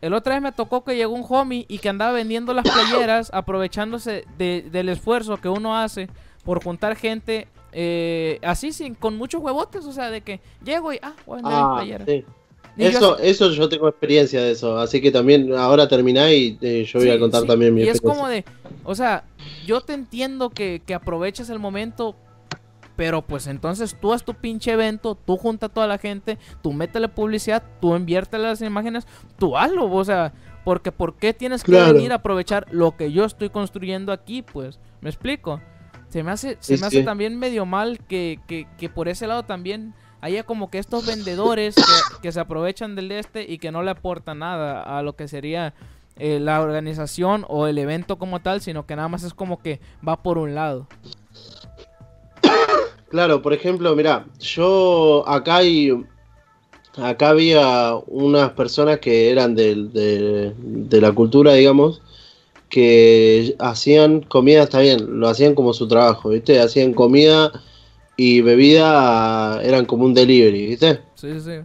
El 0.00 0.14
otra 0.14 0.36
vez 0.36 0.42
me 0.42 0.52
tocó 0.52 0.84
que 0.84 0.96
llegó 0.96 1.12
un 1.12 1.26
homie 1.28 1.66
y 1.68 1.80
que 1.80 1.90
andaba 1.90 2.12
vendiendo 2.12 2.54
las 2.54 2.64
playeras 2.64 3.28
aprovechándose 3.34 4.24
del 4.38 4.88
esfuerzo 4.88 5.36
que 5.36 5.50
uno 5.50 5.76
hace 5.76 6.08
por 6.44 6.64
juntar 6.64 6.96
gente 6.96 7.46
eh, 7.72 8.38
así 8.42 8.72
sin 8.72 8.94
con 8.94 9.18
muchos 9.18 9.42
huevotes, 9.42 9.84
o 9.84 9.92
sea, 9.92 10.10
de 10.10 10.22
que 10.22 10.40
llego 10.64 10.94
y 10.94 10.98
ah, 11.02 11.12
voy 11.26 11.40
a 11.40 11.42
vender 11.42 11.60
ah, 11.62 11.74
playeras. 11.76 12.08
Eso, 12.76 13.18
yo, 13.18 13.22
eso 13.22 13.50
yo 13.50 13.68
tengo 13.68 13.88
experiencia 13.88 14.40
de 14.40 14.52
eso, 14.52 14.78
así 14.78 15.00
que 15.00 15.10
también 15.10 15.52
ahora 15.54 15.88
terminá 15.88 16.32
y 16.32 16.58
eh, 16.62 16.84
yo 16.90 17.00
voy 17.00 17.10
a 17.10 17.18
contar 17.18 17.44
también 17.44 17.74
mi 17.74 17.82
y 17.82 17.88
es 17.88 18.00
como 18.00 18.28
de, 18.28 18.44
o 18.84 18.94
sea, 18.94 19.24
yo 19.66 19.82
te 19.82 19.92
entiendo 19.92 20.48
que, 20.48 20.80
que 20.86 20.94
aproveches 20.94 21.50
el 21.50 21.58
momento, 21.58 22.16
pero 22.96 23.20
pues 23.22 23.46
entonces 23.46 23.94
tú 24.00 24.14
haz 24.14 24.24
tu 24.24 24.32
pinche 24.32 24.72
evento, 24.72 25.14
tú 25.14 25.36
junta 25.36 25.66
a 25.66 25.68
toda 25.68 25.86
la 25.86 25.98
gente, 25.98 26.38
tú 26.62 26.72
métele 26.72 27.08
publicidad, 27.08 27.62
tú 27.80 27.94
inviértele 27.94 28.44
las 28.44 28.62
imágenes, 28.62 29.06
tú 29.38 29.56
hazlo, 29.56 29.92
o 29.92 30.04
sea, 30.04 30.32
porque 30.64 30.92
¿por 30.92 31.16
qué 31.16 31.34
tienes 31.34 31.64
que 31.64 31.72
venir 31.72 32.12
a 32.12 32.16
aprovechar 32.16 32.66
lo 32.70 32.96
que 32.96 33.12
yo 33.12 33.24
estoy 33.26 33.50
construyendo 33.50 34.12
aquí? 34.12 34.42
Pues, 34.42 34.78
¿me 35.00 35.10
explico? 35.10 35.60
Se 36.08 36.22
me 36.22 36.30
hace, 36.30 36.56
se 36.60 36.78
me 36.78 36.86
hace 36.86 37.02
también 37.02 37.38
medio 37.38 37.66
mal 37.66 37.98
que, 38.06 38.38
que, 38.46 38.66
que 38.78 38.88
por 38.88 39.08
ese 39.08 39.26
lado 39.26 39.42
también 39.44 39.94
haya 40.22 40.44
como 40.44 40.70
que 40.70 40.78
estos 40.78 41.04
vendedores 41.04 41.74
que, 42.22 42.32
se 42.32 42.40
aprovechan 42.40 42.94
del 42.94 43.10
este 43.10 43.44
y 43.46 43.58
que 43.58 43.72
no 43.72 43.82
le 43.82 43.90
aportan 43.90 44.38
nada 44.38 44.80
a 44.80 45.02
lo 45.02 45.16
que 45.16 45.26
sería 45.26 45.74
eh, 46.16 46.38
la 46.40 46.62
organización 46.62 47.44
o 47.48 47.66
el 47.66 47.76
evento 47.76 48.16
como 48.18 48.40
tal, 48.40 48.60
sino 48.60 48.86
que 48.86 48.94
nada 48.94 49.08
más 49.08 49.24
es 49.24 49.34
como 49.34 49.60
que 49.60 49.80
va 50.06 50.22
por 50.22 50.38
un 50.38 50.54
lado. 50.54 50.86
Claro, 53.10 53.42
por 53.42 53.52
ejemplo, 53.52 53.94
mira, 53.96 54.24
yo 54.38 55.24
acá 55.26 55.56
hay, 55.56 55.92
acá 56.96 57.30
había 57.30 57.96
unas 58.06 58.52
personas 58.52 59.00
que 59.00 59.28
eran 59.28 59.56
de, 59.56 60.54
de 60.56 61.00
la 61.00 61.10
cultura, 61.10 61.52
digamos, 61.54 62.00
que 62.68 63.56
hacían 63.58 64.20
comida, 64.20 64.62
está 64.62 64.78
bien, 64.78 65.20
lo 65.20 65.28
hacían 65.28 65.56
como 65.56 65.72
su 65.72 65.88
trabajo, 65.88 66.28
¿viste? 66.28 66.60
Hacían 66.60 66.94
comida 66.94 67.52
y 68.16 68.40
bebida 68.40 69.60
eran 69.62 69.86
como 69.86 70.04
un 70.04 70.14
delivery, 70.14 70.66
¿viste? 70.66 71.00
Sí, 71.14 71.40
sí. 71.40 71.60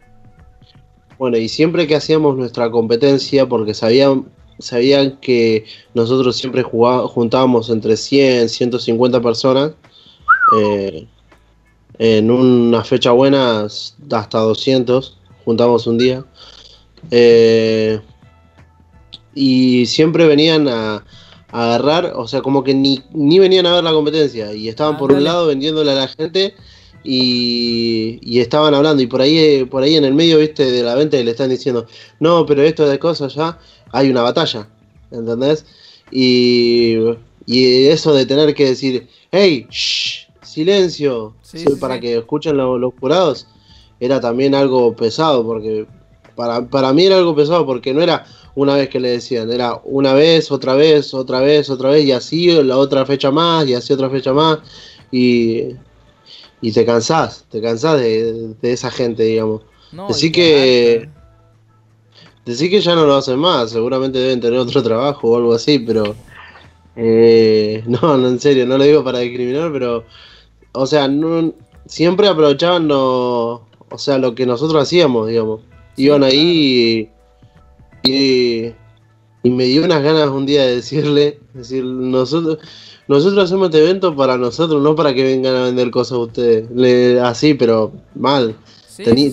Bueno, 1.17 1.37
y 1.37 1.49
siempre 1.49 1.87
que 1.87 1.95
hacíamos 1.95 2.37
nuestra 2.37 2.69
competencia, 2.69 3.47
porque 3.47 3.73
sabían, 3.73 4.25
sabían 4.59 5.17
que 5.17 5.65
nosotros 5.93 6.37
siempre 6.37 6.63
juntábamos 6.63 7.69
entre 7.69 7.97
100, 7.97 8.49
150 8.49 9.21
personas, 9.21 9.71
eh, 10.55 11.07
en 11.97 12.29
una 12.29 12.83
fecha 12.83 13.11
buena 13.11 13.65
hasta 13.65 14.37
200, 14.37 15.17
juntamos 15.43 15.87
un 15.87 15.97
día. 15.97 16.23
Eh, 17.09 17.99
y 19.33 19.85
siempre 19.87 20.27
venían 20.27 20.67
a, 20.67 21.03
agarrar, 21.57 22.13
o 22.15 22.27
sea, 22.27 22.41
como 22.41 22.63
que 22.63 22.73
ni, 22.73 23.01
ni 23.11 23.39
venían 23.39 23.65
a 23.65 23.73
ver 23.73 23.83
la 23.83 23.91
competencia 23.91 24.53
y 24.53 24.69
estaban 24.69 24.97
por 24.97 25.11
un 25.11 25.23
lado 25.23 25.47
vendiéndole 25.47 25.91
a 25.91 25.95
la 25.95 26.07
gente 26.07 26.53
y, 27.03 28.19
y, 28.21 28.39
estaban 28.39 28.73
hablando 28.75 29.01
y 29.01 29.07
por 29.07 29.21
ahí 29.21 29.65
por 29.65 29.81
ahí 29.81 29.95
en 29.95 30.05
el 30.05 30.13
medio, 30.13 30.37
viste, 30.37 30.69
de 30.69 30.83
la 30.83 30.93
venta 30.93 31.17
le 31.17 31.31
están 31.31 31.49
diciendo, 31.49 31.87
"No, 32.19 32.45
pero 32.45 32.61
esto 32.61 32.87
de 32.87 32.99
cosas 32.99 33.33
ya 33.33 33.57
hay 33.91 34.09
una 34.09 34.21
batalla." 34.21 34.67
¿Entendés? 35.09 35.65
Y, 36.11 36.97
y 37.45 37.85
eso 37.87 38.13
de 38.13 38.25
tener 38.25 38.53
que 38.53 38.65
decir, 38.65 39.07
"Hey, 39.31 39.67
silencio", 40.41 41.33
para 41.79 41.99
que 41.99 42.17
escuchen 42.17 42.57
los 42.57 42.93
jurados, 42.99 43.47
era 43.99 44.19
también 44.19 44.53
algo 44.53 44.95
pesado 44.95 45.43
porque 45.43 45.87
para, 46.35 46.67
para 46.67 46.93
mí 46.93 47.05
era 47.05 47.17
algo 47.17 47.35
pesado 47.35 47.65
porque 47.65 47.93
no 47.93 48.01
era 48.01 48.25
una 48.57 48.73
vez 48.73 48.89
que 48.89 48.99
le 48.99 49.11
decían, 49.11 49.51
era 49.51 49.79
una 49.83 50.13
vez, 50.13 50.51
otra 50.51 50.73
vez, 50.73 51.13
otra 51.13 51.41
vez, 51.41 51.69
otra 51.69 51.91
vez, 51.91 52.05
y 52.05 52.11
así 52.11 52.47
la 52.63 52.77
otra 52.77 53.05
fecha 53.05 53.29
más, 53.29 53.67
y 53.67 53.75
así 53.75 53.93
otra 53.93 54.09
fecha 54.09 54.33
más, 54.33 54.57
y, 55.11 55.75
y 56.59 56.71
te 56.71 56.83
cansás, 56.83 57.45
te 57.51 57.61
cansás 57.61 57.99
de, 57.99 58.55
esa 58.63 58.89
gente, 58.89 59.23
digamos. 59.23 59.61
Así 60.09 60.31
que... 60.31 61.07
Decir 62.47 62.71
que 62.71 62.81
ya 62.81 62.95
no 62.95 63.05
lo 63.05 63.15
hacen 63.15 63.37
más, 63.37 63.69
seguramente 63.69 64.17
deben 64.17 64.41
tener 64.41 64.57
otro 64.57 64.81
trabajo 64.91 65.29
o 65.29 65.37
algo 65.37 65.53
así, 65.53 65.77
pero... 65.77 66.15
Eh, 66.95 67.83
no, 67.87 68.17
no, 68.17 68.27
en 68.27 68.39
serio, 68.39 68.65
no 68.65 68.79
lo 68.79 68.85
digo 68.85 69.03
para 69.03 69.19
discriminar, 69.19 69.71
pero... 69.71 70.03
O 70.71 70.87
sea, 70.87 71.07
no, 71.07 71.53
siempre 71.85 72.27
aprovechaban 72.27 72.89
o 72.91 73.61
sea, 73.97 74.17
lo 74.17 74.33
que 74.33 74.47
nosotros 74.47 74.81
hacíamos, 74.81 75.27
digamos. 75.27 75.61
Iban 75.95 76.23
ahí 76.23 77.11
y, 78.11 78.75
me 79.49 79.63
dio 79.65 79.85
unas 79.85 80.03
ganas 80.03 80.29
un 80.29 80.45
día 80.45 80.65
de 80.65 80.75
decirle, 80.75 81.39
decir, 81.53 81.83
nosotros, 81.83 82.57
nosotros 83.07 83.45
hacemos 83.45 83.67
este 83.67 83.81
evento 83.81 84.15
para 84.15 84.37
nosotros, 84.37 84.81
no 84.81 84.95
para 84.95 85.13
que 85.13 85.23
vengan 85.23 85.55
a 85.55 85.63
vender 85.63 85.89
cosas 85.89 86.13
a 86.13 86.21
ustedes. 86.21 87.21
así, 87.21 87.53
pero 87.53 87.93
mal. 88.13 88.55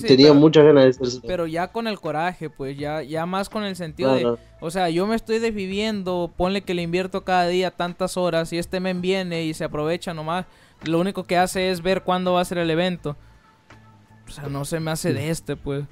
tenía 0.07 0.33
muchas 0.33 0.65
ganas 0.65 0.99
de. 0.99 1.21
Pero 1.27 1.47
ya 1.47 1.69
con 1.69 1.89
el 1.89 1.99
coraje, 1.99 2.49
pues 2.49 2.79
ya, 2.79 3.03
ya 3.03 3.27
más 3.27 3.49
con 3.49 3.65
el 3.65 3.75
sentido 3.75 4.15
de, 4.15 4.37
o 4.61 4.71
sea, 4.71 4.89
yo 4.89 5.07
me 5.07 5.17
estoy 5.17 5.41
desviviendo, 5.41 6.33
ponle 6.37 6.63
que 6.63 6.75
le 6.75 6.83
invierto 6.83 7.25
cada 7.25 7.49
día 7.49 7.73
tantas 7.73 8.17
horas 8.17 8.53
y 8.53 8.59
este 8.59 8.79
men 8.79 9.01
viene 9.01 9.45
y 9.45 9.55
se 9.55 9.65
aprovecha 9.65 10.15
nomás, 10.15 10.47
lo 10.85 11.01
único 11.01 11.25
que 11.25 11.37
hace 11.37 11.71
es 11.71 11.83
ver 11.83 12.03
cuándo 12.03 12.35
va 12.35 12.41
a 12.41 12.45
ser 12.45 12.59
el 12.59 12.71
evento. 12.71 13.17
O 14.29 14.31
sea, 14.31 14.49
no 14.49 14.65
se 14.65 14.81
me 14.81 14.91
hace 14.91 15.13
de 15.13 15.31
este, 15.31 15.57
pues. 15.57 15.85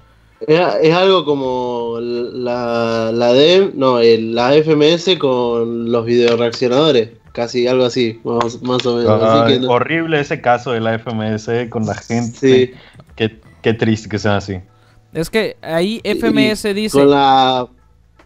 Es, 0.47 0.95
algo 0.95 1.25
como 1.25 1.99
la, 2.01 3.11
la 3.13 3.33
no, 3.75 4.01
la 4.01 4.53
FMS 4.53 5.19
con 5.19 5.91
los 5.91 6.05
videoreaccionadores, 6.05 7.11
casi 7.33 7.67
algo 7.67 7.85
así, 7.85 8.21
más, 8.25 8.87
o 8.87 8.97
menos. 8.97 9.69
Horrible 9.69 10.21
ese 10.21 10.41
caso 10.41 10.73
de 10.73 10.81
la 10.81 10.99
FMS 10.99 11.69
con 11.71 11.87
la 11.87 11.95
gente. 11.95 12.39
Sí. 12.39 12.73
Qué, 13.15 13.75
triste 13.75 14.09
que 14.09 14.19
sea 14.19 14.39
así. 14.39 14.61
Es 15.13 15.31
que 15.31 15.57
ahí 15.63 16.01
FMS 16.05 16.75
dice... 16.75 16.99
Con 16.99 17.11
la 17.11 17.69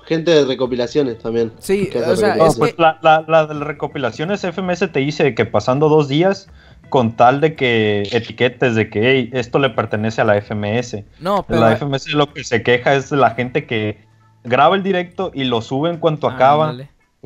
gente 0.07 0.31
de 0.31 0.45
recopilaciones 0.45 1.19
también. 1.19 1.53
Sí, 1.59 1.91
o 1.95 2.17
sea, 2.17 2.37
pues 2.57 2.75
la, 2.79 2.99
la, 3.03 3.25
la 3.29 3.47
de 3.47 3.55
recopilaciones 3.55 4.41
FMS 4.41 4.91
te 4.93 5.01
dice 5.01 5.35
que 5.35 5.45
pasando 5.45 5.89
dos 5.89 6.09
días 6.09 6.49
con 6.89 7.17
tal 7.17 7.41
de 7.41 7.55
que 7.55 8.03
etiquetes 8.13 8.75
de 8.75 8.89
que 8.89 9.31
esto 9.33 9.59
le 9.59 9.71
pertenece 9.71 10.21
a 10.21 10.25
la 10.25 10.41
FMS. 10.41 10.99
No, 11.21 11.45
pero... 11.47 11.61
La 11.61 11.77
FMS 11.77 12.13
lo 12.13 12.33
que 12.33 12.45
se 12.45 12.63
queja 12.63 12.95
es 12.95 13.11
la 13.11 13.31
gente 13.31 13.67
que 13.67 13.99
graba 14.45 14.77
el 14.77 14.83
directo 14.83 15.31
y 15.35 15.45
lo 15.45 15.61
sube 15.61 15.91
en 15.91 15.99
cuanto 15.99 16.29
acaba, 16.29 16.75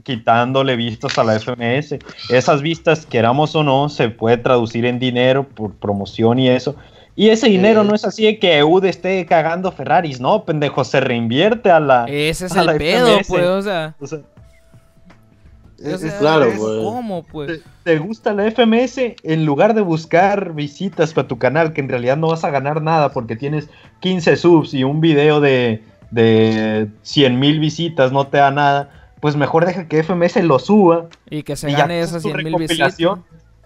quitándole 0.03 0.77
vistas 0.77 1.19
a 1.19 1.25
la 1.25 1.39
FMS. 1.39 1.97
Esas 2.31 2.63
vistas, 2.63 3.07
queramos 3.07 3.55
o 3.55 3.63
no, 3.63 3.89
se 3.89 4.09
puede 4.09 4.39
traducir 4.39 4.87
en 4.87 4.99
dinero 4.99 5.47
por 5.47 5.75
promoción 5.75 6.39
y 6.39 6.49
eso. 6.49 6.77
Y 7.17 7.29
ese 7.29 7.49
dinero 7.49 7.85
no 7.85 7.95
es 7.95 8.05
así 8.05 8.25
de 8.25 8.39
que 8.39 8.57
EUD 8.59 8.87
esté 8.87 9.27
cagando 9.27 9.73
Ferraris, 9.73 10.21
no, 10.21 10.45
pendejo, 10.45 10.85
se 10.85 11.01
reinvierte 11.01 11.71
a 11.71 11.81
la. 11.81 12.07
Ese 12.09 12.47
es 12.47 12.57
el 12.57 12.79
pedo, 12.79 13.19
pues, 13.29 13.45
o 13.45 13.63
sea 13.63 13.95
es, 15.81 16.13
claro, 16.15 16.47
pues. 16.47 16.59
¿Cómo, 16.59 17.23
pues? 17.25 17.63
¿Te, 17.85 17.99
gusta 17.99 18.33
la 18.35 18.51
FMS? 18.51 18.99
En 19.23 19.45
lugar 19.45 19.75
de 19.75 19.81
buscar 19.81 20.53
visitas 20.55 21.15
para 21.15 21.29
tu 21.29 21.39
canal, 21.39 21.73
que 21.73 21.81
en 21.81 21.89
realidad 21.89 22.17
no 22.17 22.29
vas 22.29 22.45
a 22.45 22.51
ganar 22.51 22.83
nada 22.83 23.13
porque 23.13 23.37
tienes 23.37 23.69
15 24.01 24.37
subs 24.37 24.75
y 24.75 24.85
un 24.85 25.01
video 25.01 25.41
de, 25.41 25.83
de 26.11 26.89
100 27.03 27.39
mil 27.39 27.61
visitas 27.61 28.13
no 28.13 28.27
te 28.27 28.39
da 28.39 28.51
nada, 28.51 28.91
pues 29.21 29.37
mejor 29.37 29.67
deja 29.67 29.89
que 29.89 30.03
FMS 30.03 30.37
lo 30.45 30.59
suba. 30.59 31.09
Y 31.29 31.43
que 31.43 31.57
se 31.57 31.71
gane 31.73 32.01
esas 32.01 32.23
100 32.23 32.37
mil 32.37 32.57
visitas. 32.57 32.97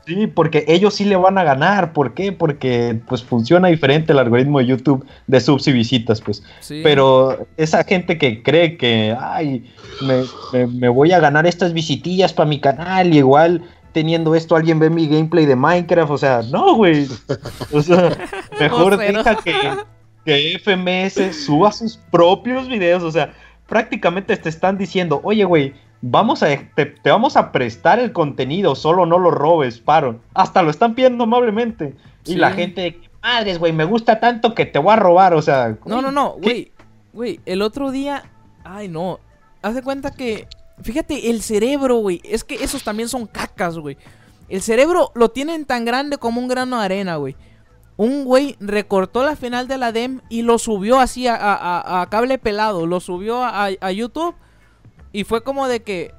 Sí, 0.07 0.27
porque 0.27 0.65
ellos 0.69 0.95
sí 0.95 1.05
le 1.05 1.17
van 1.17 1.39
a 1.39 1.45
ganar. 1.45 1.93
¿Por 1.93 2.13
qué? 2.15 2.33
Porque 2.33 3.01
pues 3.09 3.23
funciona 3.23 3.69
diferente 3.69 4.13
el 4.13 4.19
algoritmo 4.19 4.59
de 4.59 4.67
YouTube 4.67 5.07
de 5.27 5.41
subs 5.41 5.67
y 5.69 5.73
visitas, 5.73 6.21
pues. 6.21 6.43
Pero 6.83 7.47
esa 7.57 7.85
gente 7.85 8.19
que 8.19 8.43
cree 8.43 8.77
que, 8.77 9.17
ay, 9.19 9.65
me, 10.01 10.89
voy 10.89 11.13
a 11.13 11.21
ganar 11.21 11.47
estas 11.47 11.73
visitillas 11.73 12.33
para 12.33 12.49
mi 12.49 12.61
canal 12.61 13.15
y 13.15 13.19
igual 13.19 13.63
teniendo 13.93 14.35
esto 14.35 14.57
alguien 14.57 14.79
ve 14.79 14.91
mi 14.91 15.07
gameplay 15.07 15.47
de 15.47 15.57
Minecraft, 15.57 16.11
o 16.11 16.19
sea, 16.19 16.43
no, 16.51 16.75
güey. 16.75 17.07
O 17.73 17.81
sea, 17.81 18.17
mejor 18.61 18.99
deja 18.99 19.37
que, 19.37 19.55
que 20.25 20.59
FMS 20.59 21.45
suba 21.47 21.73
sus 21.73 21.97
propios 22.11 22.69
videos, 22.69 23.03
o 23.03 23.13
sea, 23.13 23.33
prácticamente 23.69 24.37
te 24.37 24.49
están 24.49 24.77
diciendo, 24.77 25.21
oye, 25.23 25.45
güey, 25.45 25.75
vamos 26.07 26.43
a, 26.43 26.49
te, 26.75 26.95
vamos 27.05 27.37
a 27.37 27.51
prestar 27.51 27.99
el 27.99 28.13
contenido, 28.13 28.75
solo 28.75 29.07
no 29.07 29.19
lo 29.19 29.31
robes, 29.31 29.81
paro. 29.81 30.21
Hasta 30.35 30.63
lo 30.63 30.71
están 30.71 30.95
pidiendo 30.95 31.25
amablemente. 31.25 31.97
Y 32.27 32.35
la 32.35 32.53
gente, 32.53 33.01
madres, 33.23 33.59
güey, 33.59 33.73
me 33.73 33.85
gusta 33.85 34.21
tanto 34.21 34.55
que 34.55 34.67
te 34.67 34.79
voy 34.79 34.93
a 34.93 34.97
robar, 34.97 35.35
o 35.35 35.43
sea. 35.43 35.77
No, 35.87 36.03
no, 36.03 36.11
no, 36.11 36.33
güey, 36.33 36.73
güey, 37.13 37.41
el 37.47 37.63
otro 37.63 37.91
día, 37.91 38.25
ay, 38.65 38.89
no, 38.89 39.19
haz 39.63 39.75
de 39.75 39.83
cuenta 39.83 40.13
que, 40.13 40.47
fíjate, 40.83 41.31
el 41.31 41.41
cerebro, 41.43 41.97
güey, 41.97 42.21
es 42.25 42.45
que 42.45 42.57
esos 42.57 42.85
también 42.85 43.09
son 43.09 43.27
cacas, 43.27 43.79
güey. 43.79 43.97
El 44.49 44.61
cerebro 44.61 45.11
lo 45.15 45.31
tienen 45.31 45.65
tan 45.65 45.87
grande 45.87 46.19
como 46.19 46.41
un 46.41 46.49
grano 46.49 46.79
de 46.79 46.85
arena, 46.85 47.17
güey. 47.17 47.35
Un 47.97 48.25
güey 48.25 48.57
recortó 48.61 49.25
la 49.25 49.37
final 49.37 49.69
de 49.69 49.79
la 49.79 49.93
DEM 49.93 50.21
y 50.29 50.43
lo 50.43 50.59
subió 50.59 50.99
así 50.99 51.27
a, 51.29 52.07
cable 52.11 52.39
pelado. 52.39 52.87
Lo 52.87 53.01
subió 53.01 53.43
a, 53.45 53.93
YouTube. 53.93 54.35
Y 55.15 55.25
fue 55.25 55.43
como 55.43 55.67
de 55.67 55.83
que. 55.83 56.13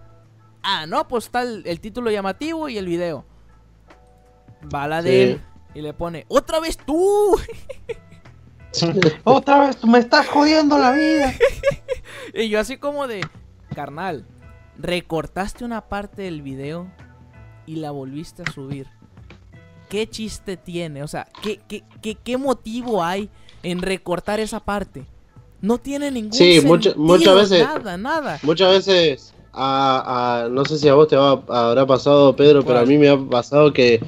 Ah, 0.64 0.88
no, 0.88 1.08
pues 1.08 1.26
está 1.26 1.43
el, 1.43 1.80
título 1.80 2.10
llamativo 2.10 2.68
y 2.70 2.80
el 2.80 2.88
video. 2.88 3.24
Va 4.74 4.88
la 4.88 5.04
DEM 5.04 5.39
y 5.76 5.82
le 5.82 5.93
pone: 5.93 6.26
¡Otra 6.28 6.60
vez 6.60 6.78
tú! 6.78 7.38
Otra 9.24 9.68
vez 9.68 9.78
tú 9.78 9.86
me 9.86 10.00
estás 10.00 10.28
jodiendo 10.28 10.80
la 10.80 10.91
vida. 10.91 11.34
y 12.34 12.50
yo 12.50 12.60
así 12.60 12.78
como 12.78 13.06
de. 13.06 13.22
Carnal, 13.76 14.26
recortaste 14.80 15.66
una 15.66 15.89
parte 15.89 16.24
del 16.24 16.41
video 16.41 16.89
y 17.68 17.76
la 17.76 17.91
volviste 17.91 18.41
a 18.41 18.52
subir. 18.52 18.88
¿qué 19.89 20.10
chiste 20.10 20.58
tiene? 20.58 21.04
O 21.04 21.08
sea, 21.08 21.28
¿qué, 21.41 21.60
qué, 21.68 22.16
qué, 22.16 22.38
motivo 22.38 23.04
hay 23.04 23.30
en 23.64 23.82
recortar 23.82 24.39
esa 24.39 24.60
parte? 24.60 25.06
No 25.62 25.78
tiene 25.78 26.12
ningún 26.12 26.34
sí, 26.34 26.62
muchas 26.62 27.36
veces, 27.36 27.64
nada, 27.64 27.97
nada. 27.97 28.39
Muchas 28.43 28.72
veces, 28.72 29.34
a, 29.53 30.47
no 30.51 30.66
sé 30.66 30.78
si 30.78 30.88
a 30.88 30.93
vos 30.93 31.08
te 31.08 31.16
va, 31.16 31.41
habrá 31.47 31.86
pasado, 31.86 32.36
Pedro, 32.36 32.64
pero 32.64 32.80
a 32.80 32.86
mí 32.86 32.97
me 32.97 33.10
ha 33.10 33.18
pasado 33.18 33.74
que, 33.74 34.01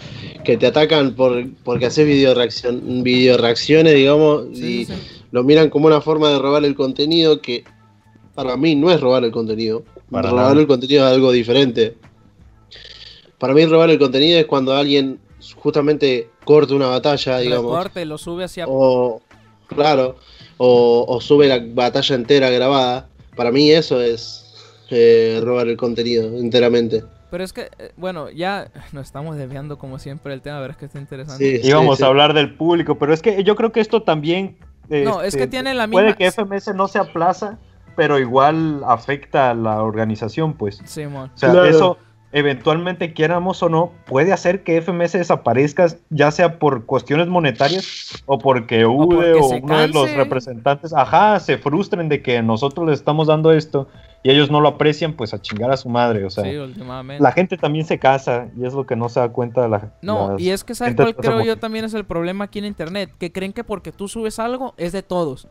te 0.44 0.68
atacan 0.68 1.16
por, 1.16 1.50
porque 1.64 1.88
haces 1.88 2.06
video, 2.06 2.34
reacción, 2.34 3.04
video 3.04 3.38
reacciones, 3.38 3.96
digamos, 3.96 4.46
y 4.54 4.88
lo 5.32 5.44
miran 5.44 5.70
como 5.70 5.88
una 5.88 6.02
forma 6.02 6.30
de 6.30 6.40
robar 6.40 6.64
el 6.66 6.76
contenido 6.76 7.42
que 7.42 7.64
para 8.36 8.56
mí 8.56 8.76
no 8.76 8.92
es 8.92 9.02
robar 9.02 9.24
el 9.24 9.32
contenido. 9.32 9.84
Para 10.12 10.30
robar 10.30 10.58
el 10.58 10.68
contenido 10.68 11.06
es 11.06 11.14
algo 11.14 11.32
diferente. 11.32 11.98
Para 13.38 13.54
mí 13.54 13.66
robar 13.66 13.90
el 13.90 14.00
contenido 14.00 14.40
es 14.40 14.46
cuando 14.46 14.74
alguien 14.74 15.20
justamente 15.56 16.30
corte 16.46 16.74
una 16.74 16.88
batalla, 16.88 17.40
digamos. 17.40 17.72
Corte, 17.72 18.06
lo 18.06 18.18
sube 18.18 18.46
hacia. 18.46 18.66
O, 18.68 19.22
claro, 19.68 20.18
o, 20.58 21.20
sube 21.22 21.48
la 21.48 21.60
batalla 21.60 22.16
entera 22.16 22.50
grabada. 22.50 23.08
Para 23.36 23.52
mí 23.52 23.72
eso 23.72 24.02
es 24.02 24.46
eh, 24.90 25.40
robar 25.44 25.68
el 25.68 25.78
contenido 25.78 26.38
enteramente. 26.38 27.04
Pero 27.30 27.44
es 27.44 27.52
que, 27.52 27.70
eh, 27.78 27.92
bueno, 27.98 28.30
ya 28.30 28.72
nos 28.92 29.06
estamos 29.08 29.38
desviando 29.38 29.78
como 29.78 30.00
siempre 30.00 30.34
el 30.34 30.42
tema, 30.42 30.58
a 30.58 30.62
ver, 30.62 30.72
es 30.72 30.78
que 30.78 30.86
está 30.86 31.00
interesante. 31.00 31.62
Sí, 31.62 31.68
Íbamos 31.68 32.02
a 32.02 32.08
hablar 32.08 32.34
del 32.34 32.56
público, 32.56 32.98
pero 32.98 33.14
es 33.14 33.22
que 33.22 33.44
yo 33.44 33.56
creo 33.56 33.72
que 33.72 33.80
esto 33.80 34.04
también... 34.04 34.58
no, 34.90 35.22
es 35.22 35.36
que 35.36 35.44
este, 35.44 35.48
tiene 35.48 35.74
la 35.74 35.88
misma... 35.88 36.02
Puede 36.02 36.16
que 36.16 36.32
FMS 36.32 36.74
no 36.74 36.88
se 36.88 37.00
aplaza, 37.00 37.58
pero 37.96 38.20
igual 38.20 38.82
afecta 38.86 39.52
a 39.52 39.54
la 39.54 39.84
organización, 39.84 40.54
pues. 40.54 40.82
Sí, 40.86 41.06
O 41.06 41.30
sea, 41.36 41.68
eso 41.68 41.98
eventualmente 42.38 43.14
quieramos 43.14 43.64
o 43.64 43.70
no, 43.70 43.92
puede 44.06 44.32
hacer 44.32 44.64
que 44.64 44.80
FMS 44.80 45.14
desaparezca, 45.14 45.88
ya 46.12 46.30
sea 46.30 46.60
por 46.60 46.86
cuestiones 46.86 47.28
monetarias 47.28 48.24
o 48.28 48.38
porque 48.38 48.86
UDE 48.86 49.34
o, 49.34 49.48
uno 49.48 49.80
de 49.80 49.88
los 49.88 50.14
representantes, 50.14 50.94
ajá, 50.94 51.40
se 51.40 51.58
frustren 51.58 52.10
de 52.10 52.22
que 52.22 52.44
nosotros 52.44 52.88
les 52.88 53.00
estamos 53.00 53.28
dando 53.28 53.52
esto 53.52 53.88
y 54.22 54.30
ellos 54.30 54.52
no 54.52 54.62
lo 54.62 54.70
aprecian, 54.70 55.14
pues 55.14 55.34
a 55.34 55.42
chingar 55.42 55.72
a 55.72 55.78
su 55.78 55.90
madre, 55.90 56.26
o 56.26 56.30
sea, 56.30 56.44
la 57.20 57.32
gente 57.32 57.58
también 57.58 57.86
se 57.88 57.98
casa 57.98 58.50
y 58.56 58.68
es 58.68 58.74
lo 58.74 58.86
que 58.86 58.96
no 58.96 59.10
se 59.10 59.20
da 59.20 59.30
cuenta 59.30 59.64
de 59.64 59.70
la 59.70 59.92
No, 60.04 60.38
y 60.38 60.52
es 60.52 60.64
que 60.64 60.76
sabes 60.76 60.96
cuál 60.96 61.16
creo 61.16 61.42
yo 61.42 61.58
también 61.58 61.86
es 61.86 61.96
el 61.96 62.06
problema 62.06 62.46
aquí 62.46 62.60
en 62.60 62.66
internet, 62.66 63.10
que 63.18 63.32
creen 63.32 63.52
que 63.52 63.64
porque 63.64 63.92
tú 63.92 64.08
subes 64.08 64.38
algo 64.38 64.76
es 64.78 64.92
de 64.92 65.02
todos. 65.02 65.48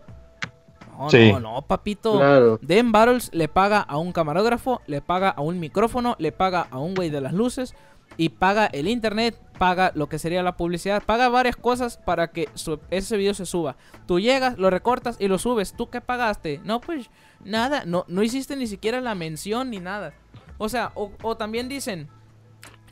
No, 0.98 1.08
no, 1.32 1.40
no, 1.40 1.62
papito. 1.62 2.16
Claro. 2.16 2.58
Den 2.62 2.92
Battles 2.92 3.30
le 3.32 3.48
paga 3.48 3.80
a 3.80 3.98
un 3.98 4.12
camarógrafo, 4.12 4.80
le 4.86 5.00
paga 5.00 5.30
a 5.30 5.40
un 5.40 5.60
micrófono, 5.60 6.16
le 6.18 6.32
paga 6.32 6.66
a 6.70 6.78
un 6.78 6.94
güey 6.94 7.10
de 7.10 7.20
las 7.20 7.32
luces 7.32 7.74
y 8.16 8.30
paga 8.30 8.66
el 8.66 8.88
internet, 8.88 9.38
paga 9.58 9.92
lo 9.94 10.08
que 10.08 10.18
sería 10.18 10.42
la 10.42 10.56
publicidad, 10.56 11.02
paga 11.02 11.28
varias 11.28 11.56
cosas 11.56 11.98
para 11.98 12.28
que 12.28 12.48
ese 12.90 13.16
video 13.16 13.34
se 13.34 13.46
suba. 13.46 13.76
Tú 14.06 14.20
llegas, 14.20 14.58
lo 14.58 14.70
recortas 14.70 15.16
y 15.18 15.28
lo 15.28 15.38
subes. 15.38 15.74
¿Tú 15.74 15.90
qué 15.90 16.00
pagaste? 16.00 16.60
No, 16.64 16.80
pues 16.80 17.10
nada, 17.44 17.84
no, 17.84 18.04
no 18.08 18.22
hiciste 18.22 18.56
ni 18.56 18.66
siquiera 18.66 19.00
la 19.00 19.14
mención 19.14 19.70
ni 19.70 19.80
nada. 19.80 20.14
O 20.58 20.68
sea, 20.68 20.92
o, 20.94 21.10
o 21.22 21.36
también 21.36 21.68
dicen, 21.68 22.08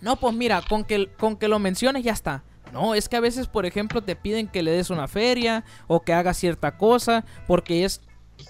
no, 0.02 0.16
pues 0.16 0.34
mira, 0.34 0.61
con 0.68 0.84
que, 0.84 1.11
con 1.18 1.36
que 1.36 1.48
lo 1.48 1.59
menciones 1.59 2.05
ya 2.05 2.12
está. 2.12 2.42
No, 2.75 2.97
es 2.97 3.09
que 3.09 3.16
a 3.16 3.20
veces, 3.20 3.47
por 3.47 3.66
ejemplo, 3.66 4.03
te 4.03 4.16
piden 4.16 4.49
que 4.49 4.64
le 4.64 4.72
des 4.72 4.91
una 4.91 5.07
feria 5.07 5.64
o 5.87 6.01
que 6.03 6.12
hagas 6.12 6.37
cierta 6.37 6.77
cosa 6.77 7.25
porque 7.47 7.85
es 7.85 8.01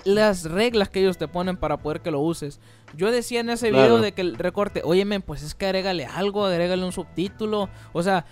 las 0.04 0.44
reglas 0.44 0.88
que 0.88 1.00
ellos 1.00 1.18
te 1.18 1.28
ponen 1.28 1.58
para 1.58 1.76
poder 1.76 2.00
que 2.00 2.10
lo 2.10 2.20
uses. 2.20 2.58
Yo 2.96 3.12
decía 3.12 3.40
en 3.40 3.50
ese 3.50 3.70
video 3.70 4.00
de 4.00 4.12
que 4.12 4.22
el 4.22 4.36
recorte, 4.36 4.80
oye, 4.82 5.04
pues 5.20 5.42
es 5.42 5.54
que 5.54 5.66
agrégale 5.66 6.06
algo, 6.06 6.46
agrégale 6.46 6.82
un 6.86 6.92
subtítulo, 6.92 7.68
o 7.92 8.02
sea, 8.02 8.24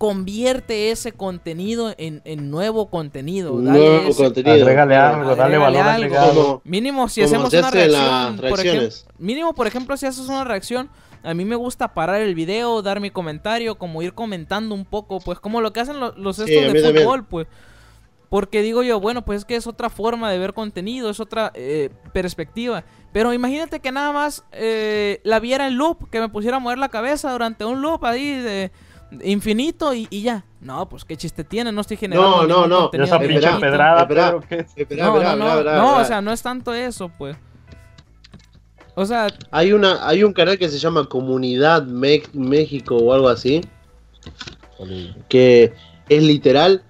convierte 0.00 0.90
ese 0.90 1.12
contenido 1.12 1.94
en, 1.98 2.22
nuevo 2.50 2.88
contenido. 2.88 3.52
nuevo 3.52 4.14
contenido. 4.14 4.54
Agrégale 4.54 4.96
algo, 4.96 5.36
dale 5.36 5.58
valor 5.58 5.82
agregado. 5.82 6.62
Mínimo 6.64 7.06
si 7.10 7.20
hacemos 7.20 7.52
una 7.52 7.70
reacción, 7.70 8.36
por 8.38 8.60
ejemplo, 8.60 8.88
mínimo 9.18 9.52
por 9.52 9.66
ejemplo 9.66 9.98
si 9.98 10.06
haces 10.06 10.26
una 10.26 10.44
reacción 10.44 10.88
a 11.22 11.34
mí 11.34 11.44
me 11.44 11.54
gusta 11.54 11.92
parar 11.92 12.22
el 12.22 12.34
video, 12.34 12.80
dar 12.80 12.98
mi 12.98 13.10
comentario, 13.10 13.74
como 13.74 14.00
ir 14.00 14.14
comentando 14.14 14.74
un 14.74 14.86
poco, 14.86 15.20
pues 15.20 15.38
como 15.38 15.60
lo 15.60 15.70
que 15.74 15.80
hacen 15.80 16.00
los, 16.00 16.38
estos 16.38 16.72
de 16.72 16.94
fútbol, 16.94 17.26
pues. 17.26 17.46
Porque 18.30 18.62
digo 18.62 18.82
yo, 18.82 19.00
bueno, 19.00 19.22
pues 19.22 19.40
es 19.40 19.44
que 19.44 19.56
es 19.56 19.66
otra 19.66 19.90
forma 19.90 20.30
de 20.30 20.38
ver 20.38 20.54
contenido, 20.54 21.10
es 21.10 21.20
otra 21.20 21.52
eh, 21.54 21.90
perspectiva. 22.14 22.84
Pero 23.12 23.34
imagínate 23.34 23.80
que 23.80 23.92
nada 23.92 24.12
más 24.12 24.44
eh, 24.52 25.20
la 25.24 25.40
viera 25.40 25.66
en 25.66 25.76
loop, 25.76 26.08
que 26.08 26.20
me 26.20 26.30
pusiera 26.30 26.56
a 26.56 26.60
mover 26.60 26.78
la 26.78 26.88
cabeza 26.88 27.32
durante 27.32 27.66
un 27.66 27.82
loop 27.82 28.02
ahí 28.06 28.38
de, 28.38 28.70
infinito 29.22 29.94
y, 29.94 30.08
ya. 30.10 30.44
No, 30.60 30.88
pues 30.88 31.04
qué 31.04 31.16
chiste 31.16 31.42
tiene, 31.42 31.72
no 31.72 31.80
estoy 31.80 31.96
generando. 31.96 32.46
No, 32.46 32.66
no, 32.66 32.90
no. 32.92 33.04
Esa 33.04 33.18
pinche 33.18 33.48
pedrada, 33.60 34.06
no, 34.06 35.36
no, 35.36 35.62
no, 35.62 35.96
o 35.98 36.04
sea, 36.04 36.20
no 36.20 36.32
es 36.32 36.42
tanto 36.42 36.74
eso, 36.74 37.10
pues. 37.16 37.36
O 38.94 39.06
sea. 39.06 39.28
Hay, 39.50 39.72
una, 39.72 40.06
hay 40.06 40.22
un 40.22 40.32
canal 40.32 40.58
que 40.58 40.68
se 40.68 40.78
llama 40.78 41.08
Comunidad 41.08 41.84
México 41.84 42.96
o 42.96 43.12
algo 43.12 43.28
así. 43.28 43.62
Que 45.28 45.72
es 46.08 46.22
literal. 46.22 46.82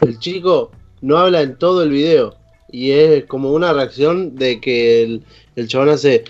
El 0.00 0.18
chico 0.18 0.70
no 1.00 1.16
habla 1.16 1.40
en 1.42 1.56
todo 1.56 1.82
el 1.82 1.90
video. 1.90 2.36
Y 2.70 2.90
es 2.90 3.24
como 3.24 3.52
una 3.52 3.72
reacción 3.72 4.34
de 4.34 4.60
que 4.60 5.02
el, 5.02 5.24
el 5.56 5.68
chabón 5.68 5.88
hace 5.88 6.24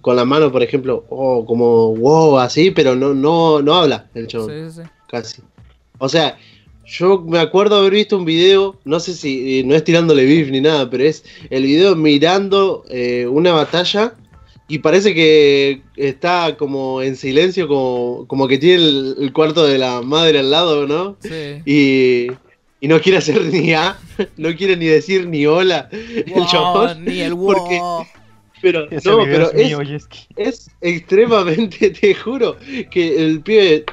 con 0.00 0.16
la 0.16 0.24
mano, 0.24 0.50
por 0.52 0.62
ejemplo, 0.62 1.04
o 1.08 1.44
como 1.44 1.94
wow, 1.96 2.38
así, 2.38 2.70
pero 2.70 2.94
no, 2.94 3.14
no, 3.14 3.62
no 3.62 3.74
habla 3.74 4.08
el 4.14 4.26
chabón. 4.26 4.70
Sí, 4.70 4.82
sí. 4.82 4.88
Casi. 5.08 5.42
O 5.98 6.08
sea, 6.08 6.38
yo 6.86 7.20
me 7.20 7.38
acuerdo 7.38 7.76
haber 7.76 7.92
visto 7.92 8.16
un 8.16 8.24
video, 8.24 8.76
no 8.84 8.98
sé 9.00 9.14
si, 9.14 9.62
no 9.64 9.74
es 9.74 9.84
tirándole 9.84 10.24
beef 10.24 10.50
ni 10.50 10.60
nada, 10.60 10.88
pero 10.88 11.04
es 11.04 11.24
el 11.50 11.64
video 11.64 11.94
mirando 11.96 12.84
eh, 12.88 13.26
una 13.26 13.52
batalla 13.52 14.14
y 14.68 14.78
parece 14.78 15.14
que 15.14 15.82
está 15.96 16.56
como 16.56 17.02
en 17.02 17.16
silencio, 17.16 17.68
como, 17.68 18.26
como 18.26 18.48
que 18.48 18.58
tiene 18.58 18.82
el, 18.82 19.32
cuarto 19.34 19.66
de 19.66 19.78
la 19.78 20.02
madre 20.02 20.38
al 20.38 20.50
lado, 20.50 20.86
¿no? 20.86 21.16
Sí. 21.20 21.62
Y, 21.66 22.26
y 22.80 22.88
no 22.88 23.00
quiere 23.00 23.18
hacer 23.18 23.42
ni 23.46 23.72
A, 23.72 23.98
no 24.36 24.54
quiere 24.54 24.76
ni 24.76 24.86
decir 24.86 25.26
ni 25.26 25.46
hola 25.46 25.88
el 25.90 26.46
chabón. 26.46 27.04
Ni 27.04 27.20
el 27.20 27.34
wow. 27.34 27.54
Porque, 27.54 27.80
pero 28.60 28.86
no, 28.90 29.18
pero 29.24 29.52
es, 29.52 30.08
es, 30.36 30.70
extremadamente, 30.80 31.90
te 32.00 32.14
juro, 32.14 32.56
que 32.90 33.16
el 33.16 33.40
pibe 33.40 33.84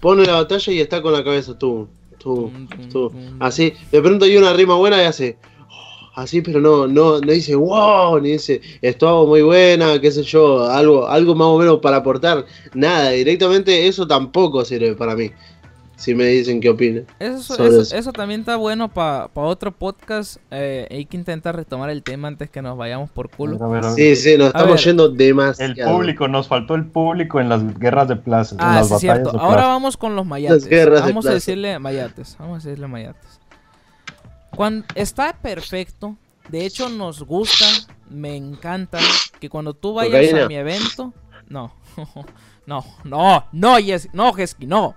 pone 0.00 0.24
la 0.24 0.34
batalla 0.34 0.72
y 0.72 0.80
está 0.80 1.02
con 1.02 1.12
la 1.12 1.24
cabeza 1.24 1.58
tú, 1.58 1.88
tú, 2.18 2.50
tú. 2.90 3.12
Así, 3.40 3.72
de 3.90 4.02
pronto 4.02 4.24
hay 4.24 4.36
una 4.36 4.52
rima 4.52 4.74
buena 4.74 5.02
y 5.02 5.06
hace. 5.06 5.36
Oh, 5.70 6.10
así, 6.14 6.42
pero 6.42 6.60
no, 6.60 6.86
no, 6.86 7.20
no 7.20 7.32
dice 7.32 7.54
wow, 7.54 8.18
ni 8.20 8.32
dice 8.32 8.60
estuvo 8.80 9.26
muy 9.26 9.42
buena, 9.42 10.00
qué 10.00 10.10
sé 10.10 10.22
yo, 10.22 10.64
algo, 10.64 11.06
algo 11.06 11.34
más 11.34 11.48
o 11.48 11.58
menos 11.58 11.78
para 11.80 11.98
aportar. 11.98 12.46
Nada, 12.74 13.10
directamente 13.10 13.86
eso 13.86 14.06
tampoco 14.06 14.64
sirve 14.64 14.94
para 14.94 15.14
mí 15.14 15.30
si 16.02 16.16
me 16.16 16.26
dicen 16.26 16.60
qué 16.60 16.68
opinan. 16.68 17.06
Eso, 17.20 18.12
también 18.12 18.40
está 18.40 18.56
bueno 18.56 18.92
para 18.92 19.30
otro 19.34 19.70
podcast. 19.70 20.38
Eh, 20.50 20.88
hay 20.90 21.04
que 21.04 21.16
intentar 21.16 21.54
retomar 21.54 21.90
el 21.90 22.02
tema 22.02 22.26
antes 22.26 22.50
que 22.50 22.60
nos 22.60 22.76
vayamos 22.76 23.08
por 23.08 23.30
culo. 23.30 23.56
Sí, 23.94 24.16
sí, 24.16 24.36
nos 24.36 24.48
estamos 24.48 24.82
yendo 24.82 25.08
demasiado. 25.10 25.72
El 25.72 25.86
público, 25.86 26.26
nos 26.26 26.48
faltó 26.48 26.74
el 26.74 26.86
público 26.86 27.38
en 27.38 27.48
las 27.48 27.78
guerras 27.78 28.08
de 28.08 28.16
plaza. 28.16 28.56
Ah, 28.58 28.82
las 28.88 28.98
cierto. 28.98 29.30
Ahora 29.38 29.68
vamos 29.68 29.96
con 29.96 30.16
los 30.16 30.26
mayates. 30.26 30.68
vamos 30.90 31.24
a 31.26 31.34
decirle 31.34 31.78
mayates. 31.78 32.34
Vamos 32.36 32.64
a 32.64 32.68
decirle 32.68 32.88
mayates. 32.88 33.40
Cuando 34.56 34.84
está 34.96 35.36
perfecto. 35.40 36.16
De 36.48 36.66
hecho, 36.66 36.88
nos 36.88 37.22
gusta, 37.22 37.66
me 38.10 38.34
encanta 38.34 38.98
que 39.38 39.48
cuando 39.48 39.72
tú 39.72 39.94
vayas 39.94 40.34
a 40.34 40.48
mi 40.48 40.56
evento. 40.56 41.14
No, 41.48 41.72
no, 42.66 42.84
no, 43.04 43.44
no, 43.52 43.78
yes, 43.78 44.08
no, 44.12 44.32
Jesky, 44.32 44.66
no. 44.66 44.96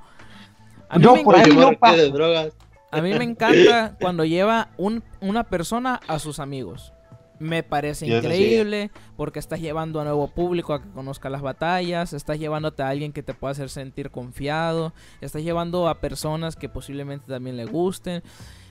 A 2.91 3.01
mí, 3.01 3.13
me 3.13 3.23
encanta, 3.23 3.97
cuando 3.99 4.23
lleva 4.23 4.69
una 4.77 5.43
persona 5.43 5.99
a 6.07 6.19
sus 6.19 6.39
amigos. 6.39 6.93
Me 7.37 7.63
parece 7.63 8.07
increíble 8.07 8.91
porque 9.17 9.39
estás 9.39 9.59
llevando 9.59 9.99
a 9.99 10.05
nuevo 10.05 10.29
público 10.29 10.73
a 10.73 10.81
que 10.81 10.89
conozca 10.89 11.29
las 11.29 11.41
batallas, 11.41 12.13
estás 12.13 12.39
llevándote 12.39 12.81
a 12.83 12.87
alguien 12.87 13.11
que 13.11 13.23
te 13.23 13.33
pueda 13.33 13.51
hacer 13.51 13.69
sentir 13.69 14.09
confiado, 14.09 14.93
estás 15.19 15.43
llevando 15.43 15.89
a 15.89 15.99
personas 15.99 16.55
que 16.55 16.69
posiblemente 16.69 17.27
también 17.27 17.57
le 17.57 17.65
gusten. 17.65 18.23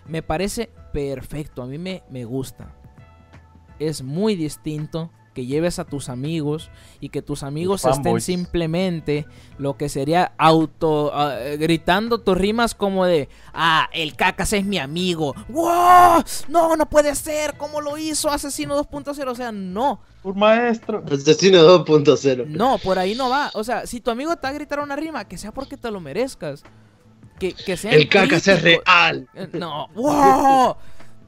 Me 0.07 0.23
parece 0.23 0.71
perfecto, 0.95 1.63
a 1.63 1.67
mí 1.67 1.77
me, 1.77 2.03
me 2.09 2.25
gusta. 2.25 2.75
Es 3.79 4.03
muy 4.03 4.35
distinto 4.35 5.11
que 5.35 5.45
lleves 5.45 5.79
a 5.79 5.85
tus 5.85 6.09
amigos 6.09 6.71
y 7.01 7.11
que 7.11 7.21
tus 7.21 7.43
amigos 7.43 7.85
estén 7.85 8.21
simplemente 8.21 9.27
lo 9.59 9.77
que 9.77 9.89
sería 9.89 10.33
auto 10.39 11.11
ah, 11.13 11.37
gritando 11.59 12.19
tus 12.19 12.39
rimas 12.39 12.75
como 12.75 13.05
de 13.05 13.29
ah 13.53 13.91
el 13.93 14.15
cacas 14.17 14.53
es 14.53 14.65
mi 14.65 14.79
amigo 14.79 15.35
wow 15.49 16.23
no 16.49 16.77
no 16.77 16.89
puede 16.89 17.15
ser 17.15 17.57
cómo 17.59 17.81
lo 17.81 17.99
hizo 17.99 18.31
asesino 18.31 18.81
2.0 18.83 19.29
o 19.29 19.35
sea 19.35 19.53
no. 19.53 20.01
Un 20.23 20.39
maestro. 20.39 21.05
Asesino 21.11 21.59
2.0 21.85 22.47
no 22.47 22.79
por 22.79 22.99
ahí 22.99 23.15
no 23.15 23.29
va. 23.29 23.51
O 23.55 23.65
sea 23.65 23.87
si 23.87 24.01
tu 24.01 24.11
amigo 24.11 24.35
te 24.37 24.43
va 24.43 24.51
a 24.51 24.53
gritar 24.53 24.81
una 24.81 24.97
rima 24.97 25.27
que 25.27 25.37
sea 25.37 25.53
porque 25.53 25.77
te 25.77 25.91
lo 25.91 26.01
merezcas. 26.01 26.63
Que, 27.39 27.53
que 27.53 27.77
sea 27.77 27.91
el 27.91 28.09
cacas 28.09 28.47
es 28.47 28.63
real. 28.63 29.29
Eh, 29.35 29.49
no. 29.53 29.89
Wow 29.89 30.77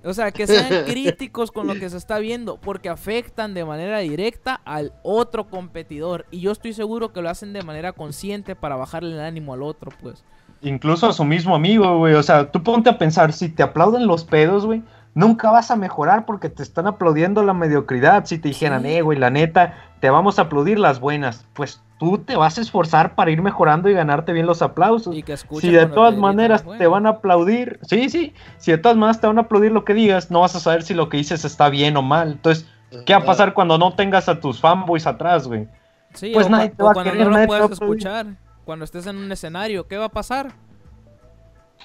o 0.07 0.15
sea, 0.15 0.31
que 0.31 0.47
sean 0.47 0.85
críticos 0.87 1.51
con 1.51 1.67
lo 1.67 1.75
que 1.75 1.91
se 1.91 1.97
está 1.97 2.19
viendo, 2.19 2.59
porque 2.59 2.89
afectan 2.89 3.55
de 3.55 3.65
manera 3.65 3.99
directa 3.99 4.61
al 4.65 4.93
otro 5.03 5.49
competidor. 5.49 6.27
Y 6.31 6.41
yo 6.41 6.53
estoy 6.53 6.73
seguro 6.73 7.13
que 7.13 7.23
lo 7.23 7.29
hacen 7.29 7.53
de 7.53 7.63
manera 7.63 7.93
consciente 7.93 8.55
para 8.55 8.77
bajarle 8.77 9.15
el 9.15 9.21
ánimo 9.21 9.55
al 9.55 9.63
otro, 9.63 9.91
pues. 10.01 10.25
Incluso 10.63 11.09
a 11.09 11.13
su 11.13 11.25
mismo 11.25 11.55
amigo, 11.55 11.99
güey. 11.99 12.15
O 12.15 12.23
sea, 12.23 12.51
tú 12.51 12.63
ponte 12.63 12.89
a 12.89 12.99
pensar, 12.99 13.33
si 13.33 13.49
te 13.49 13.63
aplauden 13.63 14.07
los 14.07 14.25
pedos, 14.25 14.65
güey, 14.65 14.83
nunca 15.15 15.51
vas 15.51 15.71
a 15.71 15.77
mejorar 15.77 16.25
porque 16.25 16.49
te 16.49 16.63
están 16.63 16.87
aplaudiendo 16.87 17.43
la 17.43 17.53
mediocridad. 17.53 18.25
Si 18.27 18.39
te 18.39 18.49
dijeran, 18.49 18.87
eh, 18.87 19.03
güey, 19.03 19.19
la 19.19 19.31
neta, 19.31 19.75
te 20.01 20.09
vamos 20.09 20.39
a 20.39 20.43
aplaudir 20.43 20.79
las 20.79 21.01
buenas. 21.01 21.47
Pues 21.53 21.83
tú 21.99 22.19
te 22.19 22.37
vas 22.37 22.59
a 22.59 22.61
esforzar 22.61 23.15
para 23.15 23.31
ir 23.31 23.43
mejorando 23.43 23.89
y 23.89 23.95
ganarte 23.95 24.33
bien 24.33 24.47
los 24.47 24.63
aplausos. 24.63 25.15
si 25.61 25.71
de 25.71 25.87
todas 25.87 26.17
maneras 26.17 26.65
te 26.79 26.87
van 26.87 27.07
a 27.07 27.11
aplaudir, 27.11 27.79
sí, 27.83 28.09
sí, 28.11 28.35
si 28.59 28.71
de 28.73 28.79
todas 28.79 28.97
maneras 28.97 29.21
te 29.21 29.27
van 29.27 29.39
a 29.39 29.43
aplaudir 29.43 29.73
lo 29.73 29.85
que 29.85 29.95
digas, 29.95 30.31
no 30.31 30.41
vas 30.41 30.55
a 30.55 30.61
saber 30.61 30.83
si 30.83 30.95
lo 30.95 31.09
que 31.09 31.17
dices 31.17 31.45
está 31.45 31.69
bien 31.69 31.97
o 31.97 32.03
mal. 32.03 32.33
Entonces, 32.33 32.67
¿qué 33.07 33.15
va 33.15 33.21
a 33.21 33.25
pasar 33.25 33.55
cuando 33.55 33.79
no 33.79 33.95
tengas 33.95 34.29
a 34.29 34.41
tus 34.41 34.61
fanboys 34.61 35.07
atrás, 35.07 35.47
güey? 35.47 35.69
Sí, 36.15 36.31
pues 36.33 36.49
nadie 36.49 36.71
te 36.71 36.83
va 36.83 36.93
a 36.93 37.05
querer, 37.05 37.29
no 37.29 37.39
lo 37.39 37.47
puedes 37.47 37.71
escuchar. 37.73 38.27
Cuando 38.65 38.85
estés 38.85 39.07
en 39.07 39.17
un 39.17 39.31
escenario, 39.31 39.87
¿qué 39.87 39.97
va 39.97 40.07
a 40.07 40.11
pasar? 40.11 40.53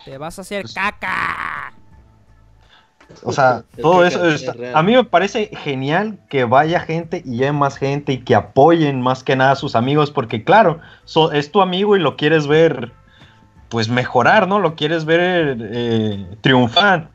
Te 0.04 0.18
vas 0.18 0.40
a 0.40 0.42
hacer 0.42 0.64
pues 0.64 0.74
caca. 0.74 1.74
O 3.24 3.32
sea, 3.32 3.64
todo 3.82 4.06
eso 4.06 4.22
a 4.74 4.84
mí 4.84 4.96
me 4.96 5.04
parece 5.04 5.50
genial 5.64 6.18
que 6.30 6.44
vaya 6.44 6.80
gente 6.80 7.22
y 7.26 7.42
haya 7.42 7.54
más 7.54 7.78
gente 7.78 8.14
y 8.14 8.18
que 8.20 8.36
apoyen 8.36 9.02
más 9.02 9.24
que 9.24 9.36
nada 9.36 9.52
a 9.52 9.56
sus 9.56 9.76
amigos, 9.76 10.12
porque 10.12 10.44
claro, 10.44 10.80
es 11.34 11.52
tu 11.52 11.62
amigo 11.62 11.96
y 11.96 12.00
lo 12.00 12.18
quieres 12.18 12.48
ver, 12.48 12.92
pues 13.70 13.90
mejorar, 13.90 14.48
¿no? 14.48 14.60
Lo 14.60 14.76
quieres 14.76 15.06
ver 15.06 15.58
eh, 15.60 16.38
triunfar, 16.42 17.10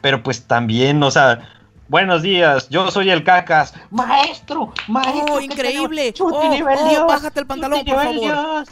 pero 0.00 0.22
pues 0.22 0.46
también, 0.46 1.02
o 1.02 1.10
sea, 1.10 1.48
buenos 1.88 2.22
días, 2.22 2.68
yo 2.68 2.90
soy 2.90 3.10
el 3.10 3.24
Cacas, 3.24 3.74
maestro, 3.90 4.72
maestro, 4.86 5.34
oh, 5.34 5.40
increíble, 5.40 6.14
oh, 6.20 6.30
oh, 6.32 7.06
bájate 7.06 7.40
el 7.40 7.46
pantalón, 7.46 7.84
por 7.84 7.94
favor. 7.94 8.64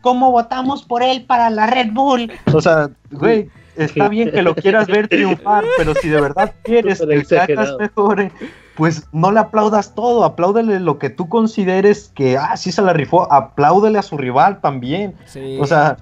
¿Cómo 0.00 0.30
votamos 0.30 0.82
por 0.82 1.02
él 1.02 1.24
para 1.24 1.48
la 1.48 1.66
Red 1.66 1.92
Bull? 1.92 2.30
O 2.52 2.60
sea, 2.60 2.90
güey 3.10 3.50
está 3.76 4.08
bien 4.10 4.30
que 4.30 4.42
lo 4.42 4.54
quieras 4.54 4.86
ver 4.86 5.08
triunfar, 5.08 5.64
pero 5.76 5.94
si 5.94 6.08
de 6.08 6.20
verdad 6.20 6.52
quieres 6.62 7.00
que 7.00 7.14
el 7.14 7.26
Cacas 7.26 7.76
mejore, 7.78 8.30
pues 8.76 9.06
no 9.12 9.30
le 9.30 9.40
aplaudas 9.40 9.94
todo, 9.94 10.24
apláudele 10.24 10.80
lo 10.80 10.98
que 10.98 11.10
tú 11.10 11.28
consideres 11.28 12.10
que, 12.14 12.36
ah, 12.36 12.56
sí 12.56 12.72
se 12.72 12.82
la 12.82 12.92
rifó, 12.92 13.32
apláudele 13.32 13.98
a 13.98 14.02
su 14.02 14.16
rival 14.16 14.60
también. 14.60 15.14
O 15.60 15.66
sea, 15.66 15.96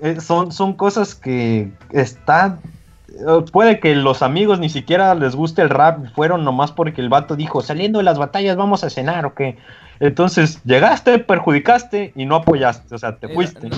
eh, 0.00 0.20
son, 0.20 0.52
son 0.52 0.74
cosas 0.74 1.14
que 1.14 1.70
están... 1.90 2.60
Eh, 3.08 3.44
puede 3.52 3.80
que 3.80 3.94
los 3.94 4.22
amigos 4.22 4.58
ni 4.58 4.68
siquiera 4.68 5.14
les 5.14 5.34
guste 5.34 5.62
el 5.62 5.70
rap, 5.70 6.06
fueron 6.14 6.44
nomás 6.44 6.72
porque 6.72 7.00
el 7.00 7.08
vato 7.08 7.36
dijo, 7.36 7.62
saliendo 7.62 7.98
de 7.98 8.04
las 8.04 8.18
batallas 8.18 8.56
vamos 8.56 8.84
a 8.84 8.90
cenar 8.90 9.26
o 9.26 9.34
qué. 9.34 9.58
Entonces, 10.00 10.62
llegaste, 10.64 11.18
perjudicaste 11.18 12.12
y 12.14 12.24
no 12.24 12.36
apoyaste, 12.36 12.94
o 12.94 12.98
sea, 12.98 13.16
te 13.16 13.28
fuiste. 13.28 13.68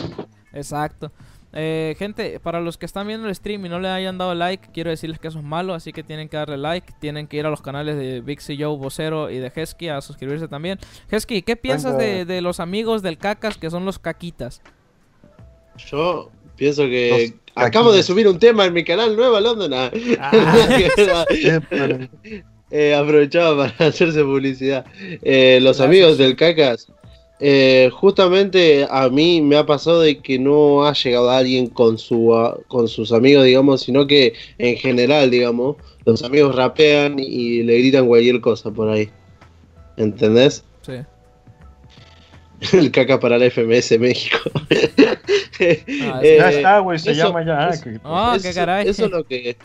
Exacto. 0.52 1.10
Eh, 1.52 1.96
gente, 1.98 2.38
para 2.38 2.60
los 2.60 2.78
que 2.78 2.86
están 2.86 3.08
viendo 3.08 3.26
el 3.26 3.34
stream 3.34 3.66
y 3.66 3.68
no 3.68 3.80
le 3.80 3.88
hayan 3.88 4.18
dado 4.18 4.36
like, 4.36 4.68
quiero 4.72 4.90
decirles 4.90 5.18
que 5.18 5.26
eso 5.28 5.40
es 5.40 5.44
malo, 5.44 5.74
así 5.74 5.92
que 5.92 6.04
tienen 6.04 6.28
que 6.28 6.36
darle 6.36 6.58
like. 6.58 6.92
Tienen 7.00 7.26
que 7.26 7.38
ir 7.38 7.46
a 7.46 7.50
los 7.50 7.60
canales 7.60 7.96
de 7.96 8.20
Vixie 8.20 8.56
Joe, 8.56 8.76
Vocero 8.76 9.30
y 9.30 9.38
de 9.38 9.50
Hesky 9.54 9.88
a 9.88 10.00
suscribirse 10.00 10.46
también. 10.48 10.78
Hesky, 11.10 11.42
¿qué 11.42 11.56
piensas 11.56 11.98
de, 11.98 12.40
los 12.40 12.60
amigos 12.60 13.02
del 13.02 13.18
Cacas 13.18 13.58
que 13.58 13.68
son 13.70 13.84
los 13.84 13.98
caquitas? 13.98 14.62
Yo 15.76 16.30
pienso 16.56 16.84
que 16.84 17.34
acabo 17.54 17.92
de 17.92 18.02
subir 18.02 18.26
un 18.28 18.38
tema 18.38 18.64
en 18.66 18.72
mi 18.72 18.84
canal 18.84 19.16
nuevo, 19.16 19.38
London. 19.40 19.72
Ah. 19.74 19.90
eh, 22.70 22.94
aprovechaba 22.94 23.66
para 23.66 23.88
hacerse 23.88 24.22
publicidad. 24.22 24.86
Eh, 25.22 25.58
los 25.60 25.80
amigos 25.80 26.16
del 26.16 26.36
Cacas 26.36 26.86
eh, 27.40 27.90
justamente 27.92 28.86
a 28.90 29.08
mí 29.08 29.40
me 29.40 29.56
ha 29.56 29.64
pasado 29.64 30.02
de 30.02 30.18
que 30.18 30.38
no 30.38 30.84
ha 30.84 30.92
llegado 30.92 31.30
alguien 31.30 31.68
con, 31.68 31.98
su, 31.98 32.32
con 32.68 32.86
sus 32.86 33.12
amigos, 33.12 33.44
digamos, 33.44 33.82
sino 33.82 34.06
que 34.06 34.34
en 34.58 34.76
general, 34.76 35.30
digamos, 35.30 35.76
los 36.04 36.22
amigos 36.22 36.54
rapean 36.54 37.18
y 37.18 37.62
le 37.62 37.78
gritan 37.78 38.06
cualquier 38.06 38.40
cosa 38.40 38.70
por 38.70 38.90
ahí. 38.90 39.08
¿Entendés? 39.96 40.64
Sí. 40.82 40.92
El 42.76 42.90
caca 42.90 43.18
para 43.18 43.38
la 43.38 43.50
FMS 43.50 43.98
México. 43.98 44.38
Ah, 45.62 46.22
ya 46.22 46.48
está, 46.48 46.78
güey, 46.78 46.98
se 46.98 47.12
llama 47.12 47.44
ya. 47.44 47.70
Ah, 48.02 48.38
qué 48.40 48.54
caray. 48.54 48.88
Eso 48.88 49.04
es 49.04 49.10
lo 49.10 49.24
que 49.24 49.58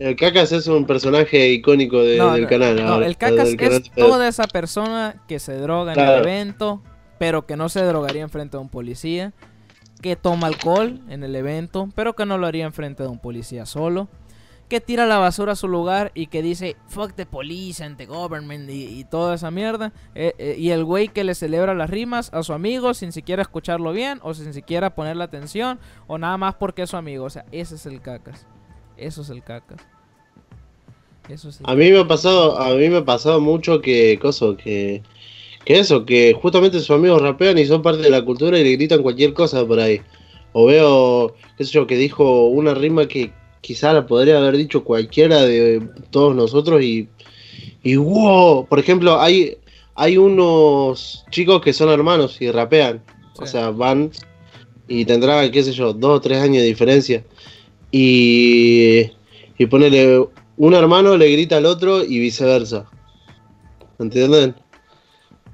el 0.00 0.16
Cacas 0.16 0.50
es 0.50 0.66
un 0.66 0.86
personaje 0.86 1.50
icónico 1.50 2.02
del 2.02 2.46
canal. 2.46 2.76
No, 2.82 3.02
el 3.02 3.18
Cacas 3.18 3.50
es 3.50 3.92
toda 3.92 4.28
esa 4.28 4.46
persona 4.46 5.22
que 5.28 5.38
se 5.38 5.54
droga 5.56 5.92
en 5.92 6.00
el 6.00 6.18
evento, 6.20 6.82
pero 7.20 7.44
que 7.44 7.58
no 7.58 7.68
se 7.68 7.82
drogaría 7.84 8.22
en 8.22 8.30
frente 8.30 8.56
de 8.56 8.62
un 8.62 8.70
policía. 8.70 9.34
Que 10.00 10.16
toma 10.16 10.46
alcohol 10.46 11.02
en 11.10 11.22
el 11.22 11.36
evento, 11.36 11.90
pero 11.94 12.14
que 12.16 12.24
no 12.24 12.38
lo 12.38 12.46
haría 12.46 12.64
en 12.64 12.72
frente 12.72 13.02
de 13.02 13.10
un 13.10 13.18
policía 13.18 13.66
solo. 13.66 14.08
Que 14.70 14.80
tira 14.80 15.04
la 15.04 15.18
basura 15.18 15.52
a 15.52 15.56
su 15.56 15.68
lugar 15.68 16.12
y 16.14 16.28
que 16.28 16.40
dice 16.40 16.76
fuck 16.88 17.12
the 17.12 17.26
police 17.26 17.84
and 17.84 17.98
the 17.98 18.06
government 18.06 18.70
y, 18.70 19.04
toda 19.04 19.34
esa 19.34 19.50
mierda. 19.50 19.92
Eh, 20.14 20.32
eh, 20.38 20.56
y 20.58 20.70
el 20.70 20.82
güey 20.82 21.08
que 21.08 21.22
le 21.22 21.34
celebra 21.34 21.74
las 21.74 21.90
rimas 21.90 22.32
a 22.32 22.42
su 22.42 22.54
amigo 22.54 22.94
sin 22.94 23.12
siquiera 23.12 23.42
escucharlo 23.42 23.92
bien 23.92 24.18
o 24.22 24.32
sin 24.32 24.54
siquiera 24.54 24.94
ponerle 24.94 25.22
atención 25.22 25.78
o 26.06 26.16
nada 26.16 26.38
más 26.38 26.54
porque 26.54 26.84
es 26.84 26.90
su 26.90 26.96
amigo. 26.96 27.26
O 27.26 27.30
sea, 27.30 27.44
ese 27.52 27.74
es 27.74 27.84
el 27.84 28.00
cacas. 28.00 28.46
Eso 28.96 29.20
es 29.20 29.28
el 29.28 29.42
cacas. 29.42 29.86
Eso 31.28 31.50
es 31.50 31.60
a 31.64 31.74
mí 31.74 31.90
me 31.90 31.98
ha 31.98 32.08
pasado, 32.08 32.58
a 32.58 32.74
mí 32.76 32.88
me 32.88 32.96
ha 32.96 33.04
pasado 33.04 33.42
mucho 33.42 33.82
que 33.82 34.18
coso, 34.18 34.56
que, 34.56 35.02
que 35.64 35.78
eso, 35.78 36.04
que 36.04 36.34
justamente 36.40 36.78
sus 36.78 36.90
amigos 36.90 37.22
rapean 37.22 37.58
y 37.58 37.66
son 37.66 37.82
parte 37.82 38.02
de 38.02 38.10
la 38.10 38.24
cultura 38.24 38.58
y 38.58 38.64
le 38.64 38.72
gritan 38.72 39.02
cualquier 39.02 39.34
cosa 39.34 39.66
por 39.66 39.80
ahí. 39.80 40.00
O 40.52 40.66
veo, 40.66 41.34
qué 41.56 41.64
sé 41.64 41.72
yo, 41.72 41.86
que 41.86 41.96
dijo 41.96 42.46
una 42.46 42.74
rima 42.74 43.06
que 43.06 43.32
quizá 43.60 43.92
la 43.92 44.06
podría 44.06 44.38
haber 44.38 44.56
dicho 44.56 44.84
cualquiera 44.84 45.42
de 45.42 45.86
todos 46.10 46.34
nosotros 46.34 46.82
y, 46.82 47.08
y 47.82 47.96
wow, 47.96 48.66
por 48.66 48.78
ejemplo, 48.78 49.20
hay, 49.20 49.56
hay 49.94 50.16
unos 50.16 51.24
chicos 51.30 51.60
que 51.60 51.72
son 51.72 51.90
hermanos 51.90 52.40
y 52.40 52.50
rapean. 52.50 53.02
O 53.38 53.46
sea, 53.46 53.70
van 53.70 54.10
y 54.88 55.04
tendrá, 55.04 55.48
qué 55.50 55.62
sé 55.62 55.72
yo, 55.72 55.92
dos 55.92 56.18
o 56.18 56.20
tres 56.20 56.38
años 56.38 56.62
de 56.62 56.68
diferencia. 56.68 57.24
Y, 57.92 59.10
y 59.56 59.66
ponele, 59.66 60.26
un 60.56 60.74
hermano 60.74 61.16
le 61.16 61.30
grita 61.30 61.56
al 61.56 61.66
otro 61.66 62.04
y 62.04 62.18
viceversa. 62.18 62.86
¿Entienden? 63.98 64.54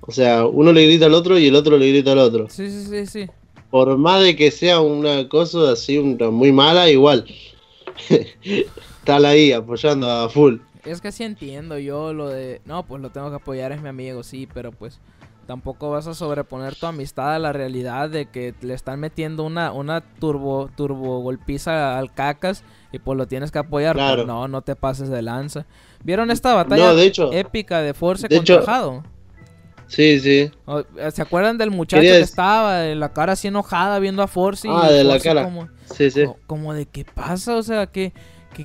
O 0.06 0.12
sea, 0.12 0.46
uno 0.46 0.72
le 0.72 0.86
grita 0.86 1.06
al 1.06 1.14
otro 1.14 1.38
y 1.38 1.46
el 1.46 1.56
otro 1.56 1.76
le 1.76 1.88
grita 1.88 2.12
al 2.12 2.18
otro. 2.18 2.48
Sí, 2.48 2.70
sí, 2.70 2.84
sí, 2.84 3.06
sí. 3.06 3.26
Por 3.70 3.96
más 3.98 4.22
de 4.22 4.36
que 4.36 4.50
sea 4.50 4.80
una 4.80 5.28
cosa 5.28 5.72
así 5.72 5.98
muy 5.98 6.52
mala, 6.52 6.88
igual. 6.88 7.26
Está 8.42 9.16
ahí 9.16 9.52
apoyando 9.52 10.10
a 10.10 10.28
full. 10.28 10.58
Es 10.84 11.00
que 11.00 11.10
sí 11.10 11.24
entiendo 11.24 11.78
yo 11.78 12.12
lo 12.12 12.28
de... 12.28 12.60
No, 12.64 12.84
pues 12.86 13.02
lo 13.02 13.10
tengo 13.10 13.30
que 13.30 13.36
apoyar, 13.36 13.72
es 13.72 13.82
mi 13.82 13.88
amigo, 13.88 14.22
sí, 14.22 14.48
pero 14.52 14.70
pues 14.70 15.00
tampoco 15.46 15.90
vas 15.90 16.06
a 16.06 16.14
sobreponer 16.14 16.76
tu 16.76 16.86
amistad 16.86 17.34
a 17.34 17.38
la 17.38 17.52
realidad 17.52 18.10
de 18.10 18.26
que 18.26 18.54
le 18.60 18.74
están 18.74 19.00
metiendo 19.00 19.44
una, 19.44 19.72
una 19.72 20.00
turbo, 20.00 20.68
turbo 20.76 21.20
golpiza 21.20 21.98
al 21.98 22.12
cacas 22.12 22.62
y 22.92 22.98
pues 22.98 23.16
lo 23.16 23.26
tienes 23.26 23.50
que 23.50 23.58
apoyar. 23.58 23.96
no, 24.26 24.46
no 24.46 24.62
te 24.62 24.76
pases 24.76 25.08
de 25.08 25.22
lanza. 25.22 25.66
¿Vieron 26.04 26.30
esta 26.30 26.54
batalla 26.54 26.92
épica 27.32 27.80
de 27.80 27.94
Force 27.94 28.28
de 28.28 28.36
contra 28.36 28.62
Sí, 29.88 30.20
sí. 30.20 30.50
Eh, 30.98 31.10
¿Se 31.12 31.22
acuerdan 31.22 31.58
del 31.58 31.70
muchacho 31.70 32.02
que 32.02 32.20
estaba 32.20 32.78
de 32.78 32.94
la 32.94 33.12
cara 33.12 33.34
así 33.34 33.48
enojada 33.48 33.98
viendo 33.98 34.22
a 34.22 34.26
Force? 34.26 34.68
ah, 34.70 34.90
de 34.90 35.04
la 35.04 35.20
cara. 35.20 35.44
Como, 35.44 35.68
sí, 35.94 36.10
sí. 36.10 36.24
Como, 36.46 36.74
de 36.74 36.86
qué 36.86 37.04
pasa, 37.04 37.56
o 37.56 37.62
sea, 37.62 37.86
que... 37.86 38.12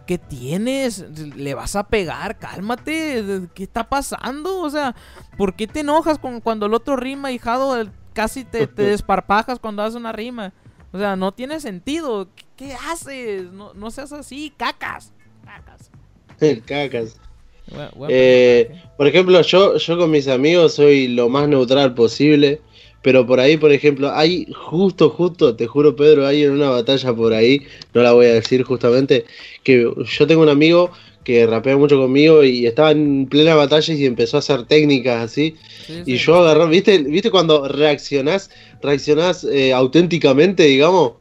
¿Qué, 0.08 0.18
tienes? 0.18 1.00
¿Le 1.36 1.54
vas 1.54 1.76
a 1.76 1.86
pegar? 1.90 2.40
Cálmate. 2.40 3.50
¿Qué 3.54 3.64
está 3.64 3.90
pasando? 3.90 4.60
O 4.60 4.70
sea, 4.70 4.96
¿por 5.38 5.54
qué 5.54 5.68
te 5.68 5.82
enojas 5.82 6.18
con, 6.18 6.40
cuando 6.40 6.68
el 6.68 6.74
otro 6.74 6.96
rima, 6.96 7.34
hijado? 7.34 7.76
Casi 8.14 8.46
te, 8.46 8.68
desparpajas 8.76 9.60
cuando 9.60 9.84
haces 9.84 9.98
una 9.98 10.14
rima. 10.14 10.54
O 10.94 10.98
sea, 10.98 11.18
no 11.18 11.34
tiene 11.34 11.60
sentido. 11.60 12.30
¿Qué, 12.56 12.74
haces? 12.74 13.52
No, 13.52 13.74
no, 13.74 13.92
seas 13.92 14.14
así. 14.14 14.54
Cacas. 14.56 15.12
Cacas. 15.44 15.92
Cacas. 16.66 17.20
Eh, 18.10 18.70
por 18.98 19.08
ejemplo, 19.08 19.42
yo, 19.42 19.78
yo 19.78 19.98
con 19.98 20.12
mis 20.12 20.28
amigos 20.28 20.74
soy 20.76 21.08
lo 21.08 21.30
más 21.30 21.48
neutral 21.48 21.94
posible. 21.94 22.62
Pero 23.02 23.26
por 23.26 23.40
ahí, 23.40 23.58
por 23.58 23.72
ejemplo, 23.72 24.12
hay 24.14 24.46
justo, 24.54 25.10
justo, 25.10 25.56
te 25.56 25.66
juro 25.66 25.96
Pedro, 25.96 26.28
hay 26.28 26.44
en 26.44 26.52
una 26.52 26.70
batalla 26.70 27.14
por 27.14 27.34
ahí, 27.34 27.64
no 27.96 28.04
la 28.04 28.14
voy 28.14 28.28
a 28.28 28.34
decir 28.34 28.62
justamente, 28.64 29.26
que 29.64 29.92
yo 30.06 30.28
tengo 30.28 30.44
un 30.44 30.50
amigo 30.50 30.92
que 31.24 31.46
rapea 31.46 31.78
mucho 31.78 32.00
conmigo 32.00 32.44
y 32.44 32.66
estaba 32.66 32.92
en 32.92 33.28
plena 33.28 33.56
batalla 33.56 33.94
y 33.94 34.06
empezó 34.06 34.38
a 34.38 34.40
hacer 34.40 34.66
técnicas 34.66 35.24
así. 35.24 35.56
y 36.06 36.18
yo 36.18 36.36
agarré, 36.36 36.68
¿viste, 36.68 37.00
¿viste 37.00 37.32
cuando 37.32 37.68
reaccionás, 37.68 38.50
reaccionás 38.82 39.44
eh, 39.44 39.74
auténticamente, 39.74 40.64
digamos? 40.64 41.14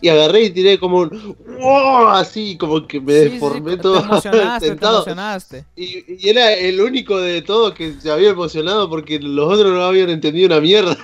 Y 0.00 0.08
agarré 0.08 0.44
y 0.44 0.50
tiré 0.50 0.78
como 0.78 0.98
un 0.98 1.36
así, 2.08 2.56
como 2.56 2.86
que 2.86 3.00
me 3.00 3.12
deformé 3.12 3.76
todo. 3.76 4.00
Te 4.02 4.06
emocionaste, 4.06 4.76
te 4.76 4.86
emocionaste. 4.86 5.64
Y, 5.76 6.28
era 6.28 6.52
el 6.52 6.80
único 6.80 7.18
de 7.18 7.42
todos 7.42 7.74
que 7.74 7.94
se 7.94 8.10
había 8.10 8.30
emocionado 8.30 8.88
porque 8.88 9.18
los 9.18 9.52
otros 9.52 9.72
no 9.72 9.82
habían 9.82 10.10
entendido 10.10 10.46
una 10.46 10.60
mierda. 10.60 10.96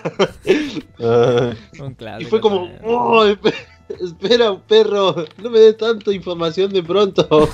y 2.18 2.24
fue 2.24 2.40
como, 2.40 2.70
oh, 2.84 3.24
espera, 3.88 4.56
perro, 4.66 5.14
no 5.42 5.50
me 5.50 5.58
des 5.58 5.76
tanta 5.76 6.12
información 6.12 6.72
de 6.72 6.82
pronto. 6.82 7.26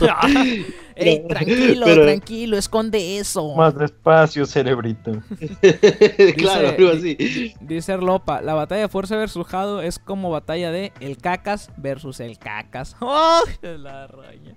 tranquilo, 1.29 1.87
tranquilo, 1.87 2.57
esconde 2.57 3.19
eso. 3.19 3.55
Más 3.55 3.77
despacio, 3.77 4.47
cerebrito. 4.47 5.13
claro, 6.37 6.69
algo 6.69 6.91
así. 6.91 7.55
Dice 7.61 7.97
Lopa, 7.97 8.41
la 8.43 8.55
batalla 8.55 8.83
de 8.83 8.89
Fuerza 8.89 9.17
versus 9.17 9.47
Jado 9.47 9.83
es 9.83 9.99
como 9.99 10.31
batalla 10.31 10.71
de 10.71 10.93
el 11.01 11.17
cacas 11.19 11.71
versus 11.77 12.21
el 12.21 12.39
cacas. 12.39 12.97
¡Oh! 13.01 13.43
La 13.63 14.07
raña. 14.07 14.55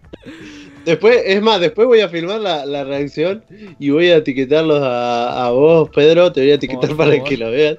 Después, 0.85 1.21
es 1.25 1.41
más, 1.41 1.59
después 1.59 1.87
voy 1.87 2.01
a 2.01 2.09
filmar 2.09 2.39
la, 2.39 2.83
reacción 2.83 3.43
y 3.79 3.89
voy 3.89 4.09
a 4.09 4.17
etiquetarlos 4.17 4.79
a, 4.83 5.49
vos, 5.51 5.89
Pedro, 5.89 6.31
te 6.31 6.41
voy 6.41 6.51
a 6.51 6.55
etiquetar 6.55 6.95
para 6.95 7.23
que 7.23 7.37
lo 7.37 7.51
veas. 7.51 7.77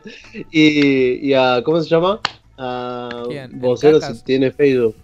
Y, 0.51 1.27
y 1.27 1.35
a, 1.35 1.63
¿cómo 1.65 1.81
se 1.81 1.89
llama? 1.89 2.21
A 2.59 3.25
Vocero 3.53 4.01
si 4.01 4.23
tiene 4.25 4.51
Facebook. 4.51 4.95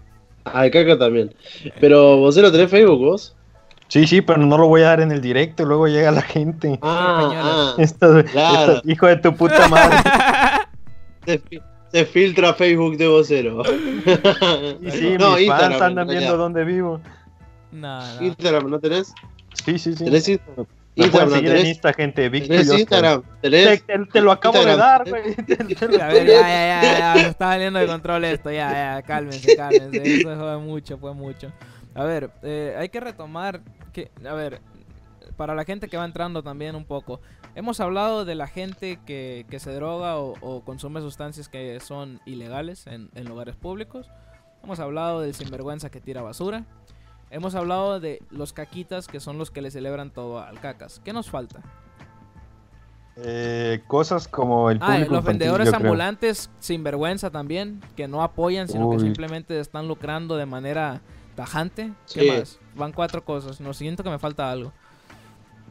A 0.45 0.69
Caca 0.71 0.99
también. 0.99 1.35
Pero 1.81 2.19
Vocero, 2.19 2.51
¿tenés 2.53 2.71
Facebook 2.71 2.99
vos? 2.99 3.37
Sí, 3.89 4.07
sí, 4.07 4.21
pero 4.23 4.39
no 4.39 4.59
lo 4.59 4.67
voy 4.67 4.83
a 4.83 4.87
dar 4.87 5.01
en 5.01 5.13
el 5.13 5.21
directo, 5.21 5.65
luego 5.65 5.87
llega 5.87 6.11
la 6.11 6.23
gente. 6.23 6.79
Ah, 6.83 7.77
ah 7.77 8.83
hijo 8.85 9.07
de 9.07 9.17
tu 9.17 9.35
puta 9.37 9.69
madre. 9.69 9.99
se, 11.93 12.05
filtra 12.05 12.55
Facebook 12.55 12.97
de 12.97 13.07
vocero. 13.07 13.63
y 14.81 14.91
sí, 14.91 15.17
no, 15.19 15.37
mis 15.37 15.49
fans 15.49 15.81
andan 15.81 16.09
viendo 16.09 16.37
dónde 16.37 16.65
vivo. 16.65 17.01
No, 17.73 18.01
Instagram, 18.21 18.71
¿no 18.71 18.81
tenés? 18.81 19.15
Sí, 19.65 19.79
sí, 19.79 19.95
sí. 19.95 20.05
¿Tenés 20.05 20.29
Instagram? 20.29 20.67
Me 20.97 21.07
Instagram, 21.07 21.31
seguir 21.31 21.57
en 21.57 21.67
Insta, 21.67 21.93
gente. 21.93 22.31
¿Tenés 22.31 22.73
Instagram? 22.73 23.23
¿Tenés? 23.41 23.85
Te, 24.13 24.21
lo 24.21 24.31
acabo 24.31 24.65
de 24.65 24.77
dar, 24.77 25.09
güey. 25.09 25.23
A 26.01 26.09
ver, 26.09 26.27
ya, 26.27 26.41
ya, 26.41 26.83
ya, 26.83 27.15
ya, 27.17 27.29
está 27.29 27.53
saliendo 27.53 27.81
de 27.81 27.87
control 27.87 28.25
esto, 28.25 28.51
ya, 28.51 28.73
ya, 28.73 29.03
cálmense, 29.03 29.57
cálmense. 29.57 30.03
Eso 30.21 30.37
fue 30.37 30.59
mucho, 30.59 30.99
fue 30.99 31.13
mucho. 31.13 31.53
A 31.95 32.05
ver, 32.05 32.31
eh, 32.43 32.77
hay 32.79 32.89
que 32.91 33.01
retomar 33.01 33.61
que, 33.93 34.11
a 34.25 34.35
ver, 34.35 34.61
para 35.37 35.55
la 35.55 35.65
gente 35.65 35.89
que 35.89 35.97
va 35.97 36.05
entrando 36.05 36.43
también 36.43 36.77
un 36.77 36.85
poco. 36.85 37.21
Hemos 37.57 37.81
hablado 37.81 38.25
de 38.25 38.35
la 38.35 38.47
gente 38.47 38.99
que, 39.05 39.47
que 39.49 39.61
se 39.61 39.73
droga 39.73 40.17
o, 40.19 40.63
consume 40.65 41.01
sustancias 41.01 41.49
que 41.49 41.79
son 41.81 42.21
ilegales 42.25 42.87
en, 42.87 43.11
en, 43.15 43.27
lugares 43.27 43.57
públicos. 43.57 44.11
Hemos 44.63 44.81
hablado 44.81 45.21
del 45.21 45.35
sinvergüenza 45.35 45.91
que 45.91 46.01
tira 46.01 46.23
basura. 46.23 46.65
Hemos 47.35 47.57
hablado 47.57 47.99
de 47.99 48.23
los 48.31 48.53
caquitas 48.53 49.09
que 49.09 49.19
son 49.19 49.39
los 49.39 49.51
que 49.51 49.61
le 49.61 49.73
celebran 49.73 50.11
todo 50.11 50.39
al 50.39 50.61
cacas. 50.61 51.01
¿Qué 51.05 51.13
nos 51.13 51.31
falta? 51.31 51.63
Eh, 53.17 53.83
cosas 53.89 54.29
como 54.29 54.71
el 54.71 54.79
ah, 54.81 55.01
los 55.01 55.25
vendedores 55.25 55.73
ambulantes 55.73 56.49
sinvergüenza 56.61 57.31
también, 57.31 57.81
que 57.97 58.07
no 58.07 58.23
apoyan, 58.23 58.69
sino 58.69 58.89
que 58.91 59.01
simplemente 59.01 59.59
están 59.59 59.89
lucrando 59.89 60.37
de 60.37 60.47
manera 60.47 61.01
tajante. 61.35 61.93
¿Qué 62.13 62.39
más? 62.39 62.61
Van 62.77 62.93
cuatro 62.93 63.25
cosas. 63.25 63.61
No 63.61 63.75
siento 63.75 64.05
que 64.05 64.11
me 64.11 64.21
falta 64.21 64.49
algo. 64.49 64.73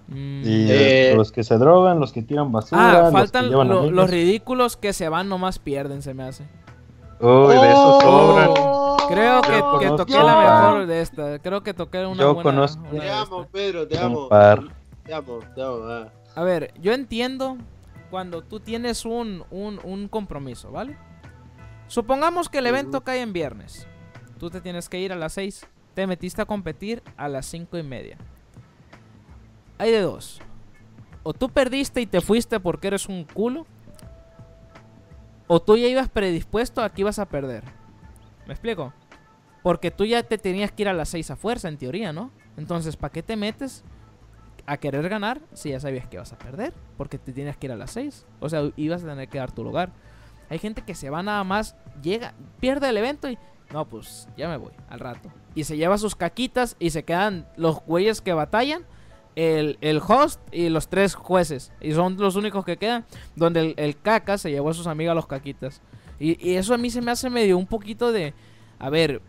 Mm. 0.09 0.41
Y 0.43 0.67
eh, 0.69 1.13
los 1.15 1.31
que 1.31 1.45
se 1.45 1.57
drogan, 1.57 1.97
los 1.97 2.11
que 2.11 2.23
tiran 2.23 2.51
basura. 2.51 3.07
Ah, 3.07 3.11
faltan 3.11 3.49
los, 3.49 4.09
ridículos 4.09 4.75
que 4.75 4.91
se 4.91 5.07
van 5.07 5.29
nomás 5.29 5.59
pierden, 5.59 6.01
se 6.01 6.13
me 6.13 6.23
hace. 6.23 6.43
Uy, 7.21 7.55
de 7.55 7.69
esos 7.71 8.03
sobran. 8.03 8.72
Creo 9.13 9.41
que, 9.79 9.87
toqué 9.87 10.23
la 10.23 10.37
mejor 10.37 10.87
de 10.87 11.01
esta. 11.01 11.39
Creo 11.39 11.63
que 11.63 11.73
toqué 11.73 12.05
una 12.05 12.21
yo 12.21 12.33
buena. 12.33 12.49
Conozco. 12.49 12.83
te 12.83 13.09
amo, 13.09 13.47
Pedro, 13.51 13.87
te 13.87 13.97
amo. 13.97 14.27
Te 14.27 15.13
amo, 15.13 15.39
te 15.55 15.61
amo. 15.61 15.77
Ah. 15.83 16.09
A 16.35 16.43
ver, 16.43 16.73
yo 16.79 16.93
entiendo 16.93 17.57
cuando 18.09 18.41
tú 18.41 18.59
tienes 18.59 19.05
un, 19.05 19.43
un, 19.51 19.79
un 19.83 20.07
compromiso, 20.07 20.71
¿vale? 20.71 20.97
Supongamos 21.87 22.49
que 22.49 22.59
el 22.59 22.67
evento 22.67 23.01
cae 23.01 23.21
en 23.21 23.33
viernes. 23.33 23.87
Tú 24.39 24.49
te 24.49 24.61
tienes 24.61 24.89
que 24.89 24.99
ir 24.99 25.13
a 25.13 25.15
las 25.15 25.33
6. 25.33 25.67
Te 25.93 26.07
metiste 26.07 26.41
a 26.41 26.45
competir 26.45 27.03
a 27.17 27.27
las 27.27 27.45
5 27.45 27.77
y 27.77 27.83
media. 27.83 28.17
Hay 29.77 29.91
de 29.91 30.01
dos. 30.01 30.41
O 31.23 31.33
tú 31.33 31.49
perdiste 31.49 32.01
y 32.01 32.05
te 32.05 32.21
fuiste 32.21 32.59
porque 32.59 32.87
eres 32.87 33.07
un 33.07 33.25
culo. 33.25 33.65
O 35.47 35.61
tú 35.61 35.77
ya 35.77 35.87
ibas 35.87 36.09
predispuesto 36.09 36.81
a 36.81 36.89
que 36.89 37.01
ibas 37.01 37.19
a 37.19 37.25
perder. 37.25 37.63
¿Me 38.45 38.53
explico? 38.53 38.93
Porque 39.63 39.89
tú 39.89 40.05
ya 40.05 40.21
te 40.23 40.37
tenías 40.37 40.71
que 40.71 40.83
ir 40.83 40.89
a 40.89 40.93
las 40.93 41.09
6 41.09 41.31
a 41.31 41.35
fuerza, 41.35 41.69
en 41.69 41.77
teoría, 41.77 42.13
¿no? 42.13 42.31
Entonces, 42.57 42.95
¿para 42.97 43.11
qué 43.11 43.23
te 43.23 43.35
metes 43.35 43.83
a 44.65 44.77
querer 44.77 45.09
ganar 45.09 45.41
si 45.53 45.69
ya 45.69 45.79
sabías 45.79 46.07
que 46.07 46.17
ibas 46.17 46.33
a 46.33 46.37
perder? 46.37 46.73
Porque 46.97 47.17
te 47.17 47.31
tienes 47.31 47.57
que 47.57 47.67
ir 47.67 47.71
a 47.71 47.77
las 47.77 47.91
6. 47.91 48.25
O 48.41 48.49
sea, 48.49 48.69
ibas 48.75 49.03
a 49.03 49.07
tener 49.07 49.29
que 49.29 49.39
dar 49.39 49.51
tu 49.51 49.63
lugar. 49.63 49.91
Hay 50.49 50.59
gente 50.59 50.83
que 50.83 50.93
se 50.93 51.09
va 51.09 51.23
nada 51.23 51.43
más, 51.43 51.75
llega, 52.01 52.33
pierde 52.59 52.89
el 52.89 52.97
evento 52.97 53.29
y 53.29 53.37
no, 53.71 53.87
pues 53.87 54.27
ya 54.37 54.47
me 54.47 54.57
voy, 54.57 54.71
al 54.89 54.99
rato. 54.99 55.31
Y 55.55 55.63
se 55.63 55.77
lleva 55.77 55.97
sus 55.97 56.15
caquitas 56.15 56.75
y 56.77 56.91
se 56.91 57.03
quedan 57.03 57.47
los 57.55 57.79
güeyes 57.85 58.21
que 58.21 58.33
batallan, 58.33 58.85
el, 59.35 60.01
host 60.07 60.39
y 60.51 60.69
los 60.69 60.87
tres 60.89 61.15
jueces. 61.15 61.71
Y 61.81 61.93
son 61.93 62.17
los 62.17 62.35
únicos 62.35 62.65
que 62.65 62.77
quedan. 62.77 63.05
Donde 63.35 63.73
el, 63.77 63.97
caca 63.97 64.37
se 64.37 64.51
llevó 64.51 64.69
a 64.69 64.73
sus 64.73 64.87
amigas 64.87 65.15
los 65.15 65.27
caquitas. 65.27 65.81
Y, 66.19 66.53
eso 66.53 66.73
a 66.73 66.77
mí 66.77 66.89
se 66.89 67.01
me 67.01 67.11
hace 67.11 67.29
medio 67.29 67.57
un 67.57 67.65
poquito 67.65 68.11
de... 68.11 68.33
A 68.79 68.89
ver, 68.89 69.21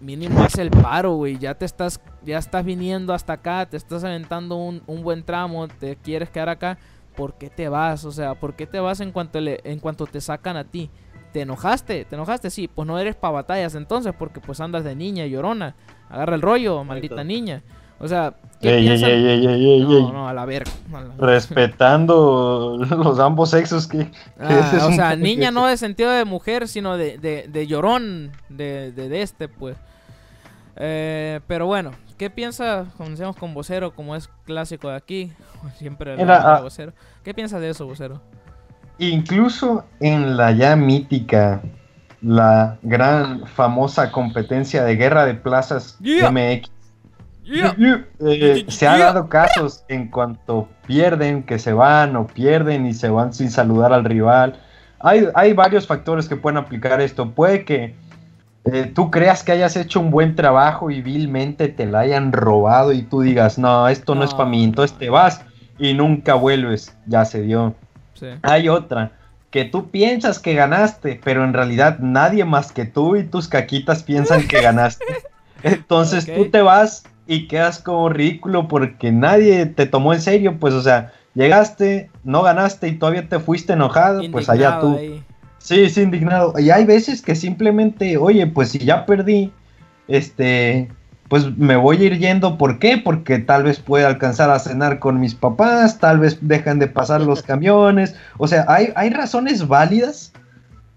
mínimo 0.00 0.40
haz 0.42 0.58
el 0.58 0.70
paro, 0.70 1.14
güey. 1.14 1.38
Ya 1.38 1.54
te 1.54 1.64
estás, 1.64 2.00
ya 2.24 2.38
estás 2.38 2.64
viniendo 2.64 3.12
hasta 3.14 3.34
acá, 3.34 3.66
te 3.66 3.76
estás 3.76 4.04
aventando 4.04 4.56
un, 4.56 4.82
un, 4.86 5.02
buen 5.02 5.22
tramo, 5.22 5.68
te 5.68 5.96
quieres 5.96 6.30
quedar 6.30 6.48
acá. 6.48 6.78
¿Por 7.16 7.34
qué 7.34 7.50
te 7.50 7.68
vas? 7.68 8.04
O 8.04 8.12
sea, 8.12 8.34
¿por 8.34 8.54
qué 8.54 8.66
te 8.66 8.80
vas 8.80 9.00
en 9.00 9.12
cuanto, 9.12 9.40
le, 9.40 9.60
en 9.64 9.78
cuanto 9.80 10.06
te 10.06 10.20
sacan 10.20 10.56
a 10.56 10.64
ti? 10.64 10.90
¿Te 11.32 11.42
enojaste? 11.42 12.04
¿Te 12.04 12.14
enojaste? 12.14 12.50
Sí, 12.50 12.68
pues 12.68 12.86
no 12.86 12.98
eres 12.98 13.14
pa' 13.14 13.30
batallas 13.30 13.74
entonces, 13.74 14.12
porque 14.18 14.40
pues 14.40 14.60
andas 14.60 14.84
de 14.84 14.96
niña 14.96 15.26
llorona. 15.26 15.76
Agarra 16.08 16.34
el 16.34 16.42
rollo, 16.42 16.82
maldita 16.82 17.22
niña. 17.22 17.62
O 18.02 18.08
sea, 18.08 18.32
¿qué 18.62 18.80
no, 19.82 20.12
no, 20.12 20.26
a 20.26 20.32
la 20.32 20.46
verga. 20.46 20.70
Respetando 21.18 22.78
los 22.90 23.18
ambos 23.18 23.50
sexos 23.50 23.86
que... 23.86 24.10
Ah, 24.38 24.86
o 24.88 24.92
sea, 24.92 25.16
niña 25.16 25.50
no 25.50 25.66
de 25.66 25.76
sentido 25.76 26.10
de 26.10 26.24
mujer, 26.24 26.66
sino 26.66 26.96
de, 26.96 27.18
de, 27.18 27.46
de 27.46 27.66
llorón, 27.66 28.32
de, 28.48 28.92
de, 28.92 29.20
este, 29.20 29.48
pues. 29.48 29.76
Eh, 30.76 31.40
pero 31.46 31.66
bueno, 31.66 31.92
¿qué 32.16 32.30
piensa, 32.30 32.86
comencemos 32.96 33.36
con 33.36 33.54
vocero, 33.54 33.92
como 33.94 34.16
es 34.16 34.28
clásico 34.44 34.88
de 34.88 34.96
aquí? 34.96 35.32
Siempre 35.78 36.20
Era, 36.20 36.56
ah, 36.56 36.60
vocero. 36.60 36.92
¿Qué 37.22 37.34
piensa 37.34 37.58
de 37.60 37.70
eso, 37.70 37.86
vocero? 37.86 38.20
Incluso 38.98 39.84
en 40.00 40.36
la 40.36 40.52
ya 40.52 40.76
mítica, 40.76 41.62
la 42.20 42.78
gran 42.82 43.46
famosa 43.46 44.12
competencia 44.12 44.84
de 44.84 44.96
guerra 44.96 45.24
de 45.24 45.34
plazas 45.34 45.98
MX, 46.00 46.70
eh, 47.50 48.64
se 48.68 48.86
ha 48.86 48.98
dado 48.98 49.28
casos 49.28 49.84
en 49.88 50.08
cuanto 50.08 50.68
pierden, 50.86 51.42
que 51.42 51.58
se 51.58 51.72
van 51.72 52.16
o 52.16 52.26
pierden 52.26 52.86
y 52.86 52.92
se 52.92 53.08
van 53.08 53.32
sin 53.32 53.50
saludar 53.50 53.92
al 53.92 54.04
rival. 54.04 54.60
Hay, 54.98 55.28
hay 55.34 55.54
varios 55.54 55.86
factores 55.86 56.28
que 56.28 56.36
pueden 56.36 56.58
aplicar 56.58 57.00
esto. 57.00 57.30
Puede 57.30 57.64
que 57.64 57.94
eh, 58.64 58.90
tú 58.94 59.10
creas 59.10 59.42
que 59.42 59.52
hayas 59.52 59.76
hecho 59.76 60.00
un 60.00 60.10
buen 60.10 60.36
trabajo 60.36 60.90
y 60.90 61.00
vilmente 61.00 61.68
te 61.68 61.86
la 61.86 62.00
hayan 62.00 62.32
robado 62.32 62.92
y 62.92 63.02
tú 63.02 63.22
digas, 63.22 63.58
no, 63.58 63.88
esto 63.88 64.14
no, 64.14 64.24
es 64.24 64.34
para 64.34 64.50
mí, 64.50 64.64
entonces 64.64 64.96
te 64.98 65.08
vas 65.08 65.42
y 65.78 65.94
nunca 65.94 66.34
vuelves, 66.34 66.94
ya 67.06 67.24
se 67.24 67.42
dio. 67.42 67.74
Hay 68.42 68.68
otra, 68.68 69.12
que 69.50 69.64
tú 69.64 69.90
piensas 69.90 70.38
que 70.38 70.54
ganaste, 70.54 71.18
pero 71.24 71.42
en 71.44 71.54
realidad 71.54 72.00
nadie 72.00 72.44
más 72.44 72.70
que 72.70 72.84
tú 72.84 73.16
y 73.16 73.24
tus 73.24 73.48
caquitas 73.48 74.02
piensan 74.02 74.46
que 74.46 74.60
ganaste. 74.60 75.04
Entonces 75.62 76.26
tú 76.26 76.50
te 76.50 76.60
vas 76.60 77.04
y 77.26 77.48
quedas 77.48 77.78
como 77.78 78.08
ridículo 78.08 78.68
porque 78.68 79.10
nadie 79.10 79.66
te 79.66 79.86
tomó 79.86 80.12
en 80.12 80.20
serio, 80.20 80.58
pues 80.58 80.74
o 80.74 80.82
sea, 80.82 81.12
llegaste, 81.34 82.10
no 82.24 82.42
ganaste 82.42 82.88
y 82.88 82.98
todavía 82.98 83.28
te 83.28 83.38
fuiste 83.38 83.72
enojado, 83.72 84.22
pues 84.30 84.48
allá 84.48 84.80
tú. 84.80 84.98
Sí, 85.60 85.88
sí, 85.90 86.02
indignado. 86.02 86.54
Y 86.58 86.70
hay 86.70 86.84
veces 86.84 87.22
que 87.22 87.34
simplemente, 87.34 88.16
oye, 88.16 88.46
pues 88.46 88.70
si 88.70 88.78
ya 88.78 89.04
perdí, 89.04 89.52
este, 90.08 90.88
pues 91.28 91.56
me 91.56 91.76
voy 91.76 91.98
a 91.98 92.04
ir 92.06 92.18
yendo. 92.18 92.58
¿Por 92.58 92.78
qué? 92.78 92.96
Porque 92.96 93.38
tal 93.38 93.62
vez 93.62 93.78
pueda 93.78 94.08
alcanzar 94.08 94.50
a 94.50 94.58
cenar 94.58 94.98
con 94.98 95.20
mis 95.20 95.34
papás, 95.34 95.98
tal 95.98 96.18
vez 96.18 96.38
dejan 96.40 96.78
de 96.78 96.88
pasar 96.88 97.20
los 97.20 97.42
camiones. 97.42 98.16
O 98.38 98.48
sea, 98.48 98.64
hay, 98.68 98.92
hay 98.96 99.10
razones 99.10 99.68
válidas 99.68 100.32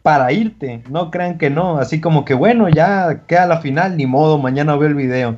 para 0.02 0.32
irte. 0.32 0.82
No 0.90 1.12
crean 1.12 1.38
que 1.38 1.50
no. 1.50 1.78
Así 1.78 2.00
como 2.00 2.24
que, 2.24 2.34
bueno, 2.34 2.70
ya 2.70 3.24
queda 3.28 3.46
la 3.46 3.60
final, 3.60 3.98
ni 3.98 4.06
modo, 4.06 4.38
mañana 4.38 4.78
veo 4.78 4.88
el 4.88 4.96
video. 4.96 5.38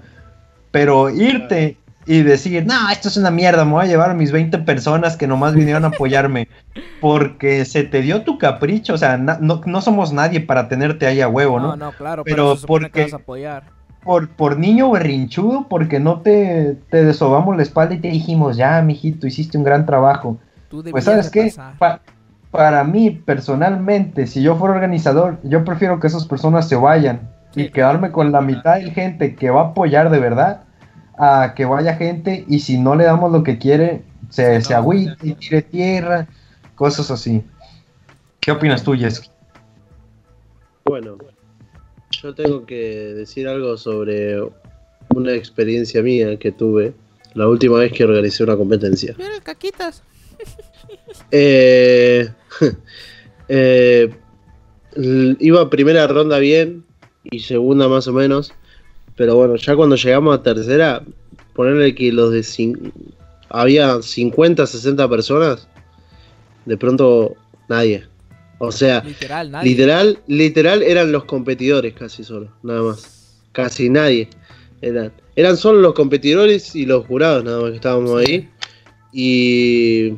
Pero 0.72 1.10
irte 1.10 1.78
y 2.06 2.22
decir, 2.22 2.66
no, 2.66 2.89
esto 2.91 3.08
es 3.08 3.18
una 3.18 3.32
mierda, 3.32 3.66
me 3.66 3.72
voy 3.72 3.86
a 3.86 3.88
llevar 3.88 4.12
a 4.12 4.14
mis 4.14 4.32
20 4.32 4.60
personas 4.60 5.18
que 5.18 5.28
nomás 5.28 5.56
vinieron 5.56 5.86
a 5.86 5.88
apoyarme, 5.88 6.47
porque 7.01 7.66
se 7.66 7.84
te 7.84 8.01
dio 8.01 8.22
tu 8.24 8.38
capricho, 8.38 8.93
o 8.93 8.97
sea, 8.97 9.18
no, 9.18 9.62
no, 9.66 9.82
somos 9.82 10.14
nadie 10.14 10.41
para 10.41 10.68
tenerte 10.68 11.08
ahí 11.08 11.22
a 11.22 11.28
huevo, 11.28 11.60
¿no? 11.60 11.70
No, 11.70 11.88
no, 11.88 11.91
claro, 11.93 12.24
pero, 12.24 12.56
porque 12.68 13.10
apoyar. 13.12 13.64
Por, 14.03 14.30
por 14.30 14.60
niño 14.60 14.91
berrinchudo, 14.91 15.66
porque 15.68 15.99
no 15.99 16.22
te, 16.22 16.78
te 16.91 17.03
desobamos 17.03 17.58
la 17.58 17.64
espalda 17.64 17.95
y 17.95 17.99
te 17.99 18.10
dijimos, 18.10 18.56
ya, 18.56 18.80
mijito, 18.84 19.26
hiciste 19.26 19.58
un 19.58 19.64
gran 19.64 19.88
trabajo. 19.88 20.38
pues, 20.91 21.06
¿sabes 21.06 21.32
qué? 21.32 21.51
para 22.51 22.84
mí, 22.86 23.10
personalmente, 23.10 24.28
si 24.28 24.41
yo 24.41 24.56
fuera 24.56 24.76
organizador, 24.76 25.39
yo 25.43 25.66
prefiero 25.66 25.99
que 25.99 26.08
esas 26.08 26.26
personas 26.26 26.70
se 26.70 26.76
vayan 26.76 27.22
y 27.56 27.70
quedarme 27.70 28.12
con 28.12 28.32
la 28.32 28.41
mitad 28.41 28.76
de 28.76 28.91
gente 28.91 29.36
que 29.36 29.49
va 29.49 29.62
a 29.62 29.66
apoyar 29.70 30.10
de 30.10 30.20
verdad 30.20 30.64
a 31.18 31.53
que 31.55 31.66
vaya 31.66 31.95
gente 31.95 32.45
y 32.47 32.59
si 32.59 32.78
no 32.78 32.95
le 32.95 33.05
damos 33.05 33.32
lo 33.32 33.43
que 33.43 33.57
quiere, 33.57 34.03
se, 34.30 34.61
se 34.61 34.74
agüite 34.74 35.16
y 35.24 35.34
tire 35.34 35.61
tierra, 35.61 36.28
cosas 36.76 37.11
así. 37.11 37.43
¿Qué 38.39 38.51
opinas 38.51 38.84
tú, 38.84 38.93
Jess? 38.93 39.30
Bueno, 40.86 41.18
yo 42.11 42.36
tengo 42.36 42.66
que 42.66 43.13
decir 43.16 43.47
algo 43.47 43.78
sobre 43.78 44.39
una 45.09 45.34
experiencia 45.34 46.01
mía 46.01 46.38
que 46.38 46.51
tuve 46.51 46.93
la 47.34 47.47
última 47.47 47.80
vez 47.80 47.91
que 47.91 48.03
organicé 48.03 48.43
una 48.43 48.55
competencia. 48.55 49.16
Mira, 49.18 49.39
caquitas. 49.43 50.03
eh, 51.32 52.30
eh, 53.47 54.13
iba 55.39 55.70
primera 55.70 56.07
ronda 56.07 56.39
bien, 56.39 56.86
y 57.24 57.39
segunda 57.39 57.88
más 57.88 58.07
o 58.07 58.13
menos. 58.13 58.53
Pero 59.16 59.36
bueno, 59.36 59.55
ya 59.55 59.76
cuando 59.76 59.95
llegamos 59.95 60.38
a 60.38 60.43
tercera, 60.43 61.03
ponerle 61.53 61.95
que 61.95 62.11
los 62.11 62.32
de 62.32 62.43
había 63.49 64.01
50, 64.01 64.68
60 64.68 65.09
personas, 65.09 65.68
de 66.66 66.78
pronto 66.78 67.36
nadie. 67.70 68.05
O 68.57 68.72
sea, 68.72 69.01
literal, 69.01 69.51
literal, 69.63 70.20
literal 70.28 70.84
eran 70.84 71.11
los 71.11 71.26
competidores 71.26 71.93
casi 71.93 72.24
solo, 72.24 72.51
nada 72.63 72.84
más. 72.84 73.39
Casi 73.51 73.89
nadie. 73.89 74.30
Eran, 74.82 75.11
eran 75.36 75.57
solo 75.57 75.82
los 75.82 75.93
competidores 75.93 76.76
y 76.76 76.86
los 76.86 77.05
jurados 77.05 77.43
nada 77.43 77.61
más 77.61 77.70
que 77.72 77.76
estábamos 77.78 78.22
ahí. 78.22 78.49
Y, 79.13 80.13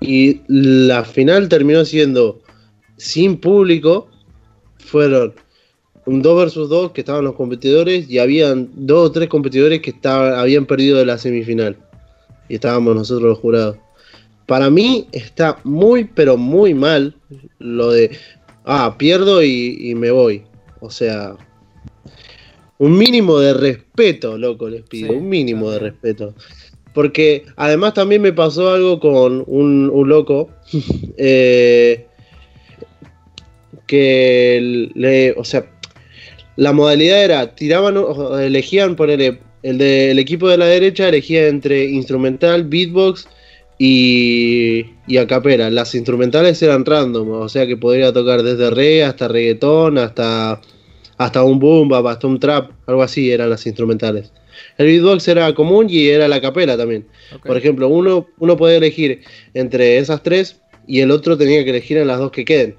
y 0.00 0.42
la 0.48 1.04
final 1.04 1.48
terminó 1.48 1.84
siendo 1.84 2.40
sin 2.96 3.38
público. 3.38 4.08
Fueron 4.78 5.34
un 6.08 6.22
2 6.22 6.36
versus 6.38 6.68
2 6.70 6.92
que 6.92 7.02
estaban 7.02 7.24
los 7.24 7.34
competidores 7.34 8.08
y 8.08 8.18
habían 8.18 8.70
dos 8.74 9.10
o 9.10 9.12
tres 9.12 9.28
competidores 9.28 9.82
que 9.82 9.90
estaban, 9.90 10.38
habían 10.38 10.64
perdido 10.64 10.96
de 10.96 11.04
la 11.04 11.18
semifinal. 11.18 11.76
Y 12.48 12.54
estábamos 12.54 12.96
nosotros 12.96 13.28
los 13.28 13.38
jurados. 13.38 13.76
Para 14.46 14.70
mí 14.70 15.06
está 15.12 15.58
muy, 15.64 16.04
pero 16.04 16.38
muy 16.38 16.72
mal 16.72 17.14
lo 17.58 17.92
de, 17.92 18.16
ah, 18.64 18.96
pierdo 18.96 19.42
y, 19.42 19.94
me 19.96 20.10
voy. 20.10 20.44
O 20.80 20.90
sea, 20.90 21.36
un 22.78 22.96
mínimo 22.96 23.38
de 23.38 23.52
respeto, 23.52 24.38
loco, 24.38 24.70
les 24.70 24.82
pido, 24.84 25.12
un 25.12 25.28
mínimo 25.28 25.70
de 25.70 25.78
respeto. 25.78 26.34
Porque 26.94 27.44
además 27.56 27.92
también 27.92 28.22
me 28.22 28.32
pasó 28.32 28.70
algo 28.70 28.98
con 28.98 29.44
un, 29.46 29.90
un 29.92 30.08
loco 30.08 30.48
eh, 31.18 32.06
que 33.86 34.90
le, 34.94 35.32
o 35.32 35.44
sea, 35.44 35.70
la 36.58 36.72
modalidad 36.72 37.22
era, 37.22 37.54
tiraban, 37.54 37.96
elegían, 38.40 38.96
ponerle, 38.96 39.38
el 39.62 39.78
del 39.78 40.18
equipo 40.18 40.48
de 40.48 40.58
la 40.58 40.66
derecha 40.66 41.08
elegía 41.08 41.46
entre 41.46 41.84
instrumental, 41.84 42.64
beatbox 42.64 43.28
y, 43.78 44.86
y 45.06 45.16
acapera. 45.18 45.70
Las 45.70 45.94
instrumentales 45.94 46.60
eran 46.60 46.84
random, 46.84 47.30
o 47.30 47.48
sea 47.48 47.64
que 47.68 47.76
podría 47.76 48.12
tocar 48.12 48.42
desde 48.42 48.70
reggae 48.70 49.04
hasta 49.04 49.28
reggaetón, 49.28 49.98
hasta, 49.98 50.60
hasta 51.16 51.44
un 51.44 51.60
boom 51.60 51.92
hasta 51.92 52.26
un 52.26 52.40
trap, 52.40 52.72
algo 52.86 53.04
así 53.04 53.30
eran 53.30 53.50
las 53.50 53.64
instrumentales. 53.64 54.32
El 54.78 54.86
beatbox 54.86 55.28
era 55.28 55.54
común 55.54 55.86
y 55.88 56.08
era 56.08 56.26
la 56.26 56.40
capela 56.40 56.76
también. 56.76 57.06
Por 57.46 57.56
ejemplo, 57.56 57.86
uno, 57.86 58.26
uno 58.40 58.56
podía 58.56 58.78
elegir 58.78 59.20
entre 59.54 59.98
esas 59.98 60.24
tres 60.24 60.60
y 60.88 61.02
el 61.02 61.12
otro 61.12 61.38
tenía 61.38 61.62
que 61.62 61.70
elegir 61.70 61.98
en 61.98 62.08
las 62.08 62.18
dos 62.18 62.32
que 62.32 62.44
queden. 62.44 62.74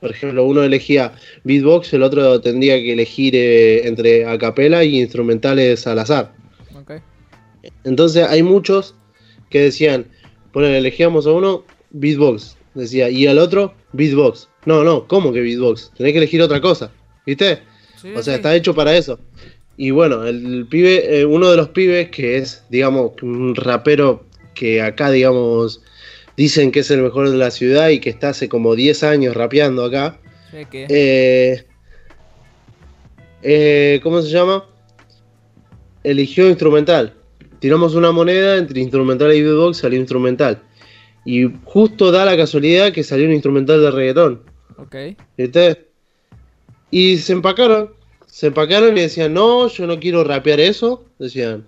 Por 0.00 0.10
ejemplo, 0.10 0.44
uno 0.44 0.62
elegía 0.62 1.12
beatbox, 1.44 1.92
el 1.92 2.02
otro 2.02 2.40
tendría 2.40 2.76
que 2.76 2.92
elegir 2.92 3.34
eh, 3.36 3.86
entre 3.86 4.24
acapella 4.24 4.82
y 4.82 5.00
instrumentales 5.00 5.86
al 5.86 5.98
azar. 5.98 6.32
Entonces 7.84 8.26
hay 8.26 8.42
muchos 8.42 8.94
que 9.50 9.60
decían, 9.60 10.06
bueno, 10.52 10.68
elegíamos 10.68 11.26
a 11.26 11.32
uno 11.32 11.64
beatbox, 11.90 12.56
decía, 12.74 13.10
y 13.10 13.26
al 13.26 13.38
otro 13.38 13.74
beatbox. 13.92 14.48
No, 14.64 14.82
no, 14.82 15.06
¿cómo 15.06 15.32
que 15.32 15.40
beatbox? 15.40 15.92
Tenés 15.96 16.12
que 16.12 16.18
elegir 16.18 16.40
otra 16.40 16.60
cosa, 16.60 16.90
¿viste? 17.26 17.60
o 18.16 18.22
sea, 18.22 18.36
está 18.36 18.54
hecho 18.54 18.74
para 18.74 18.96
eso. 18.96 19.18
Y 19.76 19.90
bueno, 19.90 20.26
el 20.26 20.66
pibe, 20.68 21.20
eh, 21.20 21.24
uno 21.24 21.50
de 21.50 21.56
los 21.56 21.68
pibes 21.70 22.10
que 22.10 22.38
es, 22.38 22.64
digamos, 22.68 23.12
un 23.22 23.54
rapero 23.54 24.24
que 24.54 24.82
acá, 24.82 25.10
digamos, 25.10 25.82
dicen 26.36 26.72
que 26.72 26.80
es 26.80 26.90
el 26.90 27.02
mejor 27.02 27.30
de 27.30 27.36
la 27.36 27.50
ciudad 27.50 27.88
y 27.88 28.00
que 28.00 28.10
está 28.10 28.30
hace 28.30 28.48
como 28.48 28.74
10 28.74 29.02
años 29.04 29.36
rapeando 29.36 29.84
acá. 29.84 30.18
Eh, 30.52 31.64
eh, 33.42 34.00
¿Cómo 34.02 34.22
se 34.22 34.28
llama? 34.28 34.64
Eligió 36.02 36.48
instrumental. 36.48 37.14
Tiramos 37.58 37.94
una 37.94 38.10
moneda 38.10 38.56
entre 38.56 38.80
instrumental 38.80 39.34
y 39.34 39.42
beatbox, 39.42 39.78
salió 39.78 39.98
instrumental. 39.98 40.62
Y 41.24 41.50
justo 41.64 42.10
da 42.10 42.24
la 42.24 42.36
casualidad 42.36 42.92
que 42.92 43.04
salió 43.04 43.26
un 43.26 43.32
instrumental 43.32 43.80
de 43.82 43.90
reggaetón. 43.90 44.42
Ok. 44.78 44.96
¿Viste? 45.36 45.88
Y 46.90 47.18
se 47.18 47.34
empacaron. 47.34 47.90
Se 48.26 48.46
empacaron 48.46 48.96
y 48.96 49.02
decían, 49.02 49.34
no, 49.34 49.68
yo 49.68 49.86
no 49.86 50.00
quiero 50.00 50.24
rapear 50.24 50.60
eso. 50.60 51.04
Decían, 51.18 51.66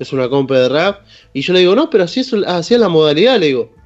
es 0.00 0.12
una 0.12 0.28
compa 0.28 0.58
de 0.58 0.68
rap. 0.68 1.02
Y 1.32 1.42
yo 1.42 1.52
le 1.52 1.60
digo, 1.60 1.76
no, 1.76 1.88
pero 1.88 2.04
así 2.04 2.20
es, 2.20 2.32
así 2.46 2.74
es 2.74 2.80
la 2.80 2.88
modalidad, 2.88 3.38
le 3.38 3.46
digo. 3.46 3.81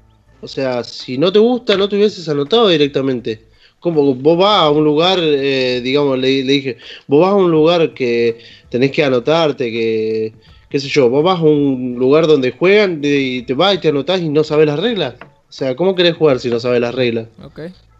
O 0.46 0.48
sea, 0.48 0.84
si 0.84 1.18
no 1.18 1.32
te 1.32 1.40
gusta, 1.40 1.76
no 1.76 1.88
te 1.88 1.96
hubieses 1.96 2.28
anotado 2.28 2.68
directamente. 2.68 3.40
Como 3.80 4.14
vos 4.14 4.38
vas 4.38 4.62
a 4.62 4.70
un 4.70 4.84
lugar, 4.84 5.18
eh, 5.20 5.80
digamos, 5.82 6.16
le, 6.20 6.44
dije, 6.44 6.76
vos 7.08 7.20
vas 7.22 7.32
a 7.32 7.34
un 7.34 7.50
lugar 7.50 7.94
que 7.94 8.38
tenés 8.68 8.92
que 8.92 9.02
anotarte, 9.02 9.72
que, 9.72 10.32
qué 10.70 10.78
sé 10.78 10.86
yo, 10.86 11.10
vos 11.10 11.24
vas 11.24 11.40
a 11.40 11.42
un 11.42 11.96
lugar 11.98 12.28
donde 12.28 12.52
juegan 12.52 13.00
y 13.02 13.42
te 13.42 13.54
vas 13.54 13.74
y 13.74 13.78
te 13.78 13.88
anotás 13.88 14.20
y 14.20 14.28
no 14.28 14.44
sabes 14.44 14.68
las 14.68 14.78
reglas. 14.78 15.14
O 15.20 15.52
sea, 15.52 15.74
¿cómo 15.74 15.96
querés 15.96 16.14
jugar 16.14 16.38
si 16.38 16.48
no 16.48 16.60
sabes 16.60 16.80
las 16.80 16.94
reglas? 16.94 17.26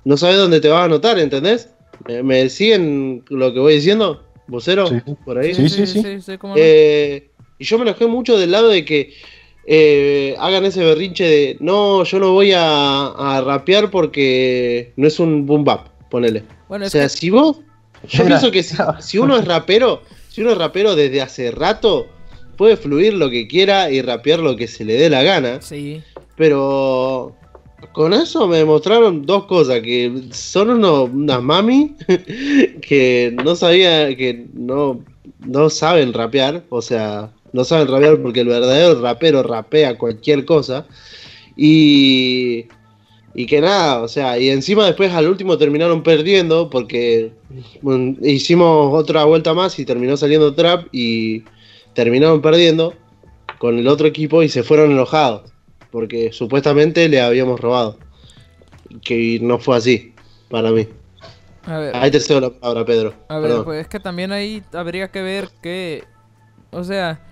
No 0.05 0.17
sabes 0.17 0.37
dónde 0.37 0.61
te 0.61 0.69
vas 0.69 0.83
a 0.83 0.85
anotar, 0.85 1.19
¿entendés? 1.19 1.71
¿Me, 2.07 2.23
me 2.23 2.49
siguen 2.49 3.25
lo 3.29 3.53
que 3.53 3.59
voy 3.59 3.75
diciendo? 3.75 4.23
vocero, 4.47 4.89
por 5.25 5.39
ahí. 5.39 5.53
Sí, 5.53 5.69
sí, 5.69 5.87
sí. 5.87 6.03
Eh, 6.55 7.31
y 7.59 7.65
yo 7.65 7.79
me 7.79 7.85
enojé 7.85 8.07
mucho 8.07 8.39
del 8.39 8.53
lado 8.53 8.69
de 8.69 8.85
que 8.85 9.15
eh, 9.67 10.37
hagan 10.39 10.65
ese 10.65 10.85
berrinche 10.85 11.25
de 11.25 11.57
no, 11.59 12.05
yo 12.05 12.21
no 12.21 12.33
voy 12.33 12.53
a, 12.55 13.43
rapear 13.45 13.91
porque 13.91 14.93
no 14.97 15.09
es 15.09 15.19
un 15.19 15.45
boom 15.45 15.65
bap, 15.65 15.89
ponele. 16.09 16.45
o 16.69 16.89
sea, 16.89 17.09
si 17.09 17.31
vos, 17.31 17.59
yo 18.09 18.25
pienso 18.25 18.51
que 18.53 18.63
si, 18.63 19.19
uno 19.19 19.37
es 19.37 19.45
rapero, 19.45 20.03
si 20.29 20.43
uno 20.43 20.53
es 20.53 20.59
rapero 20.59 20.95
desde 20.95 21.21
hace 21.21 21.51
rato, 21.51 22.07
puede 22.57 22.77
fluir 22.77 23.15
lo 23.15 23.29
que 23.29 23.49
quiera 23.49 23.91
y 23.91 24.03
rapear 24.03 24.39
lo 24.39 24.55
que 24.55 24.69
se 24.69 24.85
le 24.85 24.95
dé 24.95 25.11
la 25.11 25.25
gana. 25.25 25.61
Sí. 25.61 26.01
Pero 26.37 27.35
con 27.93 28.13
eso 28.13 28.47
me 28.47 28.65
mostraron 28.65 29.27
dos 29.27 29.47
cosas, 29.47 29.81
que 29.81 30.29
son 30.31 30.71
unos, 30.71 31.11
unas 31.11 31.43
mami 31.43 31.97
que 32.83 33.37
no 33.43 33.57
sabía, 33.57 34.15
que 34.17 34.47
no, 34.55 35.03
no 35.41 35.71
saben 35.71 36.13
rapear, 36.13 36.63
o 36.69 36.81
sea, 36.81 37.33
no 37.57 37.65
saben 37.65 37.89
rapear 37.89 38.21
porque 38.21 38.41
el 38.41 38.49
verdadero 38.49 39.01
rapero 39.01 39.43
rapea 39.43 39.97
cualquier 39.97 40.45
cosa. 40.45 40.87
Y, 41.57 42.67
y 43.35 43.47
que 43.47 43.61
nada, 43.63 44.03
o 44.03 44.09
sea, 44.09 44.39
y 44.39 44.51
encima 44.51 44.85
después 44.85 45.11
al 45.13 45.27
último 45.27 45.57
terminaron 45.57 46.03
perdiendo 46.03 46.69
porque 46.69 47.33
hicimos 48.23 48.93
otra 48.93 49.25
vuelta 49.25 49.55
más 49.55 49.79
y 49.79 49.87
terminó 49.87 50.17
saliendo 50.19 50.55
trap 50.55 50.87
y 50.93 51.45
terminaron 51.95 52.43
perdiendo 52.43 52.95
con 53.59 53.79
el 53.79 53.89
otro 53.89 54.07
equipo 54.07 54.43
y 54.43 54.51
se 54.51 54.63
fueron 54.63 54.91
enojados 54.91 55.51
porque 55.91 56.31
supuestamente 56.31 57.09
le 57.09 57.23
habíamos 57.23 57.59
robado. 57.59 57.99
Que 59.03 59.39
no 59.41 59.59
fue 59.59 59.79
así, 59.79 60.15
para 60.51 60.71
mí. 60.71 60.87
ahí 61.95 62.11
te 62.11 62.21
cedo 62.21 62.41
la 62.41 62.51
palabra, 62.51 62.85
Pedro. 62.85 63.15
A 63.29 63.39
ver, 63.39 63.65
pues 63.65 63.81
es 63.81 63.89
que 63.89 63.99
también 63.99 64.31
ahí 64.31 64.63
habría 64.73 65.09
que 65.09 65.23
ver 65.23 65.49
que, 65.63 66.05
o 66.71 66.85
sea, 66.85 67.26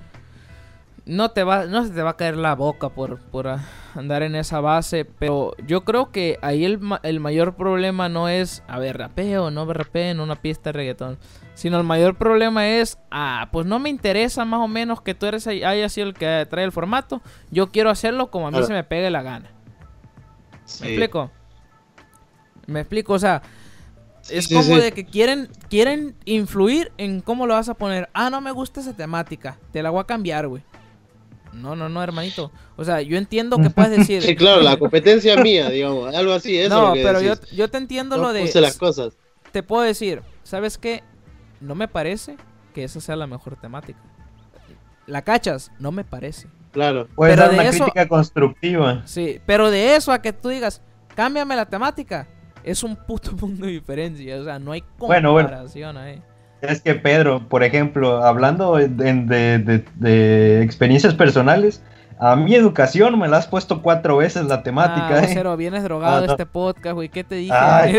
no 1.06 1.30
te 1.32 1.44
va, 1.44 1.66
no 1.66 1.84
se 1.84 1.90
te 1.90 2.02
va 2.02 2.10
a 2.10 2.16
caer 2.16 2.36
la 2.36 2.54
boca 2.54 2.88
por, 2.88 3.18
por 3.20 3.46
andar 3.94 4.22
en 4.22 4.34
esa 4.34 4.60
base, 4.60 5.04
pero 5.04 5.52
yo 5.66 5.84
creo 5.84 6.10
que 6.10 6.38
ahí 6.40 6.64
el, 6.64 6.80
el 7.02 7.20
mayor 7.20 7.56
problema 7.56 8.08
no 8.08 8.28
es, 8.28 8.62
a 8.66 8.78
ver, 8.78 8.98
rapeo 8.98 9.50
no 9.50 9.70
rapeo 9.70 10.10
en 10.10 10.20
una 10.20 10.36
pista 10.36 10.70
de 10.70 10.72
reggaetón, 10.72 11.18
sino 11.54 11.78
el 11.78 11.84
mayor 11.84 12.16
problema 12.16 12.66
es, 12.66 12.98
ah, 13.10 13.48
pues 13.52 13.66
no 13.66 13.78
me 13.78 13.90
interesa 13.90 14.44
más 14.44 14.60
o 14.60 14.68
menos 14.68 15.02
que 15.02 15.14
tú 15.14 15.26
eres 15.26 15.46
haya 15.46 15.88
sido 15.88 16.08
el 16.08 16.14
que 16.14 16.46
trae 16.48 16.64
el 16.64 16.72
formato, 16.72 17.20
yo 17.50 17.70
quiero 17.70 17.90
hacerlo 17.90 18.30
como 18.30 18.48
a 18.48 18.50
mí 18.50 18.62
se 18.62 18.72
me 18.72 18.84
pegue 18.84 19.10
la 19.10 19.22
gana. 19.22 19.50
¿Me 20.80 20.88
explico? 20.88 21.30
Me 22.66 22.80
explico, 22.80 23.12
o 23.12 23.18
sea, 23.18 23.42
es 24.30 24.48
como 24.48 24.78
de 24.78 24.92
que 24.92 25.04
quieren, 25.04 25.50
quieren 25.68 26.16
influir 26.24 26.92
en 26.96 27.20
cómo 27.20 27.46
lo 27.46 27.52
vas 27.54 27.68
a 27.68 27.74
poner. 27.74 28.08
Ah, 28.14 28.30
no 28.30 28.40
me 28.40 28.52
gusta 28.52 28.80
esa 28.80 28.96
temática. 28.96 29.58
Te 29.70 29.82
la 29.82 29.90
voy 29.90 30.00
a 30.00 30.04
cambiar, 30.04 30.48
güey. 30.48 30.62
No, 31.54 31.76
no, 31.76 31.88
no, 31.88 32.02
hermanito. 32.02 32.50
O 32.76 32.84
sea, 32.84 33.00
yo 33.00 33.16
entiendo 33.16 33.58
que 33.58 33.70
puedes 33.70 33.96
decir. 33.96 34.22
Sí, 34.24 34.36
claro, 34.36 34.62
la 34.62 34.76
competencia 34.76 35.36
mía, 35.36 35.70
digamos. 35.70 36.14
Algo 36.14 36.32
así, 36.32 36.58
eso 36.58 36.74
No, 36.74 36.92
pero 36.94 37.20
yo, 37.20 37.34
yo, 37.52 37.68
te 37.68 37.78
entiendo 37.78 38.16
lo 38.16 38.32
de. 38.32 38.50
las 38.60 38.76
cosas. 38.76 39.16
Te 39.52 39.62
puedo 39.62 39.82
decir, 39.82 40.22
¿sabes 40.42 40.78
qué? 40.78 41.02
No 41.60 41.74
me 41.74 41.88
parece 41.88 42.36
que 42.72 42.84
esa 42.84 43.00
sea 43.00 43.16
la 43.16 43.26
mejor 43.26 43.56
temática. 43.56 44.00
La 45.06 45.22
cachas, 45.22 45.70
no 45.78 45.92
me 45.92 46.04
parece. 46.04 46.48
Claro. 46.72 47.08
Puede 47.14 47.36
dar 47.36 47.52
una 47.52 47.70
crítica 47.70 48.08
constructiva. 48.08 49.02
Sí, 49.06 49.40
pero 49.46 49.70
de 49.70 49.94
eso 49.94 50.10
a 50.10 50.20
que 50.20 50.32
tú 50.32 50.48
digas, 50.48 50.82
cámbiame 51.14 51.54
la 51.54 51.66
temática, 51.66 52.26
es 52.64 52.82
un 52.82 52.96
puto 52.96 53.30
punto 53.36 53.64
de 53.64 53.72
diferencia. 53.72 54.40
O 54.40 54.44
sea, 54.44 54.58
no 54.58 54.72
hay 54.72 54.82
comparación 54.98 55.96
ahí. 55.96 56.20
Es 56.68 56.80
que 56.80 56.94
Pedro, 56.94 57.48
por 57.48 57.62
ejemplo, 57.62 58.24
hablando 58.24 58.76
de, 58.76 59.82
experiencias 60.62 61.14
personales, 61.14 61.82
a 62.18 62.36
mi 62.36 62.54
educación 62.54 63.18
me 63.18 63.26
la 63.28 63.38
has 63.38 63.46
puesto 63.46 63.82
cuatro 63.82 64.18
veces 64.18 64.44
la 64.44 64.62
temática. 64.62 65.18
Ah, 65.18 65.26
cero, 65.26 65.56
vienes 65.56 65.82
drogado 65.82 66.22
ah, 66.22 66.26
este 66.30 66.46
podcast, 66.46 66.94
güey. 66.94 67.08
¿Qué 67.08 67.24
te 67.24 67.34
dije? 67.36 67.52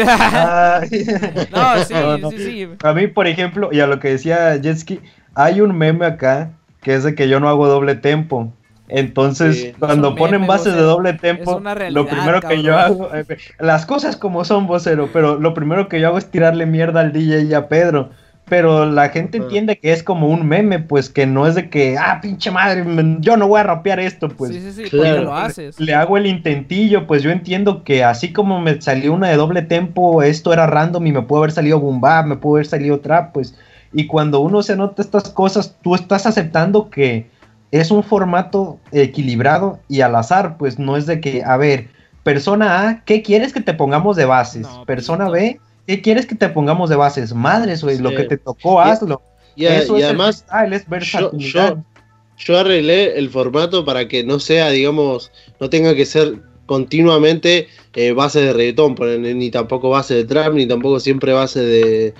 no, 1.52 1.78
sí, 1.84 1.94
sí, 2.32 2.38
sí. 2.38 2.70
A 2.84 2.94
mí, 2.94 3.08
por 3.08 3.28
ejemplo, 3.28 3.70
y 3.72 3.82
a 3.82 3.88
lo 3.88 4.00
que 4.00 4.10
decía 4.10 4.60
Jetski, 4.62 5.02
hay 5.34 5.62
un 5.62 5.78
meme 5.78 6.06
acá 6.06 6.52
que 6.82 6.94
es 6.94 7.04
de 7.04 7.16
que 7.16 7.28
yo 7.28 7.40
no 7.40 7.50
hago 7.50 7.68
doble 7.68 7.96
tempo. 7.96 8.54
Entonces, 8.88 9.74
cuando 9.80 10.16
ponen 10.16 10.46
bases 10.46 10.76
de 10.76 10.82
doble 10.82 11.14
tempo, 11.14 11.60
lo 11.90 12.06
primero 12.08 12.40
que 12.42 12.62
yo 12.62 12.78
hago, 12.78 13.10
eh, 13.16 13.26
las 13.60 13.86
cosas 13.86 14.16
como 14.16 14.46
son, 14.46 14.68
vocero, 14.68 15.10
pero 15.12 15.40
lo 15.40 15.56
primero 15.56 15.90
que 15.90 16.00
yo 16.00 16.08
hago 16.08 16.20
es 16.20 16.30
tirarle 16.30 16.68
mierda 16.68 17.02
al 17.02 17.12
DJ 17.12 17.44
y 17.44 17.54
a 17.56 17.68
Pedro 17.68 18.12
pero 18.48 18.86
la 18.86 19.10
gente 19.10 19.38
entiende 19.38 19.78
que 19.78 19.92
es 19.92 20.04
como 20.04 20.28
un 20.28 20.48
meme, 20.48 20.80
pues 20.80 21.10
que 21.10 21.26
no 21.26 21.48
es 21.48 21.56
de 21.56 21.70
que, 21.70 21.98
ah, 21.98 22.20
pinche 22.22 22.52
madre, 22.52 22.86
yo 23.20 23.38
no 23.38 23.48
voy 23.48 23.60
a 23.60 23.64
rapear 23.64 24.00
esto, 24.00 24.30
pues. 24.30 24.52
Sí, 24.52 24.72
sí, 24.72 24.88
sí, 24.88 24.96
lo 24.96 25.36
haces. 25.36 25.80
Le, 25.80 25.96
hago 25.96 26.18
el 26.18 26.28
intentillo, 26.28 27.08
pues 27.08 27.24
yo 27.24 27.32
entiendo 27.32 27.84
que 27.84 28.04
así 28.04 28.32
como 28.32 28.62
me 28.62 28.80
salió 28.82 29.14
una 29.14 29.30
de 29.30 29.38
doble 29.38 29.64
tempo, 29.64 30.22
esto 30.22 30.54
era 30.54 30.68
random 30.68 31.08
y 31.08 31.12
me 31.12 31.22
puede 31.24 31.42
haber 31.42 31.52
salido 31.52 31.80
boom 31.80 32.02
me 32.26 32.38
puede 32.38 32.60
haber 32.62 32.68
salido 32.68 33.00
trap, 33.00 33.34
pues. 33.34 33.56
Y 33.94 34.08
cuando 34.08 34.42
uno 34.42 34.62
se 34.62 34.76
nota 34.76 35.02
estas 35.02 35.30
cosas, 35.30 35.78
tú 35.82 35.96
estás 35.96 36.26
aceptando 36.26 36.90
que 36.90 37.28
es 37.72 37.92
un 37.92 38.04
formato 38.04 38.80
equilibrado 38.92 39.80
y 39.88 40.02
al 40.02 40.16
azar, 40.16 40.58
pues 40.58 40.78
no 40.78 40.98
es 40.98 41.08
de 41.08 41.20
que, 41.20 41.44
a 41.44 41.58
ver, 41.58 41.88
persona 42.24 42.88
A, 42.88 43.04
¿qué 43.06 43.22
quieres 43.22 43.54
que 43.54 43.62
te 43.62 43.74
pongamos 43.74 44.16
de 44.16 44.26
bases? 44.26 44.68
persona 44.86 45.30
B, 45.30 45.60
¿Qué 45.88 46.02
quieres 46.02 46.26
que 46.26 46.36
te 46.36 46.50
pongamos 46.50 46.90
de 46.90 46.96
bases? 46.96 47.34
Madres, 47.34 47.84
güey, 47.84 48.00
lo 48.00 48.10
que 48.12 48.24
te 48.24 48.38
tocó, 48.38 48.82
hazlo. 48.82 49.22
Y, 49.56 49.68
además, 49.68 50.46
yo, 52.38 52.58
arreglé 52.58 53.18
el 53.18 53.30
formato 53.30 53.86
para 53.86 54.08
que 54.08 54.24
no 54.24 54.40
sea, 54.40 54.70
digamos, 54.70 55.32
no 55.60 55.70
tenga 55.70 55.96
que 55.96 56.06
ser 56.06 56.42
continuamente 56.66 57.68
eh, 57.94 58.12
base 58.12 58.42
de 58.42 58.54
reggaetón, 58.54 58.96
ni 59.22 59.52
tampoco 59.52 59.90
base 59.90 60.16
de 60.16 60.26
trap, 60.26 60.54
ni 60.54 60.68
tampoco 60.68 61.00
siempre 61.00 61.32
base 61.32 61.62
de, 61.62 62.14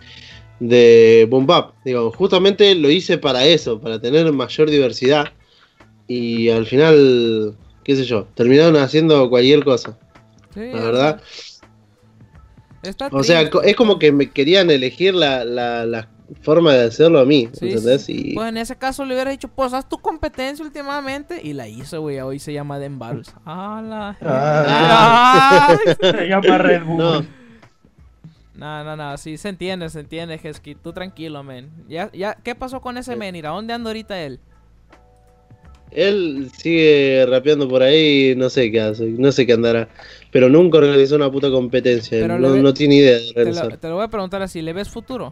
de 0.60 1.28
boom 1.30 1.48
bap. 1.48 1.74
Digo, 1.84 2.12
justamente 2.12 2.76
lo 2.76 2.90
hice 2.90 3.18
para 3.18 3.46
eso, 3.46 3.82
para 3.82 4.00
tener 4.00 4.32
mayor 4.32 4.70
diversidad. 4.70 5.34
Y 6.08 6.50
al 6.50 6.68
final, 6.68 7.58
qué 7.84 7.96
sé 7.96 8.06
yo, 8.06 8.28
terminaron 8.36 8.78
haciendo 8.78 9.30
cualquier 9.30 9.64
cosa. 9.64 9.98
la 10.56 10.82
verdad 10.82 11.22
o 13.12 13.24
sea, 13.24 13.42
es 13.42 13.76
como 13.76 14.00
que 14.00 14.12
me 14.12 14.30
querían 14.30 14.70
elegir 14.70 15.14
la, 15.14 16.08
forma 16.42 16.74
de 16.74 16.86
hacerlo 16.86 17.20
a 17.20 17.26
mí, 17.26 17.50
¿entendés? 17.54 18.08
Pues 18.34 18.50
en 18.50 18.58
ese 18.58 18.76
caso 18.76 19.06
le 19.06 19.14
hubiera 19.14 19.30
dicho, 19.30 19.48
pues 19.48 19.74
haz 19.74 19.88
tu 19.88 20.00
competencia 20.00 20.66
últimamente 20.66 21.40
y 21.44 21.54
la 21.54 21.68
hizo, 21.68 22.02
güey. 22.02 22.20
Hoy 22.20 22.40
se 22.40 22.52
llama 22.52 22.80
Den 22.80 23.00
¡Hala! 23.46 24.18
Ah, 24.22 25.78
se 26.02 26.28
llama 26.28 26.58
Red 26.58 26.84
Bull. 26.84 26.98
No. 26.98 27.26
No, 28.56 28.96
no, 28.96 29.18
sí, 29.18 29.38
se 29.38 29.50
entiende, 29.50 29.90
se 29.90 30.00
entiende, 30.00 30.40
Hesky. 30.42 30.76
Tú 30.76 30.94
tranquilo, 30.94 31.44
men. 31.44 31.70
Ya, 31.90 32.10
ya, 32.14 32.38
¿Qué 32.42 32.56
pasó 32.56 32.82
con 32.82 32.98
ese 32.98 33.16
men? 33.16 33.36
¿A 33.46 33.50
dónde 33.50 33.74
anda 33.74 33.90
ahorita 33.90 34.20
él? 34.22 34.40
Él 35.92 36.50
sigue 36.58 37.26
rapeando 37.30 37.68
por 37.68 37.82
ahí, 37.82 38.34
no 38.36 38.50
sé 38.50 38.72
qué 38.72 38.82
hace, 38.82 39.06
no 39.06 39.32
sé 39.32 39.46
qué 39.46 39.54
andará 39.54 39.88
pero 40.36 40.50
nunca 40.50 40.80
organizó 40.80 41.16
una 41.16 41.32
puta 41.32 41.50
competencia. 41.50 42.28
No, 42.28 42.74
tiene 42.74 42.96
idea 42.96 43.20
de 43.20 43.30
organizar. 43.30 43.78
Te 43.78 43.88
lo, 43.88 43.96
voy 43.96 44.04
a 44.04 44.10
preguntar 44.10 44.42
así, 44.42 44.62
¿le 44.62 44.74
ves 44.74 44.90
futuro? 44.90 45.32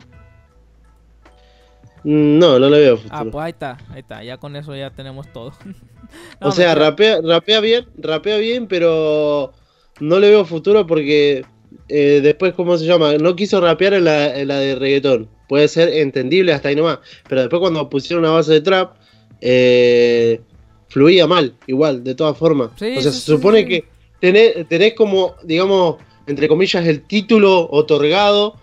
Mm, 2.05 2.39
no, 2.39 2.57
no 2.57 2.69
le 2.69 2.79
veo 2.79 2.95
futuro. 2.95 3.17
Ah, 3.17 3.25
pues 3.29 3.43
ahí 3.43 3.51
está, 3.51 3.77
ahí 3.89 3.99
está, 3.99 4.23
ya 4.23 4.37
con 4.37 4.55
eso 4.55 4.73
ya 4.73 4.91
tenemos 4.91 5.27
todo. 5.33 5.51
o 6.39 6.53
sea, 6.53 6.73
rapea, 6.73 7.19
rapea 7.21 7.59
bien, 7.59 7.85
rapea 7.97 8.37
bien, 8.37 8.67
pero 8.67 9.51
no 9.99 10.19
le 10.19 10.29
veo 10.29 10.45
futuro 10.45 10.87
porque 10.87 11.43
eh, 11.89 12.21
después, 12.23 12.53
¿cómo 12.53 12.77
se 12.77 12.85
llama? 12.85 13.17
No 13.17 13.35
quiso 13.35 13.59
rapear 13.59 13.95
en 13.95 14.05
la, 14.05 14.31
de 14.31 14.75
reggaetón. 14.75 15.27
Puede 15.49 15.67
ser 15.67 15.89
entendible 15.89 16.53
hasta 16.53 16.69
ahí 16.69 16.77
nomás. 16.77 16.99
Pero 17.27 17.41
después 17.41 17.59
cuando 17.59 17.89
pusieron 17.89 18.23
una 18.23 18.31
base 18.31 18.53
de 18.53 18.61
trap, 18.61 18.95
eh, 19.41 20.39
fluía 20.87 21.27
mal, 21.27 21.55
igual, 21.67 22.05
de 22.05 22.15
todas 22.15 22.37
formas. 22.37 22.69
o 22.71 22.77
sea, 22.77 23.01
se 23.01 23.11
supone 23.11 23.65
que 23.65 23.91
tenés, 24.31 24.93
como, 24.93 25.35
digamos, 25.43 25.97
entre 26.27 26.47
comillas, 26.47 26.85
el 26.87 27.01
título 27.03 27.67
otorgado, 27.69 28.55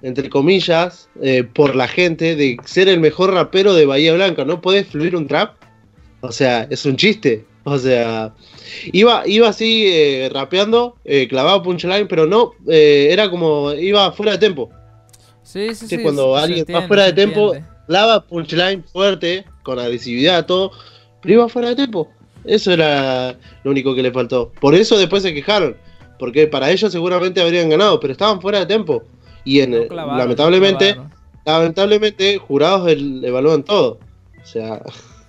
entre 0.00 0.30
comillas, 0.30 1.10
eh, 1.20 1.44
por 1.44 1.76
la 1.76 1.86
gente 1.86 2.34
de 2.34 2.56
ser 2.64 2.88
el 2.88 2.98
mejor 2.98 3.32
rapero 3.34 3.74
de 3.74 3.84
Bahía 3.84 4.14
Blanca. 4.14 4.44
¿No 4.44 4.60
podés 4.60 4.86
fluir 4.86 5.14
un 5.14 5.26
trap? 5.28 5.54
O 6.22 6.32
sea, 6.32 6.66
es 6.70 6.86
un 6.86 6.96
chiste. 6.96 7.44
O 7.64 7.78
sea, 7.78 8.34
iba, 8.92 9.22
iba 9.26 9.48
así 9.48 9.84
eh, 9.86 10.30
rapeando, 10.32 10.96
eh, 11.04 11.28
clavado 11.28 11.62
punchline, 11.62 12.08
pero 12.08 12.26
no, 12.26 12.52
era 12.66 13.30
como, 13.30 13.72
iba 13.72 14.10
fuera 14.12 14.32
de 14.32 14.38
tempo. 14.38 14.70
Sí, 15.42 15.74
sí, 15.74 15.86
sí. 15.86 15.98
Cuando 15.98 16.36
alguien 16.36 16.64
va 16.74 16.88
fuera 16.88 17.04
de 17.04 17.12
tempo, 17.12 17.52
clava 17.86 18.26
punchline 18.26 18.82
fuerte, 18.84 19.44
con 19.62 19.78
agresividad, 19.78 20.46
todo, 20.46 20.72
pero 21.20 21.34
iba 21.34 21.48
fuera 21.48 21.68
de 21.68 21.76
tempo. 21.76 22.08
Eso 22.44 22.72
era 22.72 23.36
lo 23.64 23.70
único 23.70 23.94
que 23.94 24.02
le 24.02 24.12
faltó. 24.12 24.52
Por 24.60 24.74
eso 24.74 24.98
después 24.98 25.22
se 25.22 25.34
quejaron. 25.34 25.76
Porque 26.18 26.46
para 26.46 26.70
ellos 26.70 26.92
seguramente 26.92 27.40
habrían 27.40 27.68
ganado, 27.68 27.98
pero 27.98 28.12
estaban 28.12 28.40
fuera 28.40 28.60
de 28.60 28.66
tiempo. 28.66 29.02
Y 29.44 29.60
en, 29.60 29.88
lamentablemente, 29.88 30.96
lamentablemente, 31.44 32.38
jurados 32.38 32.88
evalúan 32.90 33.64
todo. 33.64 33.98
O 34.40 34.46
sea, 34.46 34.82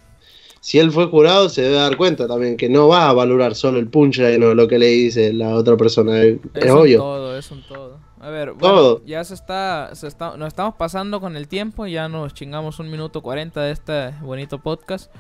si 0.62 0.80
él 0.80 0.92
fue 0.92 1.08
jurado, 1.08 1.50
se 1.50 1.64
debe 1.64 1.76
dar 1.76 1.98
cuenta 1.98 2.28
también 2.28 2.58
que 2.58 2.70
no 2.70 2.88
va 2.90 3.10
a 3.10 3.14
valorar 3.14 3.56
solo 3.56 3.80
el 3.80 3.88
punchline 3.88 4.44
o 4.44 4.54
lo 4.54 4.68
que 4.68 4.78
le 4.78 4.88
dice 4.88 5.34
la 5.34 5.56
otra 5.56 5.78
persona. 5.78 6.22
Es, 6.22 6.40
obvio. 6.72 7.00
todo, 7.00 7.38
es 7.38 7.50
un 7.50 7.64
todo. 7.64 7.98
A 8.20 8.30
ver, 8.30 8.54
bueno, 8.54 9.02
ya 9.06 9.22
se 9.26 9.34
está, 9.34 9.90
se 9.96 10.08
está, 10.08 10.38
nos 10.38 10.48
estamos 10.48 10.76
pasando 10.76 11.20
con 11.20 11.36
el 11.36 11.50
tiempo, 11.50 11.88
ya 11.88 12.08
nos 12.08 12.34
chingamos 12.34 12.80
un 12.80 12.90
minuto 12.90 13.22
cuarenta 13.22 13.62
de 13.64 13.72
este 13.72 14.12
bonito 14.22 14.60
podcast. 14.60 15.12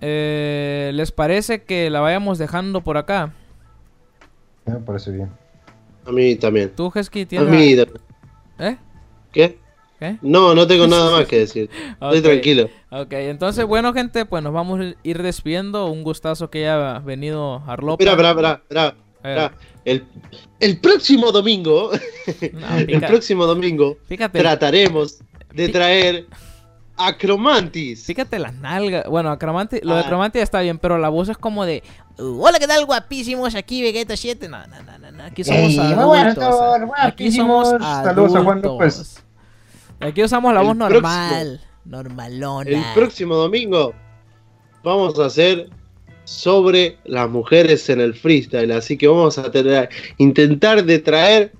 Eh, 0.00 0.90
¿Les 0.94 1.12
parece 1.12 1.62
que 1.62 1.90
la 1.90 2.00
vayamos 2.00 2.38
dejando 2.38 2.82
por 2.82 2.96
acá? 2.96 3.32
Me 4.66 4.76
parece 4.76 5.10
bien. 5.10 5.30
A 6.06 6.12
mí 6.12 6.36
también. 6.36 6.72
¿Tú, 6.74 6.90
Hesky, 6.94 7.26
tienes... 7.26 7.48
A 7.48 7.50
mí 7.50 7.76
¿Eh? 8.58 8.76
¿Qué? 9.32 9.58
No, 10.22 10.54
no 10.54 10.66
tengo 10.66 10.86
nada 10.86 11.10
más 11.18 11.26
que 11.26 11.40
decir. 11.40 11.70
Estoy 11.92 12.22
tranquilo. 12.22 12.70
Ok, 12.90 13.12
entonces, 13.12 13.64
bueno, 13.64 13.92
gente, 13.92 14.24
pues 14.24 14.42
nos 14.42 14.52
vamos 14.52 14.80
a 14.80 14.94
ir 15.02 15.22
despidiendo. 15.22 15.86
Un 15.86 16.02
gustazo 16.02 16.50
que 16.50 16.68
haya 16.68 16.98
venido 17.00 17.62
Arlopa. 17.66 18.02
Espera, 18.02 18.30
espera, 18.30 18.62
espera, 18.62 18.96
espera. 19.16 19.54
El, 19.84 20.04
el, 20.60 20.78
próximo 20.78 21.32
domingo, 21.32 21.90
el 22.40 23.00
próximo 23.00 23.46
domingo, 23.46 23.96
trataremos 24.32 25.20
de 25.54 25.68
traer 25.68 26.26
Acromantis. 27.00 28.04
Fíjate 28.04 28.38
las 28.38 28.54
nalgas. 28.54 29.06
Bueno, 29.08 29.30
Acromantis, 29.30 29.84
lo 29.84 29.94
de 29.94 30.00
ah. 30.00 30.04
Acromantis 30.04 30.42
está 30.42 30.60
bien, 30.60 30.78
pero 30.78 30.98
la 30.98 31.08
voz 31.08 31.28
es 31.28 31.38
como 31.38 31.64
de 31.64 31.82
Hola, 32.18 32.58
¿qué 32.58 32.66
tal, 32.66 32.84
guapísimos? 32.84 33.54
Aquí 33.54 33.82
Vegeta 33.82 34.16
7. 34.16 34.48
No, 34.48 34.58
no, 34.66 34.98
no, 34.98 35.10
no. 35.10 35.24
Aquí 35.24 35.42
somos 35.42 35.78
adultos. 35.78 36.90
Aquí 36.98 37.32
somos 37.32 37.68
Saludos 37.80 38.34
a 38.36 38.44
Juan 38.44 38.62
López. 38.62 39.24
Aquí 40.00 40.22
usamos 40.22 40.54
la 40.54 40.62
voz 40.62 40.76
normal, 40.76 41.60
normalona. 41.84 42.70
El 42.70 42.84
próximo 42.94 43.34
domingo 43.34 43.94
vamos 44.82 45.18
a 45.18 45.26
hacer 45.26 45.68
sobre 46.24 46.98
las 47.04 47.28
mujeres 47.28 47.88
en 47.90 48.00
el 48.00 48.14
freestyle, 48.14 48.70
así 48.72 48.96
que 48.96 49.08
vamos 49.08 49.36
a 49.36 49.50
tener, 49.50 49.90
intentar 50.18 50.84
de 50.84 50.98
traer 51.00 51.52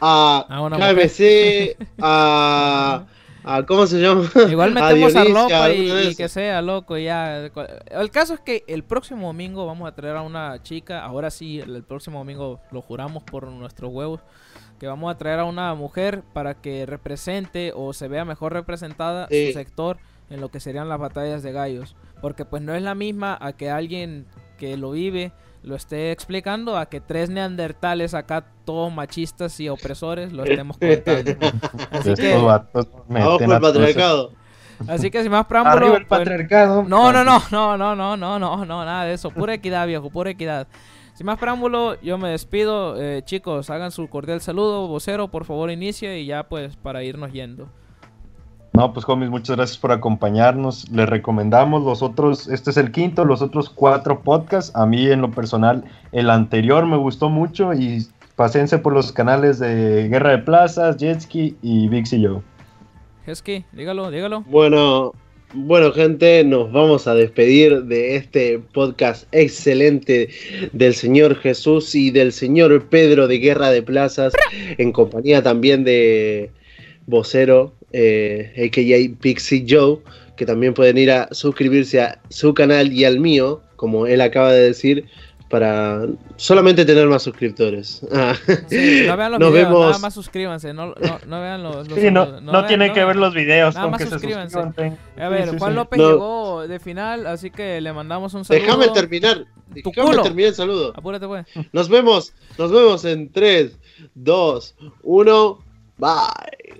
a, 0.00 0.46
KBC, 0.48 1.76
a, 2.00 3.04
a, 3.44 3.64
¿cómo 3.64 3.86
se 3.86 4.00
llama? 4.00 4.28
Igual 4.50 4.72
metemos 4.74 5.14
a, 5.16 5.24
Lopa 5.24 5.72
y, 5.72 6.14
que 6.14 6.28
sea 6.28 6.62
loco 6.62 6.96
ya. 6.98 7.50
El 7.90 8.10
caso 8.10 8.34
es 8.34 8.40
que 8.40 8.64
el 8.66 8.84
próximo 8.84 9.26
domingo 9.26 9.66
vamos 9.66 9.88
a 9.88 9.94
traer 9.94 10.16
a 10.16 10.22
una 10.22 10.62
chica, 10.62 11.04
ahora 11.04 11.30
sí, 11.30 11.60
el 11.60 11.82
próximo 11.82 12.18
domingo 12.18 12.60
lo 12.70 12.82
juramos 12.82 13.22
por 13.22 13.46
nuestros 13.48 13.92
huevos 13.92 14.20
que 14.80 14.86
vamos 14.86 15.14
a 15.14 15.18
traer 15.18 15.40
a 15.40 15.44
una 15.44 15.74
mujer 15.74 16.22
para 16.32 16.54
que 16.54 16.86
represente 16.86 17.72
o 17.76 17.92
se 17.92 18.08
vea 18.08 18.24
mejor 18.24 18.54
representada 18.54 19.28
su 19.28 19.52
sector 19.52 19.98
en 20.30 20.40
lo 20.40 20.50
que 20.50 20.58
serían 20.58 20.88
las 20.88 20.98
batallas 20.98 21.42
de 21.42 21.52
gallos. 21.52 21.96
Porque 22.22 22.46
pues 22.46 22.62
no 22.62 22.74
es 22.74 22.82
la 22.82 22.94
misma 22.94 23.36
a 23.40 23.52
que 23.52 23.70
alguien 23.70 24.26
que 24.56 24.78
lo 24.78 24.92
vive 24.92 25.32
lo 25.62 25.76
esté 25.76 26.10
explicando 26.10 26.76
a 26.76 26.86
que 26.86 27.00
tres 27.00 27.28
neandertales 27.28 28.14
acá 28.14 28.44
todos 28.64 28.92
machistas 28.92 29.58
y 29.60 29.68
opresores 29.68 30.32
lo 30.32 30.44
estemos 30.44 30.76
contando. 30.78 31.32
Así 31.90 32.14
que 32.14 32.34
el 32.34 33.60
patriarcado. 33.60 34.32
Así 34.88 35.10
que 35.10 35.22
sin 35.22 35.30
más 35.30 35.46
preámbulos. 35.46 35.98
el 35.98 36.06
pues, 36.06 36.20
patriarcado. 36.20 36.84
No, 36.84 37.12
no, 37.12 37.24
no, 37.24 37.42
no, 37.50 37.76
no, 37.76 37.94
no, 37.94 38.16
no, 38.16 38.38
no, 38.38 38.64
no, 38.64 38.84
nada 38.84 39.04
de 39.04 39.14
eso. 39.14 39.30
Pura 39.30 39.54
equidad, 39.54 39.86
viejo, 39.86 40.08
pura 40.10 40.30
equidad. 40.30 40.66
Sin 41.14 41.26
más 41.26 41.38
preámbulo, 41.38 42.00
yo 42.00 42.16
me 42.16 42.30
despido. 42.30 43.00
Eh, 43.00 43.22
chicos, 43.24 43.68
hagan 43.68 43.90
su 43.90 44.08
cordial 44.08 44.40
saludo. 44.40 44.88
Vocero, 44.88 45.28
por 45.28 45.44
favor, 45.44 45.70
inicie 45.70 46.20
y 46.20 46.26
ya 46.26 46.44
pues 46.44 46.76
para 46.76 47.02
irnos 47.02 47.32
yendo. 47.32 47.68
No, 48.72 48.92
pues 48.92 49.04
homies, 49.08 49.30
muchas 49.30 49.56
gracias 49.56 49.78
por 49.78 49.90
acompañarnos. 49.90 50.88
Les 50.90 51.08
recomendamos 51.08 51.82
los 51.82 52.02
otros, 52.02 52.48
este 52.48 52.70
es 52.70 52.76
el 52.76 52.92
quinto, 52.92 53.24
los 53.24 53.42
otros 53.42 53.68
cuatro 53.68 54.20
podcasts. 54.20 54.74
A 54.76 54.86
mí 54.86 55.06
en 55.10 55.20
lo 55.22 55.30
personal, 55.30 55.84
el 56.12 56.30
anterior 56.30 56.86
me 56.86 56.96
gustó 56.96 57.28
mucho 57.28 57.74
y 57.74 58.06
pasense 58.36 58.78
por 58.78 58.92
los 58.92 59.12
canales 59.12 59.58
de 59.58 60.08
Guerra 60.08 60.30
de 60.30 60.38
Plazas, 60.38 60.96
Jetski 60.98 61.56
y 61.62 61.88
Vixi 61.88 62.24
Joe. 62.24 62.40
Jetski, 63.26 63.64
dígalo, 63.72 64.10
dígalo. 64.10 64.42
Bueno, 64.42 65.12
bueno, 65.52 65.90
gente, 65.92 66.44
nos 66.44 66.70
vamos 66.70 67.08
a 67.08 67.14
despedir 67.14 67.82
de 67.82 68.14
este 68.14 68.60
podcast 68.72 69.26
excelente 69.32 70.28
del 70.72 70.94
Señor 70.94 71.34
Jesús 71.34 71.92
y 71.96 72.12
del 72.12 72.32
Señor 72.32 72.86
Pedro 72.86 73.26
de 73.26 73.38
Guerra 73.38 73.70
de 73.70 73.82
Plazas, 73.82 74.32
en 74.78 74.92
compañía 74.92 75.42
también 75.42 75.82
de 75.82 76.52
vocero, 77.10 77.74
eh, 77.92 78.52
a.k.a. 78.56 79.20
Pixie 79.20 79.66
Joe, 79.68 79.98
que 80.36 80.46
también 80.46 80.72
pueden 80.72 80.96
ir 80.96 81.10
a 81.10 81.28
suscribirse 81.32 82.00
a 82.00 82.20
su 82.28 82.54
canal 82.54 82.92
y 82.92 83.04
al 83.04 83.20
mío, 83.20 83.62
como 83.76 84.06
él 84.06 84.20
acaba 84.20 84.52
de 84.52 84.62
decir, 84.62 85.06
para 85.50 86.06
solamente 86.36 86.84
tener 86.84 87.06
más 87.08 87.24
suscriptores. 87.24 88.00
Ah. 88.12 88.34
no 89.08 89.16
vean 89.16 89.32
los 89.32 89.52
videos, 89.52 89.86
nada 89.86 89.98
más 89.98 90.14
suscríbanse, 90.14 90.72
no, 90.72 90.94
no, 91.26 91.40
vean 91.40 91.62
los, 91.62 91.88
no, 92.42 92.66
tienen 92.66 92.92
que 92.92 93.04
ver 93.04 93.16
los 93.16 93.34
videos, 93.34 93.74
nada 93.74 93.88
más 93.88 94.02
suscríbanse. 94.02 94.58
A 95.18 95.28
ver, 95.28 95.58
Juan 95.58 95.74
López 95.74 95.98
llegó 95.98 96.66
de 96.66 96.78
final, 96.78 97.26
así 97.26 97.50
que 97.50 97.80
le 97.80 97.92
mandamos 97.92 98.34
un 98.34 98.44
saludo. 98.44 98.64
Déjame 98.64 98.88
terminar, 98.88 99.46
déjame 99.68 100.22
terminar 100.22 100.48
el 100.48 100.54
saludo. 100.54 100.92
Apúrate 100.94 101.26
pues. 101.26 101.46
Nos 101.72 101.88
vemos, 101.88 102.32
nos 102.58 102.70
vemos 102.70 103.04
en 103.04 103.32
3, 103.32 103.78
2, 104.14 104.74
1, 105.02 105.64
bye. 105.98 106.79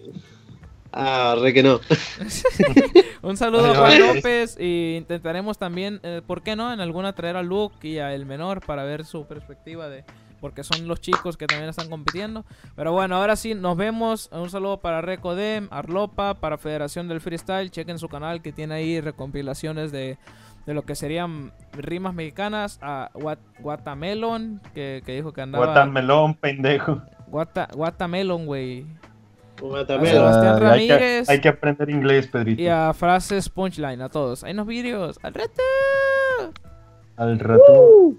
Ah, 0.93 1.37
re 1.41 1.53
que 1.53 1.63
no. 1.63 1.81
un 3.23 3.37
saludo 3.37 3.73
a 3.73 3.77
Juan 3.77 4.01
López 4.01 4.57
y 4.59 4.97
intentaremos 4.97 5.59
también, 5.59 6.01
eh, 6.03 6.23
¿por 6.27 6.43
qué 6.43 6.57
no? 6.57 6.73
En 6.73 6.81
alguna 6.81 7.13
traer 7.15 7.37
a 7.37 7.43
Luke 7.43 7.87
y 7.87 7.99
a 7.99 8.15
El 8.15 8.27
Menor 8.27 8.65
para 8.65 8.85
ver 8.85 9.05
su 9.05 9.27
perspectiva 9.27 9.89
de... 9.89 10.05
Porque 10.41 10.65
son 10.65 10.89
los 10.89 11.03
chicos 11.03 11.37
que 11.37 11.47
también 11.47 11.69
están 11.69 11.91
compitiendo. 11.91 12.47
Pero 12.75 12.93
bueno, 12.93 13.17
ahora 13.17 13.37
sí, 13.37 13.55
nos 13.55 13.77
vemos. 13.77 14.31
Un 14.33 14.49
saludo 14.49 14.79
para 14.79 15.03
Recodem, 15.03 15.69
Arlopa, 15.71 16.33
para 16.33 16.57
Federación 16.57 17.09
del 17.09 17.21
Freestyle. 17.21 17.71
Chequen 17.71 17.99
su 17.99 18.09
canal 18.09 18.41
que 18.41 18.51
tiene 18.51 18.77
ahí 18.77 19.03
recompilaciones 19.03 19.93
de, 19.93 20.17
de 20.65 20.73
lo 20.73 20.81
que 20.81 20.95
serían 20.95 21.53
rimas 21.73 22.15
mexicanas. 22.15 22.79
A 22.81 23.11
Guatamelon, 23.59 24.63
que, 24.73 25.03
que 25.05 25.15
dijo 25.15 25.35
que 25.35 25.43
andaba... 25.43 25.67
Guatamelón, 25.67 26.33
pendejo. 26.33 27.03
Guata, 27.27 27.69
Guatamelon, 27.75 28.47
güey. 28.47 28.87
Sebastián 29.61 30.61
Ramírez. 30.61 31.29
Hay 31.29 31.41
que, 31.41 31.49
aprender 31.49 31.91
inglés, 31.91 32.27
Pedrito. 32.27 32.63
Y 32.63 32.69
a 32.69 32.93
frases 32.95 33.49
punchline, 33.49 34.01
a 34.03 34.09
todos. 34.09 34.45
Hay 34.45 34.53
unos 34.53 34.67
vídeos. 34.67 35.19
¡Al 35.23 35.35
rato! 35.35 35.63
Al 37.17 37.39
rato. 37.39 38.15